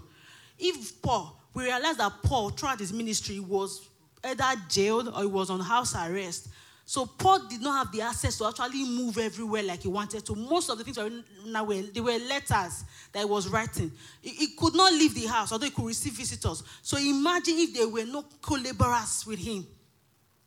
If 0.58 1.02
Paul, 1.02 1.38
we 1.52 1.64
realize 1.64 1.98
that 1.98 2.10
Paul, 2.22 2.48
throughout 2.48 2.78
his 2.78 2.94
ministry, 2.94 3.38
was 3.38 3.86
either 4.24 4.62
jailed 4.70 5.08
or 5.08 5.20
he 5.20 5.26
was 5.26 5.50
on 5.50 5.60
house 5.60 5.94
arrest. 5.94 6.48
So 6.90 7.06
Paul 7.06 7.46
did 7.48 7.60
not 7.60 7.78
have 7.78 7.92
the 7.92 8.02
access 8.02 8.36
to 8.38 8.46
actually 8.46 8.82
move 8.82 9.16
everywhere 9.16 9.62
like 9.62 9.82
he 9.82 9.88
wanted 9.88 10.26
to. 10.26 10.34
Most 10.34 10.70
of 10.70 10.76
the 10.76 10.82
things 10.82 10.98
were, 10.98 11.82
they 11.82 12.00
were 12.00 12.18
letters 12.18 12.82
that 13.12 13.20
he 13.20 13.24
was 13.24 13.46
writing. 13.46 13.92
He, 14.20 14.30
he 14.30 14.46
could 14.56 14.74
not 14.74 14.92
leave 14.94 15.14
the 15.14 15.26
house, 15.26 15.52
although 15.52 15.66
he 15.66 15.70
could 15.70 15.84
receive 15.84 16.14
visitors. 16.14 16.64
So 16.82 16.98
imagine 16.98 17.54
if 17.58 17.74
there 17.74 17.88
were 17.88 18.04
no 18.06 18.24
co-laborers 18.42 19.24
with 19.24 19.38
him. 19.38 19.68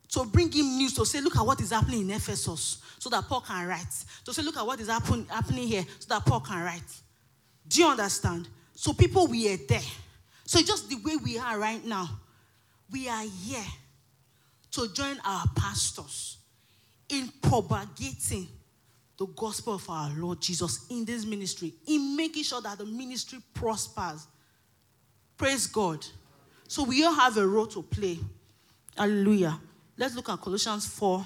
To 0.09 0.25
bring 0.25 0.51
him 0.51 0.65
news 0.77 0.93
to 0.95 1.05
say, 1.05 1.21
look 1.21 1.37
at 1.37 1.45
what 1.45 1.61
is 1.61 1.71
happening 1.71 2.01
in 2.01 2.11
Ephesus, 2.11 2.79
so 2.99 3.09
that 3.09 3.23
Paul 3.29 3.39
can 3.39 3.65
write. 3.65 4.03
To 4.25 4.33
say, 4.33 4.41
look 4.41 4.57
at 4.57 4.67
what 4.67 4.81
is 4.81 4.89
happen, 4.89 5.25
happening 5.29 5.65
here, 5.65 5.85
so 5.99 6.07
that 6.09 6.25
Paul 6.25 6.41
can 6.41 6.61
write. 6.61 6.81
Do 7.65 7.79
you 7.79 7.87
understand? 7.87 8.49
So 8.75 8.91
people 8.91 9.27
were 9.27 9.57
there. 9.69 9.79
So 10.43 10.61
just 10.61 10.89
the 10.89 10.97
way 11.05 11.15
we 11.15 11.37
are 11.37 11.57
right 11.57 11.85
now, 11.85 12.09
we 12.91 13.07
are 13.07 13.23
here 13.23 13.63
to 14.73 14.91
join 14.93 15.17
our 15.23 15.45
pastors 15.55 16.37
in 17.09 17.31
propagating 17.41 18.47
the 19.17 19.25
gospel 19.27 19.75
of 19.75 19.89
our 19.89 20.11
Lord 20.17 20.41
Jesus 20.41 20.87
in 20.89 21.05
this 21.05 21.25
ministry, 21.25 21.73
in 21.87 22.15
making 22.15 22.43
sure 22.43 22.61
that 22.61 22.79
the 22.79 22.85
ministry 22.85 23.39
prospers. 23.53 24.27
Praise 25.37 25.67
God. 25.67 26.05
So 26.67 26.83
we 26.83 27.03
all 27.03 27.13
have 27.13 27.37
a 27.37 27.45
role 27.45 27.67
to 27.67 27.83
play. 27.83 28.17
Hallelujah. 28.97 29.59
Let's 29.95 30.15
look 30.15 30.29
at 30.29 30.41
Colossians 30.41 30.87
4, 30.87 31.23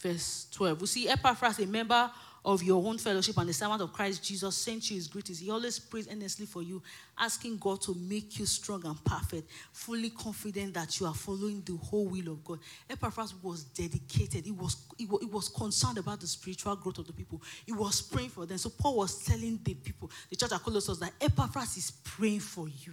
verse 0.00 0.46
12. 0.52 0.80
We 0.80 0.86
see 0.86 1.08
Epaphras, 1.08 1.58
a 1.58 1.66
member 1.66 2.10
of 2.44 2.62
your 2.62 2.84
own 2.86 2.98
fellowship 2.98 3.36
and 3.38 3.48
the 3.48 3.52
servant 3.52 3.82
of 3.82 3.92
Christ 3.92 4.24
Jesus 4.24 4.56
sent 4.56 4.90
you 4.90 4.96
his 4.96 5.08
greetings. 5.08 5.38
He 5.38 5.50
always 5.50 5.78
prays 5.78 6.08
earnestly 6.10 6.46
for 6.46 6.62
you, 6.62 6.82
asking 7.18 7.58
God 7.58 7.80
to 7.82 7.94
make 7.94 8.38
you 8.38 8.46
strong 8.46 8.84
and 8.86 9.02
perfect, 9.04 9.50
fully 9.72 10.10
confident 10.10 10.74
that 10.74 10.98
you 11.00 11.06
are 11.06 11.14
following 11.14 11.62
the 11.64 11.76
whole 11.76 12.06
will 12.06 12.32
of 12.32 12.44
God. 12.44 12.60
Epaphras 12.88 13.34
was 13.42 13.64
dedicated. 13.64 14.44
He 14.44 14.52
was, 14.52 14.76
he 14.96 15.06
was, 15.06 15.20
he 15.20 15.26
was 15.26 15.48
concerned 15.48 15.98
about 15.98 16.20
the 16.20 16.26
spiritual 16.26 16.76
growth 16.76 16.98
of 16.98 17.06
the 17.06 17.12
people. 17.12 17.42
He 17.66 17.72
was 17.72 18.00
praying 18.00 18.30
for 18.30 18.46
them. 18.46 18.58
So 18.58 18.70
Paul 18.70 18.98
was 18.98 19.24
telling 19.24 19.58
the 19.62 19.74
people, 19.74 20.10
the 20.30 20.36
church 20.36 20.52
at 20.52 20.62
Colossus, 20.62 20.98
that 20.98 21.12
Epaphras 21.20 21.76
is 21.76 21.90
praying 21.90 22.40
for 22.40 22.68
you. 22.68 22.92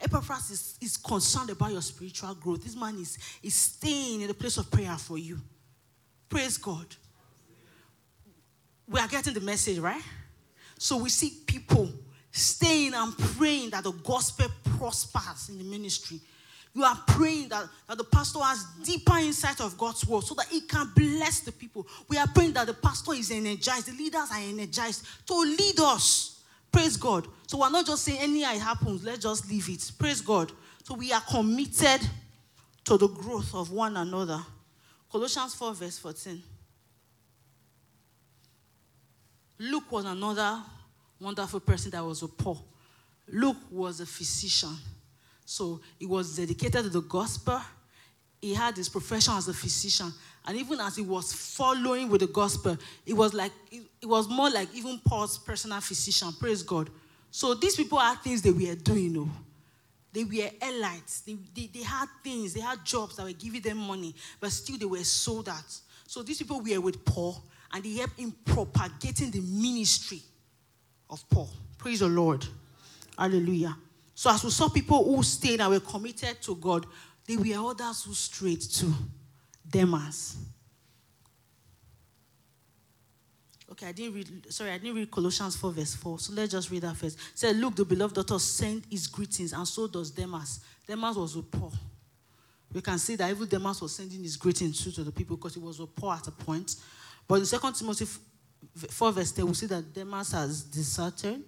Epaphras 0.00 0.50
is, 0.50 0.78
is 0.80 0.96
concerned 0.96 1.50
about 1.50 1.72
your 1.72 1.82
spiritual 1.82 2.34
growth. 2.34 2.64
This 2.64 2.74
man 2.74 2.96
is, 2.96 3.18
is 3.42 3.54
staying 3.54 4.22
in 4.22 4.28
the 4.28 4.34
place 4.34 4.56
of 4.56 4.70
prayer 4.70 4.96
for 4.96 5.18
you. 5.18 5.38
Praise 6.28 6.56
God 6.56 6.86
we 8.90 8.98
are 8.98 9.08
getting 9.08 9.34
the 9.34 9.40
message, 9.40 9.78
right? 9.78 10.02
So 10.78 10.96
we 10.96 11.10
see 11.10 11.32
people 11.46 11.90
staying 12.32 12.94
and 12.94 13.16
praying 13.16 13.70
that 13.70 13.84
the 13.84 13.92
gospel 13.92 14.46
prospers 14.78 15.48
in 15.48 15.58
the 15.58 15.64
ministry. 15.64 16.20
You 16.74 16.84
are 16.84 16.98
praying 17.06 17.48
that, 17.48 17.68
that 17.88 17.98
the 17.98 18.04
pastor 18.04 18.40
has 18.40 18.64
deeper 18.84 19.16
insight 19.18 19.60
of 19.60 19.76
God's 19.76 20.06
word 20.06 20.24
so 20.24 20.34
that 20.34 20.46
he 20.46 20.60
can 20.62 20.90
bless 20.94 21.40
the 21.40 21.52
people. 21.52 21.86
We 22.08 22.16
are 22.16 22.28
praying 22.28 22.52
that 22.52 22.66
the 22.66 22.74
pastor 22.74 23.14
is 23.14 23.30
energized, 23.30 23.86
the 23.86 23.92
leaders 23.92 24.30
are 24.32 24.40
energized 24.40 25.04
to 25.26 25.34
lead 25.34 25.80
us. 25.80 26.42
Praise 26.70 26.96
God. 26.96 27.26
So 27.46 27.58
we're 27.58 27.70
not 27.70 27.86
just 27.86 28.04
saying 28.04 28.18
any 28.20 28.42
it 28.42 28.60
happens, 28.60 29.02
let's 29.04 29.20
just 29.20 29.50
leave 29.50 29.68
it. 29.68 29.90
Praise 29.98 30.20
God. 30.20 30.52
So 30.84 30.94
we 30.94 31.12
are 31.12 31.20
committed 31.20 32.08
to 32.84 32.96
the 32.96 33.08
growth 33.08 33.54
of 33.54 33.70
one 33.72 33.96
another. 33.96 34.40
Colossians 35.10 35.54
4, 35.54 35.74
verse 35.74 35.98
14. 35.98 36.42
Luke 39.60 39.92
was 39.92 40.06
another 40.06 40.58
wonderful 41.20 41.60
person 41.60 41.90
that 41.90 42.02
was 42.02 42.22
a 42.22 42.28
Paul. 42.28 42.64
Luke 43.28 43.58
was 43.70 44.00
a 44.00 44.06
physician. 44.06 44.74
So 45.44 45.80
he 45.98 46.06
was 46.06 46.34
dedicated 46.34 46.84
to 46.84 46.88
the 46.88 47.02
gospel. 47.02 47.60
he 48.40 48.54
had 48.54 48.74
his 48.74 48.88
profession 48.88 49.34
as 49.34 49.48
a 49.48 49.52
physician. 49.52 50.10
And 50.46 50.56
even 50.56 50.80
as 50.80 50.96
he 50.96 51.02
was 51.02 51.34
following 51.34 52.08
with 52.08 52.22
the 52.22 52.26
gospel, 52.26 52.78
it 53.04 53.12
was 53.12 53.34
like 53.34 53.52
it, 53.70 54.06
was 54.06 54.30
more 54.30 54.48
like 54.48 54.74
even 54.74 54.98
Paul's 55.04 55.36
personal 55.36 55.82
physician. 55.82 56.32
Praise 56.40 56.62
God. 56.62 56.88
So 57.30 57.52
these 57.52 57.76
people 57.76 57.98
had 57.98 58.18
things 58.20 58.40
they 58.40 58.50
were 58.52 58.74
doing, 58.74 59.04
you 59.04 59.10
know. 59.10 59.30
They 60.10 60.24
were 60.24 60.50
elites. 60.58 61.22
They, 61.22 61.36
they, 61.54 61.66
they 61.66 61.82
had 61.84 62.06
things, 62.24 62.54
they 62.54 62.60
had 62.60 62.82
jobs 62.82 63.16
that 63.16 63.24
were 63.24 63.32
giving 63.32 63.60
them 63.60 63.76
money, 63.76 64.14
but 64.40 64.50
still 64.52 64.78
they 64.78 64.86
were 64.86 65.04
sold 65.04 65.50
out. 65.50 65.78
So 66.06 66.22
these 66.22 66.38
people 66.38 66.62
were 66.62 66.80
with 66.80 67.04
Paul 67.04 67.44
and 67.72 67.84
they 67.84 67.94
helped 67.94 68.18
in 68.18 68.32
propagating 68.44 69.30
the 69.30 69.40
ministry 69.40 70.20
of 71.08 71.28
Paul. 71.28 71.50
Praise 71.78 72.00
the 72.00 72.08
Lord. 72.08 72.44
Hallelujah. 73.16 73.76
So 74.14 74.30
as 74.30 74.44
we 74.44 74.50
saw 74.50 74.68
people 74.68 75.04
who 75.04 75.22
stayed 75.22 75.60
and 75.60 75.70
were 75.70 75.80
committed 75.80 76.42
to 76.42 76.54
God, 76.56 76.86
there 77.26 77.38
were 77.38 77.70
others 77.70 78.04
who 78.04 78.14
strayed 78.14 78.60
too. 78.60 78.92
Demas. 79.68 80.36
Okay, 83.70 83.86
I 83.86 83.92
didn't 83.92 84.14
read, 84.14 84.52
sorry, 84.52 84.72
I 84.72 84.78
didn't 84.78 84.96
read 84.96 85.10
Colossians 85.10 85.56
4, 85.56 85.72
verse 85.72 85.94
4. 85.94 86.18
So 86.18 86.32
let's 86.34 86.52
just 86.52 86.70
read 86.70 86.82
that 86.82 86.96
first. 86.96 87.16
It 87.16 87.38
said, 87.38 87.56
Luke, 87.56 87.76
the 87.76 87.84
beloved 87.84 88.16
daughter 88.16 88.38
sent 88.38 88.84
his 88.90 89.06
greetings, 89.06 89.52
and 89.52 89.66
so 89.66 89.86
does 89.86 90.10
Demas. 90.10 90.60
Demas 90.86 91.16
was 91.16 91.36
with 91.36 91.50
Paul. 91.50 91.72
We 92.72 92.80
can 92.80 92.98
see 92.98 93.16
that 93.16 93.30
even 93.30 93.48
Demas 93.48 93.80
was 93.80 93.94
sending 93.94 94.22
his 94.22 94.36
greetings 94.36 94.82
too 94.82 94.90
to 94.92 95.04
the 95.04 95.12
people 95.12 95.36
because 95.36 95.54
he 95.54 95.60
was 95.60 95.80
with 95.80 95.94
Paul 95.94 96.12
at 96.12 96.26
a 96.26 96.30
point. 96.30 96.76
But 97.30 97.36
in 97.36 97.46
2 97.46 97.72
Timothy 97.78 98.06
4, 98.74 99.12
verse 99.12 99.30
10, 99.30 99.46
we 99.46 99.54
see 99.54 99.66
that 99.66 99.94
Demas 99.94 100.32
has 100.32 100.64
deserted. 100.64 101.40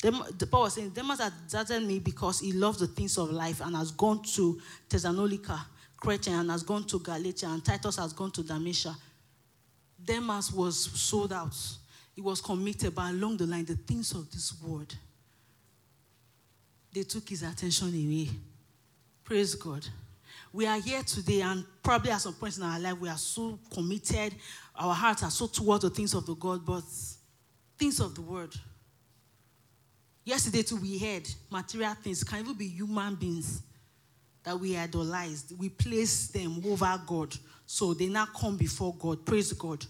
The 0.00 0.48
Paul 0.50 0.62
was 0.62 0.72
saying, 0.72 0.88
Demas 0.94 1.20
has 1.20 1.30
deserted 1.46 1.86
me 1.86 1.98
because 1.98 2.40
he 2.40 2.52
loves 2.52 2.78
the 2.78 2.86
things 2.86 3.18
of 3.18 3.30
life 3.30 3.60
and 3.60 3.76
has 3.76 3.90
gone 3.90 4.22
to 4.36 4.58
Thessalonica, 4.88 5.66
Crete, 5.98 6.28
and 6.28 6.50
has 6.50 6.62
gone 6.62 6.84
to 6.84 6.98
Galatia, 7.00 7.48
and 7.48 7.62
Titus 7.62 7.96
has 7.96 8.14
gone 8.14 8.30
to 8.30 8.42
Dalmatia. 8.42 8.96
Demas 10.02 10.50
was 10.54 10.90
sold 10.98 11.34
out. 11.34 11.54
He 12.14 12.22
was 12.22 12.40
committed, 12.40 12.94
but 12.94 13.10
along 13.10 13.36
the 13.36 13.46
line, 13.46 13.66
the 13.66 13.76
things 13.76 14.12
of 14.12 14.30
this 14.30 14.54
world, 14.62 14.96
they 16.94 17.02
took 17.02 17.28
his 17.28 17.42
attention 17.42 17.88
away. 17.88 18.30
Praise 19.22 19.54
God. 19.54 19.86
We 20.52 20.66
are 20.66 20.80
here 20.80 21.02
today, 21.04 21.42
and 21.42 21.64
probably 21.80 22.10
at 22.10 22.22
some 22.22 22.34
point 22.34 22.56
in 22.56 22.64
our 22.64 22.80
life, 22.80 22.98
we 22.98 23.08
are 23.08 23.18
so 23.18 23.58
committed. 23.72 24.34
Our 24.74 24.94
hearts 24.94 25.22
are 25.22 25.30
so 25.30 25.46
towards 25.46 25.82
the 25.82 25.90
things 25.90 26.14
of 26.14 26.26
the 26.26 26.34
God, 26.34 26.64
but 26.64 26.84
things 27.78 28.00
of 28.00 28.14
the 28.14 28.22
world. 28.22 28.58
Yesterday, 30.24 30.62
too, 30.62 30.76
we 30.76 30.98
heard 30.98 31.28
material 31.50 31.94
things 31.94 32.22
can 32.22 32.40
even 32.40 32.54
be 32.54 32.68
human 32.68 33.14
beings 33.14 33.62
that 34.44 34.58
we 34.58 34.76
idolized. 34.76 35.58
We 35.58 35.68
place 35.68 36.28
them 36.28 36.62
over 36.64 37.00
God. 37.06 37.34
So 37.66 37.94
they 37.94 38.06
now 38.06 38.26
come 38.26 38.56
before 38.56 38.94
God. 38.98 39.24
Praise 39.24 39.52
God. 39.52 39.84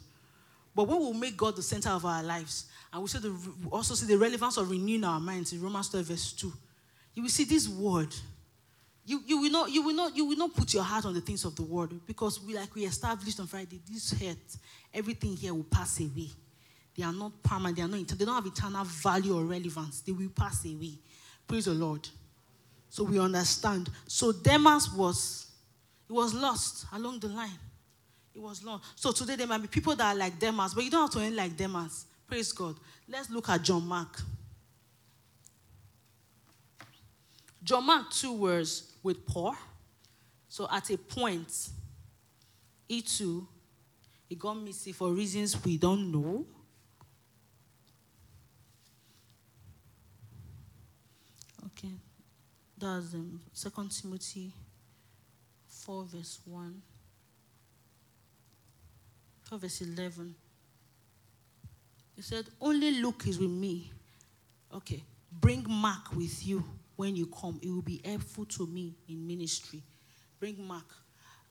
But 0.75 0.87
when 0.87 1.01
we 1.01 1.19
make 1.19 1.37
God 1.37 1.57
the 1.57 1.63
center 1.63 1.91
of 1.91 2.05
our 2.05 2.23
lives, 2.23 2.67
and 2.93 3.03
we, 3.03 3.09
the, 3.09 3.31
we 3.31 3.71
also 3.71 3.95
see 3.95 4.07
the 4.07 4.19
relevance 4.19 4.57
of 4.57 4.71
renewing 4.71 5.05
our 5.05 5.21
minds 5.21 5.53
in 5.53 5.61
Romans 5.61 5.89
12, 5.89 6.07
verse 6.07 6.33
2, 6.33 6.53
you 7.15 7.23
will 7.23 7.31
see 7.31 7.45
this 7.45 7.69
word. 7.69 8.15
You, 9.11 9.21
you, 9.27 9.41
will 9.41 9.51
not, 9.51 9.73
you, 9.73 9.83
will 9.83 9.95
not, 9.95 10.17
you 10.17 10.25
will 10.25 10.37
not 10.37 10.55
put 10.55 10.73
your 10.73 10.85
heart 10.85 11.05
on 11.05 11.15
the 11.15 11.21
things 11.21 11.45
of 11.45 11.57
the 11.57 11.65
world 11.65 11.93
because, 12.07 12.41
we, 12.41 12.55
like 12.55 12.73
we 12.77 12.85
established 12.85 13.41
on 13.41 13.49
Friday, 13.49 13.81
this 13.91 14.13
hurt, 14.13 14.37
everything 14.95 15.35
here 15.35 15.53
will 15.53 15.65
pass 15.65 15.99
away. 15.99 16.29
They 16.97 17.03
are 17.03 17.13
not 17.13 17.33
permanent, 17.43 17.77
they, 17.77 17.83
are 17.83 17.89
not, 17.89 18.07
they 18.07 18.25
don't 18.25 18.37
have 18.37 18.47
eternal 18.47 18.85
value 18.85 19.37
or 19.37 19.43
relevance. 19.43 20.03
They 20.03 20.13
will 20.13 20.29
pass 20.29 20.65
away. 20.65 20.93
Praise 21.45 21.65
the 21.65 21.73
Lord. 21.73 22.09
So 22.89 23.03
we 23.03 23.19
understand. 23.19 23.91
So 24.07 24.31
Demas 24.31 24.93
was, 24.93 25.51
was 26.09 26.33
lost 26.33 26.87
along 26.93 27.19
the 27.19 27.31
line. 27.31 27.59
It 28.33 28.41
was 28.41 28.63
lost. 28.63 28.85
So 28.95 29.11
today 29.11 29.35
there 29.35 29.49
might 29.49 29.63
be 29.63 29.67
people 29.67 29.97
that 29.97 30.15
are 30.15 30.17
like 30.17 30.39
Demas, 30.39 30.73
but 30.73 30.85
you 30.85 30.91
don't 30.91 31.01
have 31.13 31.21
to 31.21 31.27
end 31.27 31.35
like 31.35 31.57
Demas. 31.57 32.07
Praise 32.29 32.53
God. 32.53 32.77
Let's 33.09 33.29
look 33.29 33.49
at 33.49 33.61
John 33.65 33.85
Mark. 33.89 34.23
John 37.65 37.85
Mark, 37.85 38.13
two 38.13 38.35
words 38.35 38.90
with 39.03 39.27
Paul. 39.27 39.55
So 40.49 40.69
at 40.71 40.91
a 40.91 40.99
point, 40.99 41.69
he 42.89 43.03
too, 43.03 43.47
he 44.29 44.35
got 44.35 44.55
missing 44.55 44.93
for 44.93 45.11
reasons 45.11 45.63
we 45.65 45.77
don't 45.77 46.11
know. 46.11 46.45
Okay. 51.67 51.93
That's 52.77 53.15
um, 53.15 53.41
2 53.55 53.71
Timothy 53.89 54.53
4, 55.69 56.05
verse 56.05 56.41
1 56.45 56.83
verse 59.59 59.81
11. 59.81 60.35
He 62.15 62.23
said, 62.23 62.47
Only 62.61 62.93
Luke 63.03 63.25
is 63.27 63.39
with 63.39 63.51
me. 63.51 63.91
Okay. 64.75 65.03
Bring 65.33 65.65
Mark 65.69 66.15
with 66.15 66.47
you 66.47 66.65
when 67.01 67.17
you 67.17 67.27
come. 67.27 67.59
It 67.63 67.71
will 67.71 67.81
be 67.81 68.03
helpful 68.05 68.45
to 68.45 68.67
me 68.67 68.95
in 69.09 69.27
ministry. 69.27 69.83
Bring 70.39 70.63
Mark. 70.63 70.85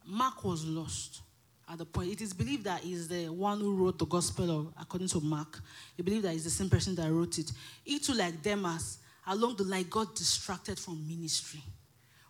Mark 0.06 0.44
was 0.44 0.64
lost 0.64 1.22
at 1.68 1.80
the 1.80 1.86
point. 1.86 2.12
It 2.12 2.22
is 2.22 2.34
believed 2.34 2.66
that 2.66 2.82
he's 2.82 3.08
the 3.08 3.30
one 3.30 3.60
who 3.60 3.74
wrote 3.76 3.98
the 3.98 4.06
gospel 4.06 4.60
of, 4.60 4.74
according 4.80 5.08
to 5.08 5.20
Mark. 5.20 5.60
He 5.98 6.04
believed 6.04 6.26
that 6.26 6.34
he's 6.34 6.44
the 6.44 6.52
same 6.52 6.70
person 6.70 6.94
that 6.96 7.12
wrote 7.12 7.40
it. 7.40 7.52
He 7.84 7.98
too, 7.98 8.14
like 8.14 8.44
Demas, 8.44 9.00
along 9.26 9.56
the 9.56 9.64
line, 9.64 9.88
got 9.90 10.16
distracted 10.16 10.78
from 10.78 11.08
ministry. 11.08 11.64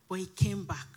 But 0.08 0.20
he 0.20 0.26
came 0.28 0.64
back. 0.64 0.88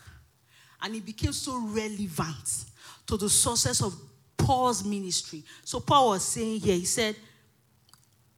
And 0.81 0.95
he 0.95 1.01
became 1.01 1.33
so 1.33 1.59
relevant 1.59 2.67
to 3.09 3.17
the 3.17 3.29
sources 3.29 3.81
of 3.81 3.95
Paul's 4.37 4.85
ministry. 4.85 5.43
So 5.65 5.81
Paul 5.81 6.11
was 6.11 6.25
saying 6.25 6.61
here, 6.61 6.77
he 6.77 6.85
said, 6.85 7.17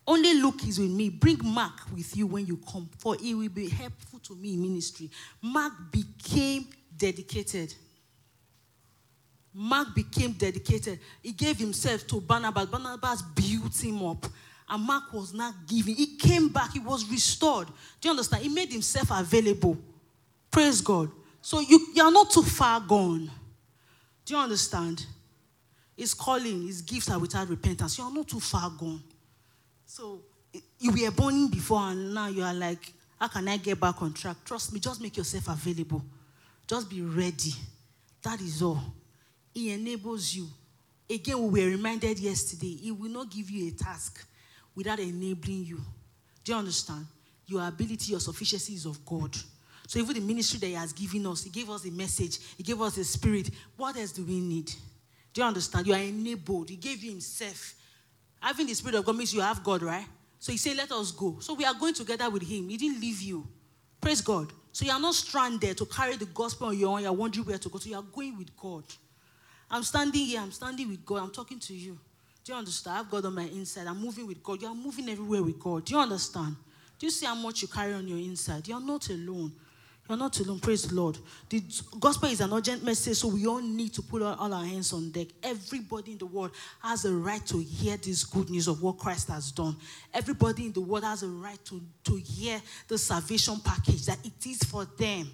only 0.07 0.34
Luke 0.34 0.66
is 0.66 0.78
with 0.78 0.90
me. 0.90 1.09
Bring 1.09 1.38
Mark 1.42 1.80
with 1.92 2.16
you 2.16 2.26
when 2.26 2.46
you 2.46 2.59
come, 2.70 2.88
for 2.98 3.16
he 3.18 3.34
will 3.34 3.48
be 3.48 3.68
helpful 3.68 4.18
to 4.20 4.34
me 4.34 4.55
in 4.55 4.62
ministry. 4.62 5.11
Mark 5.40 5.72
became 5.90 6.66
dedicated. 6.96 7.74
Mark 9.52 9.94
became 9.94 10.32
dedicated. 10.32 10.98
He 11.22 11.32
gave 11.32 11.57
himself 11.57 12.07
to 12.09 12.20
Barnabas. 12.20 12.66
Barnabas 12.66 13.22
built 13.22 13.82
him 13.82 14.05
up. 14.05 14.26
And 14.68 14.82
Mark 14.82 15.12
was 15.12 15.32
not 15.32 15.55
giving. 15.66 15.94
He 15.94 16.16
came 16.16 16.48
back. 16.48 16.72
He 16.72 16.80
was 16.80 17.09
restored. 17.11 17.68
Do 18.00 18.09
you 18.09 18.11
understand? 18.11 18.42
He 18.42 18.48
made 18.48 18.72
himself 18.72 19.11
available. 19.11 19.78
Praise 20.50 20.80
God. 20.80 21.11
So 21.40 21.61
you, 21.61 21.88
you 21.94 22.02
are 22.02 22.11
not 22.11 22.30
too 22.30 22.42
far 22.42 22.80
gone. 22.80 23.30
Do 24.24 24.34
you 24.34 24.40
understand? 24.40 25.05
His 25.96 26.14
calling, 26.14 26.66
his 26.66 26.82
gifts 26.82 27.11
are 27.11 27.18
without 27.18 27.48
repentance. 27.48 27.98
You 27.98 28.05
are 28.05 28.12
not 28.12 28.26
too 28.26 28.40
far 28.40 28.70
gone. 28.70 29.02
So 29.97 30.22
you 30.80 30.90
were 30.90 31.12
born 31.12 31.47
before, 31.47 31.78
and 31.82 32.12
now 32.12 32.26
you 32.26 32.42
are 32.42 32.53
like, 32.53 32.92
how 33.20 33.28
can 33.28 33.47
I 33.47 33.59
get 33.59 33.78
back 33.78 34.03
on 34.03 34.12
track? 34.12 34.38
Trust 34.45 34.72
me, 34.72 34.80
just 34.80 35.01
make 35.01 35.16
yourself 35.16 35.47
available. 35.47 36.03
Just 36.66 36.90
be 36.90 37.01
ready. 37.01 37.53
That 38.24 38.40
is 38.40 38.61
all. 38.61 38.82
He 39.55 39.70
enables 39.70 40.34
you. 40.34 40.49
Again, 41.09 41.40
we 41.49 41.62
were 41.62 41.70
reminded 41.70 42.18
yesterday, 42.18 42.74
He 42.74 42.90
will 42.90 43.09
not 43.09 43.30
give 43.30 43.49
you 43.49 43.68
a 43.68 43.70
task 43.70 44.26
without 44.74 44.99
enabling 44.99 45.64
you. 45.64 45.80
Do 46.42 46.51
you 46.51 46.59
understand? 46.59 47.07
Your 47.47 47.64
ability, 47.64 48.11
your 48.11 48.20
sufficiency 48.20 48.74
is 48.74 48.86
of 48.86 49.07
God. 49.07 49.36
So 49.86 50.01
even 50.01 50.14
the 50.14 50.20
ministry 50.22 50.59
that 50.59 50.66
He 50.66 50.72
has 50.72 50.92
given 50.92 51.24
us, 51.28 51.45
He 51.45 51.51
gave 51.51 51.70
us 51.70 51.86
a 51.86 51.92
message, 51.92 52.40
He 52.57 52.64
gave 52.64 52.80
us 52.80 52.99
a 52.99 53.05
spirit. 53.05 53.49
What 53.76 53.97
else 53.97 54.11
do 54.11 54.24
we 54.24 54.40
need? 54.40 54.72
Do 55.32 55.40
you 55.40 55.47
understand? 55.47 55.86
You 55.86 55.95
are 55.95 56.01
enabled. 56.01 56.70
He 56.70 56.76
gave 56.76 57.05
you 57.05 57.12
Himself. 57.12 57.76
Having 58.45 58.66
the 58.66 58.74
Spirit 58.74 58.97
of 58.97 59.07
God 59.07 59.16
means 59.16 59.32
you 59.32 59.40
have 59.40 59.64
God, 59.64 59.82
right? 59.82 60.05
So 60.38 60.53
He 60.53 60.59
said, 60.59 60.76
Let 60.76 60.92
us 60.92 61.11
go. 61.12 61.38
So 61.40 61.55
we 61.55 61.64
are 61.64 61.72
going 61.72 61.95
together 61.95 62.28
with 62.28 62.42
Him. 62.42 62.68
He 62.68 62.76
didn't 62.76 63.01
leave 63.01 63.22
you. 63.22 63.49
Praise 63.99 64.20
God. 64.20 64.53
So 64.70 64.84
you 64.84 64.92
are 64.92 65.01
not 65.01 65.14
stranded 65.14 65.78
to 65.78 65.86
carry 65.86 66.16
the 66.16 66.26
gospel 66.26 66.66
on 66.66 66.78
your 66.78 66.90
own. 66.90 67.01
You 67.01 67.09
are 67.09 67.14
wondering 67.14 67.47
where 67.47 67.57
to 67.57 67.68
go. 67.70 67.78
So 67.78 67.88
you 67.88 67.97
are 67.97 68.03
going 68.03 68.36
with 68.36 68.55
God. 68.55 68.84
I'm 69.70 69.82
standing 69.82 70.26
here. 70.26 70.40
I'm 70.40 70.53
standing 70.53 70.90
with 70.90 71.07
God. 71.07 71.22
I'm 71.22 71.30
talking 71.30 71.59
to 71.59 71.74
you. 71.74 71.99
Do 72.45 72.53
you 72.53 72.59
understand? 72.59 72.95
I 72.95 72.97
have 72.99 73.11
God 73.11 73.24
on 73.24 73.34
my 73.34 73.45
inside. 73.45 73.86
I'm 73.86 73.99
moving 73.99 74.26
with 74.26 74.42
God. 74.42 74.61
You 74.61 74.68
are 74.68 74.74
moving 74.74 75.09
everywhere 75.09 75.42
with 75.42 75.59
God. 75.59 75.86
Do 75.86 75.95
you 75.95 76.01
understand? 76.01 76.55
Do 76.99 77.07
you 77.07 77.11
see 77.11 77.24
how 77.24 77.34
much 77.34 77.62
you 77.62 77.68
carry 77.68 77.95
on 77.95 78.07
your 78.07 78.18
inside? 78.18 78.68
You 78.68 78.74
are 78.74 78.80
not 78.80 79.09
alone. 79.09 79.53
You're 80.09 80.18
not 80.18 80.38
alone. 80.40 80.61
Praise 80.61 80.82
the 80.82 80.94
Lord. 80.94 81.16
The 81.48 81.62
gospel 81.98 82.28
is 82.28 82.42
an 82.42 82.52
urgent 82.52 82.84
message, 82.84 83.16
so 83.16 83.28
we 83.28 83.46
all 83.46 83.62
need 83.62 83.94
to 83.94 84.02
put 84.02 84.20
all 84.20 84.52
our 84.52 84.64
hands 84.64 84.92
on 84.92 85.11
deck. 85.11 85.28
Everybody 85.42 86.12
in 86.12 86.18
the 86.18 86.26
world 86.26 86.50
has 86.80 87.07
a 87.07 87.12
right 87.12 87.44
to 87.46 87.59
hear 87.59 87.96
this 87.96 88.22
good 88.22 88.50
news 88.50 88.68
of 88.68 88.82
what 88.82 88.98
Christ 88.98 89.28
has 89.28 89.50
done. 89.50 89.76
Everybody 90.12 90.66
in 90.66 90.72
the 90.72 90.82
world 90.82 91.05
has 91.05 91.22
a 91.22 91.28
right 91.28 91.59
to, 91.64 91.80
to 92.05 92.16
hear 92.16 92.61
the 92.86 92.98
salvation 92.98 93.57
package 93.64 94.05
that 94.05 94.18
it 94.26 94.46
is 94.46 94.62
for 94.64 94.84
them. 94.84 95.30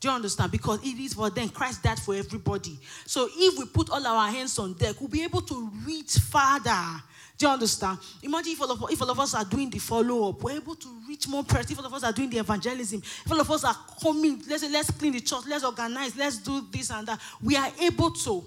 Do 0.00 0.08
you 0.08 0.14
understand? 0.14 0.50
Because 0.50 0.80
it 0.82 0.98
is 0.98 1.12
for 1.14 1.28
them. 1.28 1.50
Christ 1.50 1.82
died 1.82 1.98
for 1.98 2.14
everybody. 2.14 2.78
So 3.04 3.28
if 3.34 3.58
we 3.58 3.66
put 3.66 3.90
all 3.90 4.06
our 4.06 4.30
hands 4.30 4.58
on 4.58 4.74
deck, 4.74 4.96
we'll 4.98 5.10
be 5.10 5.24
able 5.24 5.42
to 5.42 5.70
reach 5.86 6.16
farther. 6.18 7.02
Do 7.38 7.46
you 7.46 7.52
understand? 7.52 7.98
Imagine 8.22 8.52
if 8.52 8.62
all 8.62 8.72
of, 8.72 8.84
if 8.90 9.02
all 9.02 9.10
of 9.10 9.20
us 9.20 9.34
are 9.34 9.44
doing 9.44 9.68
the 9.68 9.78
follow 9.78 10.30
up, 10.30 10.42
we're 10.42 10.56
able 10.56 10.74
to 10.74 10.88
reach 11.06 11.28
more 11.28 11.44
person. 11.44 11.72
If 11.72 11.78
all 11.78 11.86
of 11.86 11.92
us 11.92 12.04
are 12.04 12.12
doing 12.12 12.30
the 12.30 12.38
evangelism, 12.38 13.02
if 13.02 13.30
all 13.30 13.40
of 13.40 13.50
us 13.50 13.64
are 13.64 13.76
coming, 14.02 14.42
let's 14.48 14.62
let's 14.70 14.90
clean 14.90 15.12
the 15.12 15.20
church, 15.20 15.42
let's 15.46 15.64
organize, 15.64 16.16
let's 16.16 16.38
do 16.38 16.66
this 16.70 16.90
and 16.90 17.06
that. 17.06 17.20
We 17.42 17.56
are 17.56 17.70
able 17.80 18.10
to. 18.10 18.42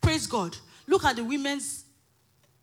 Praise 0.00 0.26
God. 0.26 0.56
Look 0.86 1.04
at 1.04 1.16
the 1.16 1.24
women's 1.24 1.84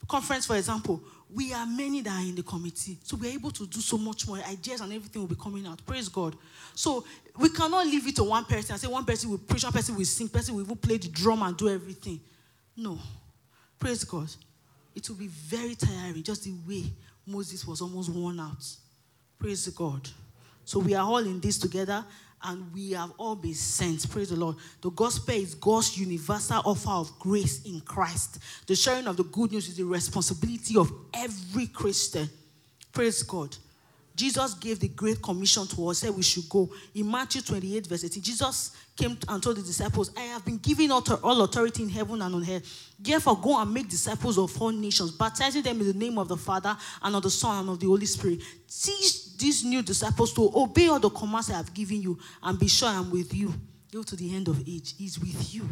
conference, 0.08 0.46
for 0.46 0.56
example. 0.56 1.02
We 1.30 1.54
are 1.54 1.66
many 1.66 2.00
that 2.02 2.14
are 2.14 2.26
in 2.26 2.36
the 2.36 2.44
committee. 2.44 2.98
So 3.04 3.18
we're 3.18 3.34
able 3.34 3.52
to 3.52 3.68
do 3.68 3.82
so 3.82 3.98
much 3.98 4.26
more. 4.26 4.38
Ideas 4.38 4.80
and 4.80 4.94
everything 4.94 5.22
will 5.22 5.28
be 5.28 5.36
coming 5.36 5.68
out. 5.68 5.86
Praise 5.86 6.08
God. 6.08 6.38
So 6.74 7.04
we 7.38 7.50
cannot 7.50 7.86
leave 7.86 8.08
it 8.08 8.16
to 8.16 8.24
one 8.24 8.46
person 8.46 8.72
and 8.72 8.82
say 8.82 8.88
one 8.88 9.04
person 9.04 9.30
will 9.30 9.38
preach, 9.38 9.66
one 9.66 9.74
person 9.74 9.96
will 9.96 10.06
sing, 10.06 10.30
person 10.30 10.56
will 10.56 10.64
even 10.64 10.78
play 10.78 10.96
the 10.98 11.10
drum 11.10 11.44
and 11.44 11.58
do 11.58 11.68
everything. 11.68 12.22
No. 12.78 12.98
Praise 13.78 14.06
God 14.06 14.34
it 14.98 15.08
will 15.10 15.16
be 15.16 15.28
very 15.28 15.76
tiring, 15.76 16.24
just 16.24 16.44
the 16.44 16.56
way 16.68 16.92
Moses 17.28 17.68
was 17.68 17.82
almost 17.82 18.10
worn 18.10 18.40
out. 18.40 18.66
Praise 19.38 19.68
God. 19.68 20.10
So 20.66 20.80
we 20.80 20.96
are 20.96 21.06
all 21.06 21.20
in 21.20 21.40
this 21.40 21.60
together 21.60 22.04
and 22.44 22.74
we 22.74 22.94
have 22.94 23.12
all 23.20 23.36
been 23.36 23.54
sent. 23.54 24.10
Praise 24.10 24.30
the 24.30 24.36
Lord. 24.36 24.56
The 24.82 24.90
gospel 24.90 25.36
is 25.36 25.54
God's 25.54 25.96
universal 26.00 26.64
offer 26.66 26.90
of 26.90 27.20
grace 27.20 27.64
in 27.64 27.80
Christ. 27.82 28.40
The 28.66 28.76
sharing 28.76 29.06
of 29.06 29.18
the 29.18 29.24
good 29.26 29.52
news 29.52 29.68
is 29.68 29.78
the 29.78 29.86
responsibility 29.86 30.76
of 30.78 30.92
every 31.14 31.68
Christian. 31.68 32.28
Praise 32.92 33.22
God. 33.22 33.56
Jesus 34.18 34.56
gave 34.56 34.80
the 34.80 34.88
great 34.88 35.22
commission 35.22 35.68
to 35.68 35.90
us, 35.90 36.00
said 36.00 36.10
we 36.10 36.24
should 36.24 36.50
go. 36.50 36.68
In 36.96 37.10
Matthew 37.10 37.40
28, 37.40 37.86
verse 37.86 38.04
18, 38.04 38.24
Jesus 38.24 38.72
came 38.96 39.16
and 39.30 39.44
told 39.44 39.58
the 39.58 39.62
disciples, 39.62 40.10
I 40.18 40.22
have 40.22 40.44
been 40.44 40.58
given 40.58 40.92
all 40.92 41.42
authority 41.44 41.84
in 41.84 41.90
heaven 41.90 42.24
and 42.24 42.34
on 42.34 42.50
earth. 42.50 42.94
Therefore, 43.00 43.40
go 43.40 43.62
and 43.62 43.72
make 43.72 43.88
disciples 43.88 44.40
of 44.40 44.60
all 44.60 44.72
nations, 44.72 45.12
baptizing 45.12 45.62
them 45.62 45.80
in 45.82 45.88
the 45.88 45.94
name 45.94 46.18
of 46.18 46.30
the 46.30 46.36
Father 46.36 46.76
and 47.04 47.16
of 47.16 47.22
the 47.22 47.30
Son 47.30 47.60
and 47.60 47.70
of 47.70 47.80
the 47.80 47.86
Holy 47.86 48.08
Spirit. 48.08 48.40
Teach 48.68 49.38
these 49.38 49.64
new 49.64 49.84
disciples 49.84 50.34
to 50.34 50.52
obey 50.56 50.88
all 50.88 51.00
the 51.00 51.12
commands 51.12 51.52
I 51.52 51.58
have 51.58 51.72
given 51.76 52.02
you 52.02 52.18
and 52.42 52.58
be 52.58 52.68
sure 52.68 52.90
I'm 52.90 53.12
with 53.12 53.36
you. 53.36 53.54
Go 53.94 54.02
to 54.02 54.16
the 54.16 54.36
end 54.36 54.48
of 54.48 54.60
age. 54.68 54.96
He's 54.98 55.20
with 55.20 55.54
you. 55.54 55.70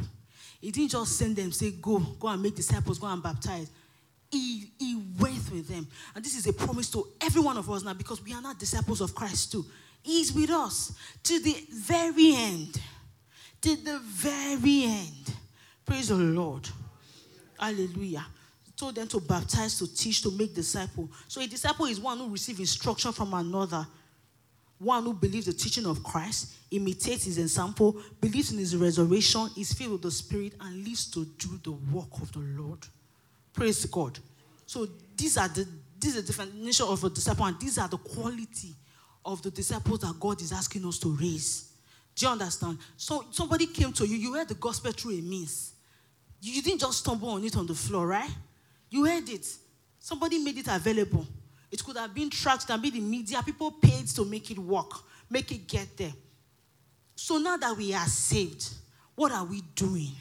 He 0.62 0.70
didn't 0.70 0.92
just 0.92 1.18
send 1.18 1.36
them, 1.36 1.52
say, 1.52 1.72
Go, 1.72 1.98
go 1.98 2.28
and 2.28 2.44
make 2.44 2.56
disciples, 2.56 3.00
go 3.00 3.08
and 3.08 3.24
baptize 3.24 3.72
he, 4.36 4.72
he 4.78 5.04
went 5.20 5.52
with 5.52 5.68
them. 5.68 5.88
And 6.14 6.24
this 6.24 6.38
is 6.38 6.48
a 6.48 6.54
promise 6.54 6.90
to 6.92 7.08
every 7.22 7.42
one 7.42 7.58
of 7.58 7.70
us 7.70 7.84
now 7.84 7.94
because 7.94 8.24
we 8.24 8.34
are 8.34 8.42
not 8.42 8.60
disciples 8.60 9.02
of 9.02 9.16
Christ 9.16 9.52
too. 9.52 9.66
He's 10.04 10.32
with 10.34 10.50
us 10.52 10.94
to 11.24 11.40
the 11.40 11.56
very 11.72 12.36
end. 12.36 12.80
To 13.62 13.76
the 13.76 14.00
very 14.00 14.84
end. 14.84 15.34
Praise 15.86 16.10
the 16.10 16.16
Lord. 16.16 16.68
Hallelujah. 17.60 18.26
Told 18.78 18.96
them 18.96 19.08
to 19.08 19.22
baptize, 19.22 19.80
to 19.80 19.94
teach, 19.96 20.22
to 20.24 20.32
make 20.32 20.54
disciple. 20.54 21.10
So 21.28 21.42
a 21.42 21.48
disciple 21.48 21.86
is 21.86 22.00
one 22.00 22.18
who 22.18 22.30
receives 22.30 22.60
instruction 22.60 23.14
from 23.14 23.34
another. 23.34 23.88
One 24.78 25.04
who 25.04 25.14
believes 25.14 25.46
the 25.46 25.54
teaching 25.54 25.86
of 25.86 26.04
Christ, 26.04 26.54
imitates 26.70 27.24
his 27.24 27.38
example, 27.38 27.96
believes 28.20 28.52
in 28.52 28.58
his 28.58 28.76
resurrection, 28.76 29.48
is 29.58 29.72
filled 29.72 29.94
with 29.94 30.02
the 30.02 30.12
Spirit, 30.12 30.54
and 30.60 30.86
lives 30.86 31.10
to 31.12 31.24
do 31.24 31.58
the 31.64 31.72
work 31.72 32.10
of 32.22 32.32
the 32.34 32.40
Lord. 32.40 32.86
Praise 33.56 33.86
God. 33.86 34.20
So 34.66 34.88
these 35.16 35.38
are 35.38 35.48
the 35.48 35.66
these 35.98 36.18
are 36.18 36.22
the 36.22 36.28
definition 36.28 36.86
of 36.88 37.04
a 37.04 37.10
disciple, 37.10 37.46
and 37.46 37.60
these 37.60 37.78
are 37.78 37.88
the 37.88 37.98
quality 37.98 38.76
of 39.24 39.42
the 39.42 39.50
disciples 39.50 40.02
that 40.02 40.20
God 40.20 40.42
is 40.42 40.52
asking 40.52 40.86
us 40.86 41.00
to 41.00 41.10
raise. 41.10 41.72
Do 42.16 42.26
you 42.26 42.32
understand? 42.32 42.78
So 42.98 43.26
somebody 43.32 43.66
came 43.66 43.92
to 43.94 44.06
you, 44.06 44.18
you 44.18 44.34
heard 44.34 44.50
the 44.50 44.56
gospel 44.56 44.92
through 44.92 45.14
a 45.14 45.22
means. 45.22 45.74
You 46.42 46.62
didn't 46.62 46.82
just 46.82 47.00
stumble 47.00 47.30
on 47.30 47.44
it 47.44 47.56
on 47.58 47.66
the 47.66 47.74
floor, 47.74 48.08
right? 48.08 48.30
You 48.90 49.06
heard 49.06 49.28
it. 49.30 49.48
Somebody 50.00 50.38
made 50.38 50.58
it 50.58 50.68
available. 50.70 51.26
It 51.72 51.84
could 51.84 51.98
have 51.98 52.14
been 52.14 52.30
tracked 52.30 52.70
and 52.70 52.82
be 52.82 52.92
the 52.92 53.02
media. 53.02 53.42
People 53.44 53.72
paid 53.72 54.08
to 54.10 54.26
make 54.26 54.52
it 54.52 54.60
work, 54.60 54.92
make 55.30 55.52
it 55.52 55.68
get 55.68 55.98
there. 55.98 56.14
So 57.16 57.38
now 57.38 57.58
that 57.58 57.76
we 57.76 57.94
are 57.94 58.06
saved, 58.06 58.70
what 59.16 59.32
are 59.32 59.46
we 59.46 59.62
doing? 59.74 60.12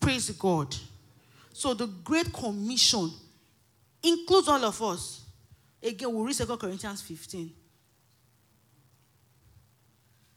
Praise 0.00 0.30
God. 0.30 0.74
So 1.58 1.74
the 1.74 1.88
Great 1.88 2.32
Commission 2.32 3.10
includes 4.00 4.46
all 4.46 4.64
of 4.64 4.80
us. 4.80 5.24
Again, 5.82 6.14
we'll 6.14 6.22
read 6.22 6.36
2 6.36 6.56
Corinthians 6.56 7.02
15. 7.02 7.52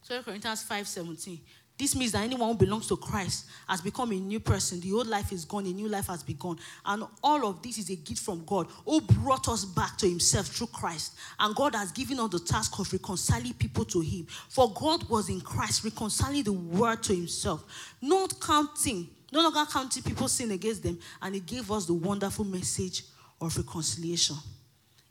2 0.07 0.22
Corinthians 0.24 0.63
5 0.63 0.88
17. 0.88 1.39
This 1.78 1.95
means 1.95 2.13
that 2.13 2.24
anyone 2.24 2.49
who 2.49 2.55
belongs 2.55 2.88
to 2.88 2.97
Christ 2.97 3.45
has 3.69 3.82
become 3.82 4.11
a 4.11 4.15
new 4.15 4.39
person. 4.39 4.80
The 4.80 4.93
old 4.93 5.05
life 5.05 5.32
is 5.32 5.45
gone, 5.45 5.67
a 5.67 5.72
new 5.72 5.88
life 5.88 6.07
has 6.07 6.24
begun. 6.24 6.57
And 6.84 7.03
all 7.24 7.45
of 7.45 7.61
this 7.61 7.78
is 7.78 7.91
a 7.91 7.95
gift 7.97 8.22
from 8.22 8.43
God 8.43 8.65
who 8.84 8.99
brought 9.01 9.47
us 9.47 9.63
back 9.63 9.97
to 9.97 10.09
Himself 10.09 10.47
through 10.47 10.67
Christ. 10.74 11.13
And 11.39 11.55
God 11.55 11.76
has 11.76 11.91
given 11.91 12.19
us 12.19 12.32
the 12.32 12.39
task 12.39 12.80
of 12.80 12.91
reconciling 12.91 13.53
people 13.53 13.86
to 13.86 13.99
Him. 13.99 14.26
For 14.49 14.74
God 14.74 15.07
was 15.07 15.30
in 15.30 15.41
Christ, 15.41 15.84
reconciling 15.84 16.41
the 16.41 16.53
world 16.53 17.03
to 17.03 17.13
Himself, 17.13 17.63
not 18.01 18.41
counting 18.41 19.07
no 19.32 19.42
longer 19.42 19.66
counting 19.72 20.04
people's 20.04 20.34
sin 20.34 20.52
against 20.52 20.84
them, 20.84 21.00
and 21.22 21.36
He 21.36 21.42
gave 21.42 21.72
us 21.72 21.86
the 21.86 21.94
wonderful 21.94 22.46
message 22.46 23.04
of 23.40 23.56
reconciliation. 23.56 24.36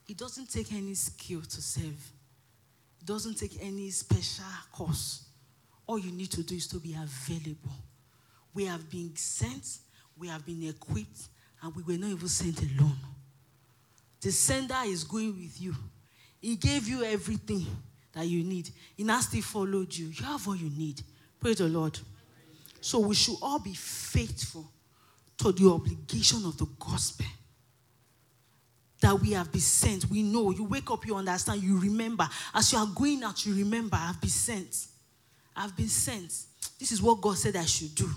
It 0.09 0.17
doesn't 0.17 0.51
take 0.51 0.73
any 0.73 0.95
skill 0.95 1.41
to 1.43 1.63
save, 1.63 2.11
it 3.01 3.07
doesn't 3.07 3.39
take 3.39 3.59
any 3.61 3.91
special 3.91 4.45
course. 4.73 5.25
All 5.87 5.99
you 5.99 6.13
need 6.13 6.31
to 6.33 6.43
do 6.45 6.55
is 6.55 6.69
to 6.69 6.79
be 6.79 6.95
available. 6.95 7.73
We 8.55 8.65
have 8.67 8.89
been 8.89 9.13
sent, 9.17 9.79
we 10.17 10.29
have 10.29 10.47
been 10.47 10.69
equipped, 10.69 11.29
and 11.63 11.75
we 11.75 11.83
were 11.83 11.99
not 11.99 12.11
even 12.11 12.29
sent 12.29 12.61
alone. 12.63 12.97
The 14.21 14.31
sender 14.31 14.77
is 14.85 15.03
going 15.03 15.33
with 15.33 15.61
you. 15.61 15.75
He 16.41 16.57
gave 16.57 16.87
you 16.87 17.03
everything 17.05 17.67
that 18.13 18.27
you 18.27 18.45
need. 18.45 18.71
He 18.97 19.05
now 19.05 19.21
still 19.21 19.43
followed 19.43 19.95
you. 19.95 20.07
You 20.09 20.25
have 20.25 20.47
all 20.47 20.57
you 20.57 20.71
need. 20.71 21.03
Praise 21.41 21.59
the 21.59 21.69
Lord. 21.69 21.99
So 22.81 23.01
we 23.01 23.15
should 23.15 23.37
all 23.43 23.59
be 23.59 23.75
faithful 23.75 24.71
to 25.39 25.53
the 25.53 25.71
obligation 25.71 26.45
of 26.45 26.57
the 26.59 26.67
gospel 26.79 27.27
that 29.01 29.19
we 29.19 29.33
have 29.33 29.51
been 29.51 29.61
sent. 29.61 30.11
We 30.11 30.23
know. 30.23 30.51
You 30.51 30.65
wake 30.65 30.91
up, 30.91 31.07
you 31.07 31.17
understand, 31.17 31.63
you 31.63 31.79
remember. 31.79 32.29
As 32.55 32.73
you 32.73 32.79
are 32.79 32.87
going 32.95 33.23
out, 33.23 33.45
you 33.47 33.55
remember, 33.55 33.97
I've 33.99 34.21
been 34.21 34.31
sent. 34.31 34.87
I've 35.57 35.77
been 35.77 35.89
sent. 35.89 36.33
This 36.79 36.93
is 36.93 37.03
what 37.03 37.21
God 37.21 37.37
said 37.37 37.57
I 37.57 37.65
should 37.65 37.95
do. 37.95 38.09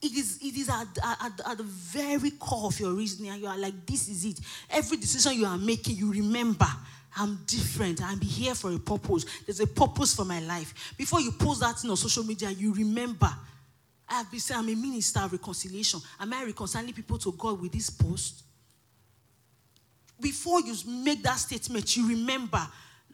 It 0.00 0.12
is, 0.12 0.38
it 0.42 0.56
is 0.56 0.68
at, 0.68 0.86
at, 1.02 1.40
at 1.50 1.58
the 1.58 1.64
very 1.64 2.30
core 2.32 2.66
of 2.66 2.78
your 2.78 2.92
reasoning, 2.92 3.32
you 3.40 3.46
are 3.46 3.58
like, 3.58 3.86
this 3.86 4.08
is 4.08 4.24
it. 4.24 4.40
Every 4.70 4.98
decision 4.98 5.32
you 5.32 5.46
are 5.46 5.56
making, 5.56 5.96
you 5.96 6.12
remember. 6.12 6.68
I'm 7.16 7.40
different. 7.46 8.02
I'm 8.02 8.20
here 8.20 8.54
for 8.54 8.72
a 8.72 8.78
purpose. 8.78 9.24
There's 9.46 9.60
a 9.60 9.66
purpose 9.66 10.14
for 10.14 10.24
my 10.24 10.40
life. 10.40 10.94
Before 10.96 11.20
you 11.20 11.32
post 11.32 11.60
that 11.60 11.78
thing 11.78 11.90
on 11.90 11.96
social 11.96 12.24
media, 12.24 12.50
you 12.50 12.74
remember. 12.74 13.32
I 14.08 14.14
have 14.18 14.30
been 14.30 14.38
saying 14.38 14.60
I'm 14.60 14.68
a 14.68 14.74
minister 14.74 15.20
of 15.20 15.32
reconciliation. 15.32 16.00
Am 16.20 16.32
I 16.32 16.44
reconciling 16.44 16.92
people 16.92 17.18
to 17.18 17.32
God 17.32 17.60
with 17.60 17.72
this 17.72 17.90
post? 17.90 18.44
Before 20.20 20.60
you 20.60 20.74
make 20.86 21.22
that 21.22 21.38
statement, 21.38 21.96
you 21.96 22.08
remember 22.08 22.66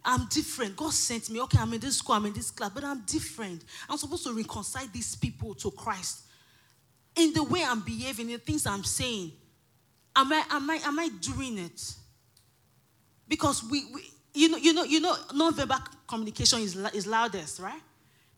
I'm 0.04 0.26
different. 0.26 0.76
God 0.76 0.92
sent 0.92 1.30
me. 1.30 1.40
Okay, 1.42 1.58
I'm 1.58 1.72
in 1.72 1.80
this 1.80 1.98
school, 1.98 2.16
I'm 2.16 2.26
in 2.26 2.32
this 2.32 2.50
class, 2.50 2.70
but 2.74 2.84
I'm 2.84 3.02
different. 3.02 3.64
I'm 3.88 3.96
supposed 3.96 4.24
to 4.24 4.32
reconcile 4.32 4.88
these 4.92 5.14
people 5.14 5.54
to 5.54 5.70
Christ. 5.70 6.22
In 7.14 7.32
the 7.32 7.44
way 7.44 7.62
I'm 7.64 7.80
behaving, 7.80 8.30
in 8.30 8.32
the 8.32 8.38
things 8.38 8.66
I'm 8.66 8.84
saying, 8.84 9.32
am 10.16 10.32
I, 10.32 10.44
am 10.50 10.70
I, 10.70 10.74
am 10.84 10.98
I 10.98 11.08
doing 11.20 11.58
it? 11.58 11.94
Because 13.32 13.64
we, 13.64 13.86
we 13.94 14.02
you 14.34 14.50
know, 14.50 14.58
you 14.58 14.74
know, 14.74 14.84
you 14.84 15.00
know, 15.00 15.16
non-verbal 15.32 15.78
communication 16.06 16.58
is, 16.58 16.76
is 16.92 17.06
loudest, 17.06 17.60
right? 17.60 17.80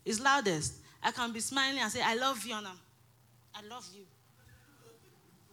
It's 0.05 0.21
loudest. 0.21 0.75
I 1.03 1.11
can 1.11 1.33
be 1.33 1.41
smiling 1.41 1.81
and 1.81 1.91
say, 1.91 2.01
I 2.01 2.15
love 2.15 2.47
you, 2.47 2.55
Anna. 2.55 2.71
I 3.53 3.67
love 3.69 3.85
you. 3.93 4.05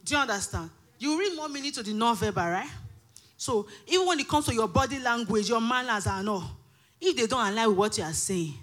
Do 0.04 0.14
you 0.14 0.20
understand? 0.20 0.70
You 0.96 1.18
read 1.18 1.34
more 1.34 1.48
meaning 1.48 1.72
to 1.72 1.82
the 1.82 1.92
non-verbal, 1.92 2.40
right? 2.40 2.70
So 3.36 3.66
even 3.88 4.06
when 4.06 4.20
it 4.20 4.28
comes 4.28 4.46
to 4.46 4.54
your 4.54 4.68
body 4.68 5.00
language, 5.00 5.48
your 5.48 5.60
manners 5.60 6.06
and 6.06 6.28
all, 6.28 6.44
if 7.00 7.16
they 7.16 7.26
don't 7.26 7.44
align 7.44 7.66
with 7.70 7.76
what 7.78 7.98
you 7.98 8.04
are 8.04 8.12
saying, 8.12 8.54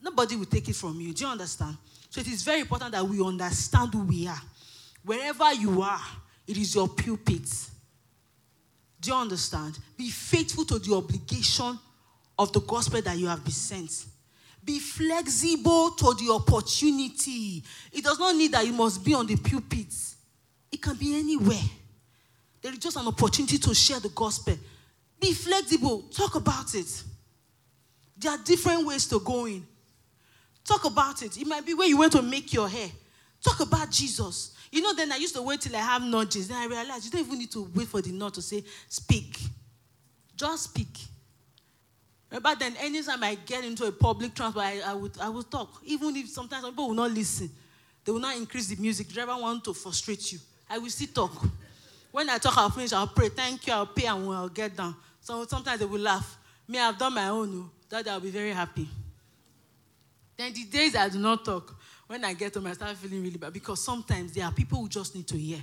nobody 0.00 0.36
will 0.36 0.46
take 0.46 0.68
it 0.68 0.76
from 0.76 1.00
you. 1.00 1.12
Do 1.12 1.24
you 1.24 1.30
understand? 1.32 1.76
So 2.10 2.20
it 2.20 2.28
is 2.28 2.44
very 2.44 2.60
important 2.60 2.92
that 2.92 3.04
we 3.04 3.20
understand 3.20 3.92
who 3.92 4.04
we 4.04 4.28
are. 4.28 4.40
Wherever 5.04 5.52
you 5.52 5.82
are, 5.82 6.00
it 6.46 6.56
is 6.56 6.76
your 6.76 6.86
pulpit. 6.86 7.70
Do 9.02 9.10
you 9.10 9.16
understand? 9.16 9.78
Be 9.96 10.10
faithful 10.10 10.64
to 10.66 10.78
the 10.78 10.94
obligation 10.94 11.76
of 12.38 12.52
the 12.52 12.60
gospel 12.60 13.02
that 13.02 13.18
you 13.18 13.26
have 13.26 13.42
been 13.42 13.52
sent. 13.52 14.06
Be 14.64 14.78
flexible 14.78 15.90
to 15.90 16.14
the 16.14 16.32
opportunity. 16.32 17.64
It 17.92 18.04
does 18.04 18.20
not 18.20 18.36
need 18.36 18.52
that 18.52 18.64
you 18.64 18.72
must 18.72 19.04
be 19.04 19.12
on 19.12 19.26
the 19.26 19.34
pulpit, 19.34 19.92
it 20.70 20.80
can 20.80 20.94
be 20.94 21.18
anywhere. 21.18 21.68
There 22.62 22.72
is 22.72 22.78
just 22.78 22.96
an 22.96 23.08
opportunity 23.08 23.58
to 23.58 23.74
share 23.74 23.98
the 23.98 24.08
gospel. 24.10 24.56
Be 25.18 25.32
flexible, 25.32 26.02
talk 26.12 26.36
about 26.36 26.72
it. 26.76 27.02
There 28.16 28.30
are 28.30 28.38
different 28.38 28.86
ways 28.86 29.08
to 29.08 29.18
go 29.18 29.46
in. 29.46 29.66
Talk 30.64 30.84
about 30.84 31.22
it. 31.22 31.36
It 31.36 31.46
might 31.46 31.66
be 31.66 31.74
where 31.74 31.88
you 31.88 31.98
went 31.98 32.12
to 32.12 32.22
make 32.22 32.52
your 32.52 32.68
hair. 32.68 32.88
Talk 33.42 33.58
about 33.58 33.90
Jesus. 33.90 34.52
You 34.72 34.80
know, 34.80 34.94
then 34.94 35.12
I 35.12 35.16
used 35.16 35.34
to 35.34 35.42
wait 35.42 35.60
till 35.60 35.76
I 35.76 35.80
have 35.80 36.02
nudges. 36.02 36.48
Then 36.48 36.56
I 36.56 36.64
realized 36.64 37.04
you 37.04 37.10
don't 37.10 37.26
even 37.26 37.38
need 37.38 37.52
to 37.52 37.70
wait 37.74 37.88
for 37.88 38.00
the 38.00 38.10
nod 38.10 38.32
to 38.34 38.42
say, 38.42 38.64
speak. 38.88 39.38
Just 40.34 40.64
speak. 40.64 40.98
But 42.30 42.58
then 42.58 42.74
anytime 42.78 43.22
I 43.22 43.34
get 43.34 43.64
into 43.64 43.84
a 43.84 43.92
public 43.92 44.34
transport, 44.34 44.64
I, 44.64 44.80
I, 44.80 44.94
would, 44.94 45.12
I 45.20 45.28
would 45.28 45.50
talk. 45.50 45.82
Even 45.84 46.16
if 46.16 46.30
sometimes 46.30 46.64
people 46.64 46.88
will 46.88 46.94
not 46.94 47.10
listen. 47.10 47.50
They 48.02 48.12
will 48.12 48.20
not 48.20 48.34
increase 48.34 48.68
the 48.68 48.76
music. 48.76 49.08
The 49.08 49.14
driver 49.14 49.36
want 49.38 49.62
to 49.64 49.74
frustrate 49.74 50.32
you. 50.32 50.38
I 50.70 50.78
will 50.78 50.88
still 50.88 51.28
talk. 51.28 51.46
When 52.10 52.30
I 52.30 52.38
talk, 52.38 52.56
I'll 52.56 52.70
finish, 52.70 52.94
I'll 52.94 53.06
pray, 53.06 53.28
thank 53.28 53.66
you, 53.66 53.74
I'll 53.74 53.86
pay, 53.86 54.06
and 54.06 54.26
I'll 54.32 54.48
get 54.48 54.74
down. 54.74 54.96
So 55.20 55.46
sometimes 55.46 55.80
they 55.80 55.86
will 55.86 56.00
laugh. 56.00 56.38
Me, 56.66 56.78
I've 56.78 56.98
done 56.98 57.14
my 57.14 57.28
own. 57.28 57.64
Oh. 57.66 57.70
That 57.90 58.08
I'll 58.08 58.20
be 58.20 58.30
very 58.30 58.52
happy. 58.52 58.88
Then 60.36 60.52
the 60.54 60.64
days 60.64 60.96
I 60.96 61.10
do 61.10 61.18
not 61.18 61.44
talk, 61.44 61.76
when 62.12 62.26
I 62.26 62.34
get 62.34 62.52
home, 62.52 62.66
I 62.66 62.74
start 62.74 62.94
feeling 62.98 63.22
really 63.22 63.38
bad 63.38 63.54
because 63.54 63.82
sometimes 63.82 64.34
there 64.34 64.44
are 64.44 64.52
people 64.52 64.78
who 64.78 64.86
just 64.86 65.14
need 65.14 65.26
to 65.28 65.38
hear. 65.38 65.60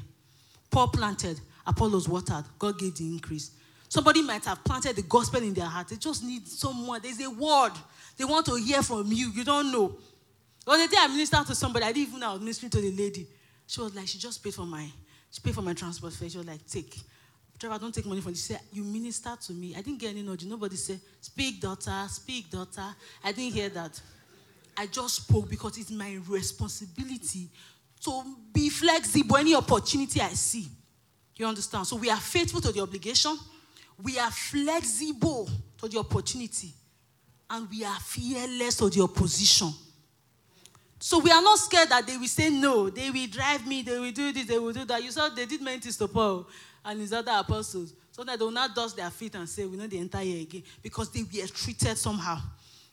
Paul 0.72 0.88
planted, 0.88 1.40
Apollos 1.64 2.10
watered, 2.10 2.44
God 2.58 2.80
gave 2.80 2.96
the 2.96 3.06
increase. 3.06 3.52
Somebody 3.88 4.24
might 4.24 4.44
have 4.46 4.64
planted 4.64 4.96
the 4.96 5.04
gospel 5.04 5.44
in 5.44 5.54
their 5.54 5.68
heart. 5.68 5.90
They 5.90 5.98
just 5.98 6.24
need 6.24 6.48
someone. 6.48 7.02
There's 7.04 7.22
a 7.22 7.30
word 7.30 7.74
they 8.18 8.26
want 8.26 8.48
to 8.48 8.56
hear 8.56 8.82
from 8.82 9.12
you. 9.12 9.30
You 9.30 9.44
don't 9.44 9.72
know. 9.72 9.96
The 10.66 10.88
day 10.90 10.98
I 11.00 11.08
ministered 11.08 11.46
to 11.46 11.54
somebody, 11.54 11.86
I 11.86 11.92
didn't 11.92 12.08
even 12.08 12.20
know 12.20 12.30
I 12.30 12.34
was 12.34 12.42
ministering 12.42 12.72
to 12.72 12.82
the 12.82 12.92
lady. 12.94 13.28
She 13.68 13.82
was 13.82 13.94
like, 13.94 14.08
she 14.08 14.18
just 14.18 14.44
paid 14.44 14.56
for 14.56 14.66
my, 14.66 14.88
she 15.30 15.42
paid 15.42 15.54
for 15.54 15.62
my 15.62 15.74
transport 15.74 16.14
fare. 16.14 16.30
She 16.30 16.38
was 16.40 16.48
like, 16.48 16.66
take. 16.66 17.00
Trevor, 17.60 17.78
don't 17.78 17.94
take 17.94 18.08
money 18.08 18.22
from 18.22 18.32
you. 18.32 18.38
She 18.38 18.54
said, 18.54 18.62
you 18.74 18.84
minister 18.84 19.36
to 19.40 19.54
me. 19.54 19.76
I 19.78 19.82
didn't 19.82 20.00
get 20.00 20.12
any 20.12 20.24
nudge. 20.24 20.46
Nobody 20.46 20.78
said, 20.78 21.00
speak, 21.22 21.62
daughter, 21.62 22.06
speak, 22.08 22.50
daughter. 22.50 22.96
I 23.24 23.32
didn't 23.34 23.54
hear 23.54 23.70
that. 23.70 24.02
I 24.80 24.86
just 24.86 25.16
spoke 25.16 25.50
because 25.50 25.78
it's 25.78 25.92
my 25.92 26.18
responsibility 26.26 27.50
to 28.00 28.24
be 28.54 28.70
flexible 28.70 29.36
any 29.36 29.54
opportunity 29.54 30.22
I 30.22 30.30
see. 30.30 30.70
You 31.36 31.48
understand? 31.48 31.86
So 31.86 31.98
we 31.98 32.10
are 32.10 32.16
faithful 32.16 32.62
to 32.62 32.72
the 32.72 32.80
obligation, 32.82 33.38
we 34.02 34.18
are 34.18 34.32
flexible 34.32 35.50
to 35.80 35.90
the 35.90 36.00
opportunity, 36.00 36.72
and 37.50 37.70
we 37.70 37.84
are 37.84 38.00
fearless 38.00 38.78
to 38.78 38.90
the 38.90 39.04
opposition. 39.04 39.68
So 40.98 41.20
we 41.20 41.30
are 41.30 41.42
not 41.42 41.60
scared 41.60 41.90
that 41.90 42.08
they 42.08 42.16
will 42.16 42.28
say 42.28 42.50
no, 42.50 42.90
they 42.90 43.12
will 43.12 43.28
drive 43.28 43.68
me, 43.68 43.82
they 43.82 44.00
will 44.00 44.12
do 44.12 44.32
this, 44.32 44.46
they 44.46 44.60
will 44.60 44.72
do 44.72 44.86
that. 44.86 45.04
You 45.04 45.12
saw 45.12 45.28
they 45.28 45.46
did 45.46 45.62
many 45.62 45.82
things 45.82 45.98
to 45.98 46.08
Paul 46.08 46.48
and 46.86 47.02
his 47.02 47.12
other 47.12 47.34
apostles. 47.36 47.94
So 48.14 48.24
that 48.24 48.40
they 48.40 48.46
will 48.46 48.52
not 48.52 48.74
dust 48.74 48.96
their 48.96 49.10
feet 49.10 49.36
and 49.36 49.48
say, 49.48 49.66
We 49.66 49.78
know 49.78 49.88
the 49.88 49.98
entire 49.98 50.42
again. 50.42 50.64
Because 50.82 51.10
they 51.10 51.22
were 51.24 51.48
treated 51.48 51.98
somehow. 51.98 52.40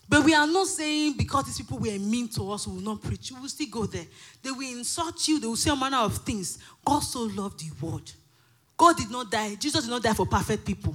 But 0.08 0.24
we 0.24 0.34
are 0.34 0.46
not 0.46 0.68
saying 0.68 1.16
because 1.16 1.46
these 1.46 1.58
people 1.58 1.78
were 1.78 1.98
mean 1.98 2.28
to 2.28 2.52
us, 2.52 2.66
we 2.66 2.74
will 2.74 2.82
not 2.82 3.02
preach. 3.02 3.32
We 3.32 3.40
will 3.40 3.48
still 3.48 3.66
go 3.70 3.86
there. 3.86 4.06
They 4.42 4.52
will 4.52 4.78
insult 4.78 5.26
you, 5.26 5.40
they 5.40 5.46
will 5.46 5.56
say 5.56 5.70
all 5.70 5.76
manner 5.76 5.98
of 5.98 6.18
things. 6.18 6.58
God 6.84 7.00
so 7.00 7.22
loved 7.22 7.60
the 7.60 7.70
world. 7.84 8.12
God 8.76 8.96
did 8.96 9.10
not 9.10 9.30
die. 9.30 9.54
Jesus 9.56 9.84
did 9.84 9.90
not 9.90 10.02
die 10.02 10.12
for 10.12 10.26
perfect 10.26 10.64
people. 10.64 10.94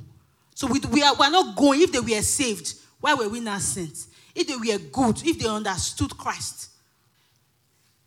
So 0.56 0.68
we, 0.68 0.80
we, 0.92 1.02
are, 1.04 1.16
we 1.16 1.26
are 1.26 1.32
not 1.32 1.56
going. 1.56 1.82
If 1.82 1.92
they 1.92 2.00
were 2.00 2.22
saved, 2.22 2.76
why 3.00 3.16
were 3.16 3.28
we 3.28 3.40
not 3.40 3.62
sent? 3.62 4.06
If 4.36 4.48
they 4.48 4.56
were 4.56 4.80
good, 4.92 5.26
if 5.26 5.40
they 5.40 5.48
understood 5.48 6.16
Christ. 6.18 6.70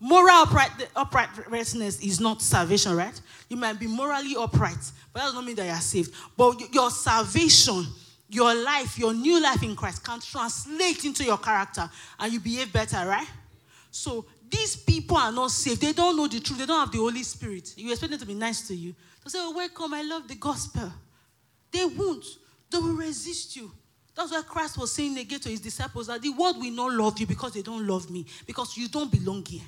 Moral 0.00 0.42
upright, 0.42 0.70
uprightness 0.94 2.00
is 2.00 2.20
not 2.20 2.42
salvation, 2.42 2.94
right? 2.94 3.18
You 3.48 3.56
might 3.56 3.78
be 3.80 3.86
morally 3.86 4.36
upright, 4.38 4.92
but 5.12 5.20
that 5.20 5.26
does 5.26 5.34
not 5.34 5.44
mean 5.44 5.56
that 5.56 5.64
you 5.64 5.72
are 5.72 5.80
saved. 5.80 6.14
But 6.36 6.74
your 6.74 6.90
salvation 6.90 7.86
your 8.34 8.54
life, 8.54 8.98
your 8.98 9.14
new 9.14 9.40
life 9.40 9.62
in 9.62 9.76
Christ 9.76 10.04
can 10.04 10.20
translate 10.20 11.04
into 11.04 11.24
your 11.24 11.38
character 11.38 11.88
and 12.18 12.32
you 12.32 12.40
behave 12.40 12.72
better, 12.72 13.06
right? 13.06 13.28
So 13.90 14.26
these 14.50 14.76
people 14.76 15.16
are 15.16 15.30
not 15.30 15.52
saved. 15.52 15.80
They 15.80 15.92
don't 15.92 16.16
know 16.16 16.26
the 16.26 16.40
truth. 16.40 16.58
They 16.58 16.66
don't 16.66 16.80
have 16.80 16.92
the 16.92 16.98
Holy 16.98 17.22
Spirit. 17.22 17.74
You 17.76 17.92
expect 17.92 18.10
them 18.10 18.20
to 18.20 18.26
be 18.26 18.34
nice 18.34 18.66
to 18.68 18.74
you. 18.74 18.94
They 19.22 19.30
say, 19.30 19.38
oh, 19.40 19.52
welcome, 19.52 19.94
I 19.94 20.02
love 20.02 20.26
the 20.26 20.34
gospel. 20.34 20.92
They 21.70 21.84
won't. 21.84 22.24
They 22.70 22.78
will 22.78 22.94
resist 22.94 23.56
you. 23.56 23.70
That's 24.14 24.30
why 24.30 24.42
Christ 24.42 24.78
was 24.78 24.92
saying 24.92 25.16
again 25.18 25.40
to 25.40 25.48
his 25.48 25.60
disciples 25.60 26.08
that 26.08 26.22
the 26.22 26.30
world 26.30 26.60
will 26.60 26.72
not 26.72 26.92
love 26.92 27.18
you 27.18 27.26
because 27.26 27.52
they 27.52 27.62
don't 27.62 27.86
love 27.86 28.10
me, 28.10 28.26
because 28.46 28.76
you 28.76 28.88
don't 28.88 29.10
belong 29.10 29.44
here. 29.44 29.62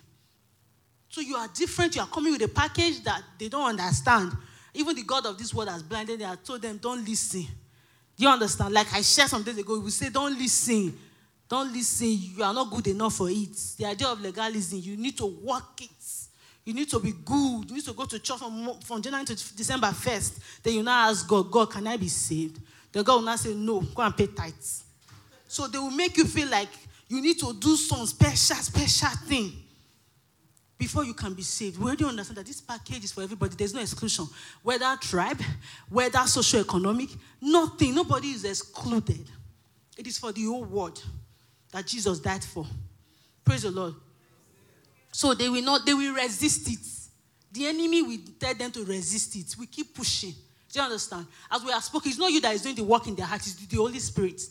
So 1.08 1.20
you 1.20 1.36
are 1.36 1.48
different. 1.48 1.94
You 1.96 2.02
are 2.02 2.08
coming 2.08 2.32
with 2.32 2.42
a 2.42 2.48
package 2.48 3.02
that 3.04 3.22
they 3.38 3.48
don't 3.48 3.68
understand. 3.68 4.32
Even 4.74 4.94
the 4.94 5.02
God 5.02 5.26
of 5.26 5.38
this 5.38 5.54
world 5.54 5.68
has 5.68 5.82
blinded. 5.82 6.20
They 6.20 6.24
have 6.24 6.42
told 6.44 6.62
them, 6.62 6.78
don't 6.78 7.04
listen. 7.06 7.46
Do 8.16 8.24
you 8.24 8.30
understand? 8.30 8.72
Like 8.72 8.92
I 8.94 9.02
shared 9.02 9.28
some 9.28 9.42
days 9.42 9.58
ago, 9.58 9.78
we 9.78 9.90
say, 9.90 10.08
don't 10.08 10.38
listen. 10.38 10.96
Don't 11.48 11.72
listen. 11.72 12.08
You 12.08 12.42
are 12.42 12.54
not 12.54 12.70
good 12.70 12.86
enough 12.88 13.14
for 13.14 13.28
it. 13.30 13.56
The 13.76 13.86
idea 13.86 14.08
of 14.08 14.20
legalism, 14.20 14.80
you 14.82 14.96
need 14.96 15.16
to 15.18 15.26
work 15.26 15.80
it. 15.82 15.90
You 16.64 16.74
need 16.74 16.90
to 16.90 16.98
be 16.98 17.12
good. 17.12 17.68
You 17.68 17.76
need 17.76 17.84
to 17.84 17.92
go 17.92 18.06
to 18.06 18.18
church 18.18 18.38
from, 18.38 18.80
from 18.80 19.00
January 19.02 19.24
to 19.26 19.56
December 19.56 19.88
1st. 19.88 20.62
Then 20.62 20.74
you 20.74 20.82
now 20.82 21.08
ask 21.08 21.28
God, 21.28 21.50
God, 21.50 21.70
can 21.70 21.86
I 21.86 21.96
be 21.96 22.08
saved? 22.08 22.58
The 22.90 23.04
God 23.04 23.16
will 23.16 23.22
now 23.22 23.36
say, 23.36 23.54
no, 23.54 23.80
go 23.80 24.02
and 24.02 24.16
pay 24.16 24.26
tithes. 24.26 24.82
So 25.46 25.68
they 25.68 25.78
will 25.78 25.90
make 25.90 26.16
you 26.16 26.24
feel 26.24 26.48
like 26.48 26.70
you 27.08 27.20
need 27.20 27.38
to 27.38 27.52
do 27.54 27.76
some 27.76 28.04
special, 28.06 28.56
special 28.56 29.10
thing 29.28 29.52
before 30.78 31.04
you 31.04 31.14
can 31.14 31.32
be 31.32 31.42
saved. 31.42 31.80
Do 31.80 31.96
you 31.98 32.08
understand 32.08 32.38
that 32.38 32.46
this 32.46 32.60
package 32.60 33.04
is 33.04 33.12
for 33.12 33.22
everybody? 33.22 33.54
There's 33.56 33.74
no 33.74 33.80
exclusion. 33.80 34.26
Whether 34.62 34.96
tribe, 35.00 35.40
whether 35.88 36.18
socio-economic, 36.18 37.08
nothing. 37.40 37.94
Nobody 37.94 38.28
is 38.28 38.44
excluded. 38.44 39.26
It 39.96 40.06
is 40.06 40.18
for 40.18 40.32
the 40.32 40.44
whole 40.44 40.64
world 40.64 41.02
that 41.72 41.86
Jesus 41.86 42.18
died 42.18 42.44
for. 42.44 42.66
Praise 43.44 43.62
the 43.62 43.70
Lord. 43.70 43.94
So 45.12 45.32
they 45.32 45.48
will 45.48 45.62
not, 45.62 45.86
they 45.86 45.94
will 45.94 46.14
resist 46.14 46.68
it. 46.70 46.86
The 47.52 47.66
enemy 47.68 48.02
will 48.02 48.18
tell 48.38 48.54
them 48.54 48.70
to 48.72 48.84
resist 48.84 49.34
it. 49.36 49.56
We 49.58 49.66
keep 49.66 49.94
pushing. 49.94 50.34
Do 50.70 50.80
you 50.80 50.84
understand? 50.84 51.26
As 51.50 51.64
we 51.64 51.72
are 51.72 51.80
spoken, 51.80 52.10
it's 52.10 52.18
not 52.18 52.30
you 52.30 52.40
that 52.42 52.54
is 52.54 52.60
doing 52.60 52.74
the 52.74 52.84
work 52.84 53.06
in 53.06 53.14
their 53.14 53.24
heart, 53.24 53.40
it's 53.40 53.54
the 53.54 53.76
Holy 53.76 53.98
Spirit. 53.98 54.42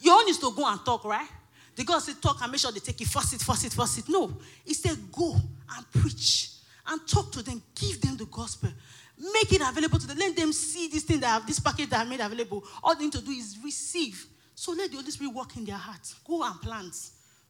Your 0.00 0.14
own 0.14 0.28
is 0.28 0.38
to 0.38 0.50
go 0.56 0.66
and 0.66 0.82
talk, 0.82 1.04
right? 1.04 1.28
The 1.76 1.84
God 1.84 1.98
said, 2.00 2.20
talk 2.22 2.40
and 2.42 2.52
make 2.52 2.60
sure 2.60 2.70
they 2.70 2.80
take 2.80 3.00
it, 3.00 3.08
force 3.08 3.32
it, 3.32 3.40
force 3.40 3.64
it, 3.64 3.72
force 3.72 3.98
it. 3.98 4.08
No. 4.08 4.36
He 4.64 4.74
said, 4.74 4.96
go 5.10 5.34
and 5.34 5.92
preach 5.92 6.50
and 6.86 7.06
talk 7.08 7.32
to 7.32 7.42
them, 7.42 7.62
give 7.74 8.00
them 8.00 8.16
the 8.16 8.26
gospel. 8.26 8.70
Make 9.18 9.52
it 9.52 9.60
available 9.60 9.98
to 9.98 10.06
them. 10.06 10.18
Let 10.18 10.36
them 10.36 10.52
see 10.52 10.88
this 10.88 11.04
thing 11.04 11.20
that 11.20 11.30
I 11.30 11.32
have, 11.34 11.46
this 11.46 11.60
package 11.60 11.90
that 11.90 12.00
I 12.00 12.04
made 12.08 12.20
available. 12.20 12.64
All 12.82 12.94
they 12.94 13.04
need 13.04 13.12
to 13.12 13.20
do 13.20 13.30
is 13.30 13.58
receive. 13.62 14.26
So 14.54 14.72
let 14.72 14.90
the 14.90 14.96
Holy 14.96 15.10
Spirit 15.10 15.34
work 15.34 15.56
in 15.56 15.64
their 15.64 15.76
hearts. 15.76 16.14
Go 16.26 16.42
and 16.44 16.60
plant. 16.60 16.94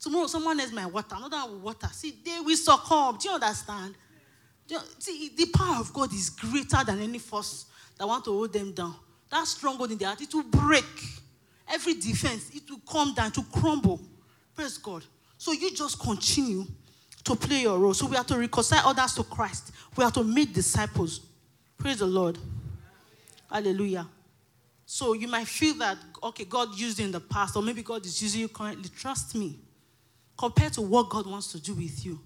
Tomorrow, 0.00 0.26
someone 0.26 0.60
else 0.60 0.72
might 0.72 0.86
water, 0.86 1.16
another 1.16 1.50
will 1.50 1.60
water. 1.60 1.88
See, 1.92 2.14
they 2.24 2.40
will 2.40 2.56
succumb. 2.56 3.16
Do 3.18 3.28
you 3.28 3.34
understand? 3.34 3.94
Do 4.66 4.74
you, 4.74 4.80
see, 4.98 5.30
the 5.36 5.46
power 5.46 5.80
of 5.80 5.92
God 5.92 6.12
is 6.12 6.30
greater 6.30 6.82
than 6.84 7.00
any 7.00 7.18
force 7.18 7.66
that 7.98 8.06
want 8.06 8.24
to 8.24 8.30
hold 8.30 8.52
them 8.52 8.72
down. 8.72 8.94
That 9.30 9.46
stronghold 9.46 9.92
in 9.92 9.98
their 9.98 10.08
heart, 10.08 10.20
it 10.20 10.34
will 10.34 10.42
break. 10.42 10.84
Every 11.68 11.94
defense, 11.94 12.50
it 12.54 12.70
will 12.70 12.80
come 12.86 13.14
down, 13.14 13.32
to 13.32 13.42
crumble. 13.44 14.00
Praise 14.54 14.78
God. 14.78 15.04
So 15.36 15.52
you 15.52 15.70
just 15.72 15.98
continue 16.00 16.64
to 17.24 17.34
play 17.34 17.62
your 17.62 17.78
role. 17.78 17.94
So 17.94 18.06
we 18.06 18.16
have 18.16 18.26
to 18.28 18.38
reconcile 18.38 18.86
others 18.86 19.14
to 19.14 19.24
Christ. 19.24 19.72
We 19.96 20.04
have 20.04 20.12
to 20.12 20.24
make 20.24 20.52
disciples. 20.52 21.20
Praise 21.78 21.98
the 21.98 22.06
Lord. 22.06 22.38
Hallelujah. 23.50 24.06
So 24.86 25.14
you 25.14 25.28
might 25.28 25.48
feel 25.48 25.74
that, 25.76 25.96
okay, 26.22 26.44
God 26.44 26.76
used 26.76 26.98
you 26.98 27.06
in 27.06 27.12
the 27.12 27.20
past, 27.20 27.56
or 27.56 27.62
maybe 27.62 27.82
God 27.82 28.04
is 28.04 28.22
using 28.22 28.42
you 28.42 28.48
currently. 28.48 28.88
Trust 28.90 29.34
me. 29.34 29.58
Compared 30.36 30.72
to 30.74 30.82
what 30.82 31.08
God 31.08 31.26
wants 31.26 31.50
to 31.52 31.60
do 31.60 31.74
with 31.74 32.04
you, 32.04 32.20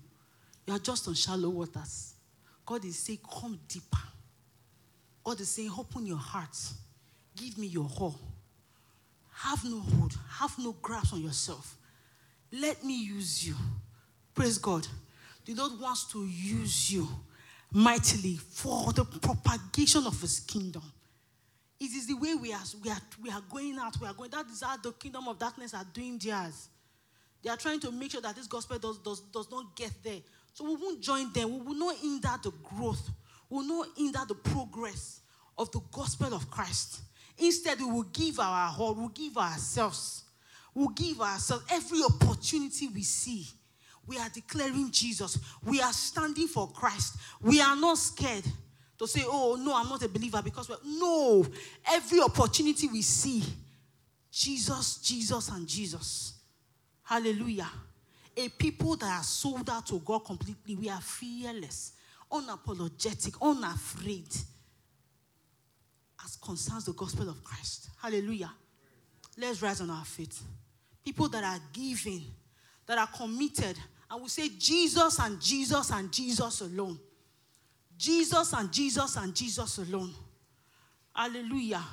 you 0.66 0.74
are 0.74 0.78
just 0.78 1.06
on 1.08 1.14
shallow 1.14 1.48
waters. 1.48 2.14
God 2.66 2.84
is 2.84 2.98
saying, 2.98 3.20
come 3.40 3.58
deeper. 3.68 3.98
God 5.24 5.40
is 5.40 5.48
saying, 5.48 5.70
open 5.78 6.06
your 6.06 6.18
heart. 6.18 6.56
Give 7.36 7.56
me 7.56 7.68
your 7.68 7.84
whole. 7.84 8.18
Have 9.32 9.64
no 9.64 9.80
hold. 9.80 10.18
Have 10.30 10.58
no 10.58 10.72
grasp 10.82 11.14
on 11.14 11.22
yourself. 11.22 11.77
Let 12.53 12.84
me 12.84 13.05
use 13.05 13.46
you. 13.46 13.55
Praise 14.34 14.59
God. 14.59 14.86
The 15.44 15.55
Lord 15.55 15.80
wants 15.80 16.11
to 16.12 16.24
use 16.24 16.92
you 16.92 17.09
mightily 17.72 18.36
for 18.36 18.92
the 18.92 19.05
propagation 19.05 20.07
of 20.07 20.20
his 20.20 20.40
kingdom. 20.40 20.82
It 21.80 21.92
is 21.92 22.07
the 22.07 22.14
way 22.14 22.34
we 22.34 22.53
are, 22.53 22.61
we 22.82 22.90
are, 22.90 23.01
we 23.22 23.30
are 23.30 23.42
going 23.49 23.78
out, 23.78 24.01
we 24.01 24.07
are 24.07 24.14
going. 24.14 24.30
That 24.30 24.46
is 24.46 24.62
how 24.62 24.76
the 24.76 24.92
kingdom 24.92 25.28
of 25.28 25.38
darkness 25.38 25.74
are 25.74 25.86
doing 25.92 26.18
theirs. 26.18 26.68
They 27.42 27.51
are 27.51 27.57
trying 27.57 27.80
to 27.80 27.92
make 27.92 28.11
sure 28.11 28.20
that 28.20 28.34
this 28.34 28.46
gospel 28.46 28.78
does, 28.78 28.99
does, 28.99 29.20
does 29.20 29.51
not 29.51 29.76
get 29.76 29.92
there. 30.03 30.18
So 30.55 30.64
we 30.64 30.74
won't 30.74 31.01
join 31.01 31.32
them. 31.32 31.53
We 31.53 31.66
will 31.66 31.78
not 31.78 31.96
hinder 31.96 32.34
the 32.42 32.51
growth. 32.64 33.09
We 33.49 33.59
will 33.59 33.64
not 33.64 33.88
hinder 33.96 34.20
the 34.26 34.34
progress 34.34 35.20
of 35.57 35.70
the 35.70 35.80
gospel 35.92 36.34
of 36.34 36.51
Christ. 36.51 37.01
Instead, 37.38 37.78
we 37.78 37.86
will 37.86 38.03
give 38.03 38.40
our 38.40 38.68
whole, 38.68 38.94
we'll 38.94 39.09
give 39.09 39.36
ourselves 39.36 40.24
We'll 40.74 40.88
give 40.88 41.20
ourselves 41.20 41.64
every 41.70 42.02
opportunity 42.02 42.88
we 42.88 43.02
see. 43.02 43.46
We 44.06 44.18
are 44.18 44.28
declaring 44.28 44.90
Jesus. 44.90 45.38
We 45.64 45.80
are 45.82 45.92
standing 45.92 46.46
for 46.48 46.68
Christ. 46.68 47.16
We 47.40 47.60
are 47.60 47.76
not 47.76 47.98
scared 47.98 48.44
to 48.98 49.06
say, 49.06 49.22
oh, 49.26 49.56
no, 49.60 49.76
I'm 49.76 49.88
not 49.88 50.02
a 50.02 50.08
believer 50.08 50.40
because, 50.42 50.68
we 50.68 50.76
no, 50.84 51.46
every 51.86 52.20
opportunity 52.20 52.88
we 52.88 53.02
see, 53.02 53.42
Jesus, 54.30 54.98
Jesus, 54.98 55.48
and 55.50 55.66
Jesus. 55.66 56.34
Hallelujah. 57.02 57.70
A 58.36 58.48
people 58.48 58.96
that 58.96 59.18
are 59.18 59.22
sold 59.22 59.68
out 59.70 59.86
to 59.86 59.98
God 60.00 60.20
completely. 60.20 60.76
We 60.76 60.88
are 60.88 61.00
fearless, 61.00 61.92
unapologetic, 62.30 63.34
unafraid 63.40 64.28
as 66.24 66.36
concerns 66.36 66.84
the 66.84 66.92
gospel 66.92 67.28
of 67.28 67.42
Christ. 67.44 67.90
Hallelujah. 68.00 68.52
Let's 69.39 69.62
rise 69.62 69.80
on 69.80 69.91
our 69.91 70.05
feet. 70.05 70.34
People 71.05 71.28
that 71.28 71.45
are 71.45 71.61
giving, 71.72 72.24
that 72.86 72.99
are 72.99 73.07
committed, 73.07 73.78
and 74.11 74.22
we 74.22 74.28
say 74.28 74.49
Jesus 74.59 75.18
and 75.20 75.41
Jesus 75.41 75.91
and 75.93 76.12
Jesus 76.12 76.61
alone. 76.61 76.99
Jesus 77.97 78.53
and 78.53 78.72
Jesus 78.72 79.16
and 79.16 79.34
Jesus 79.34 79.78
alone. 79.78 80.12
Hallelujah. 81.14 81.84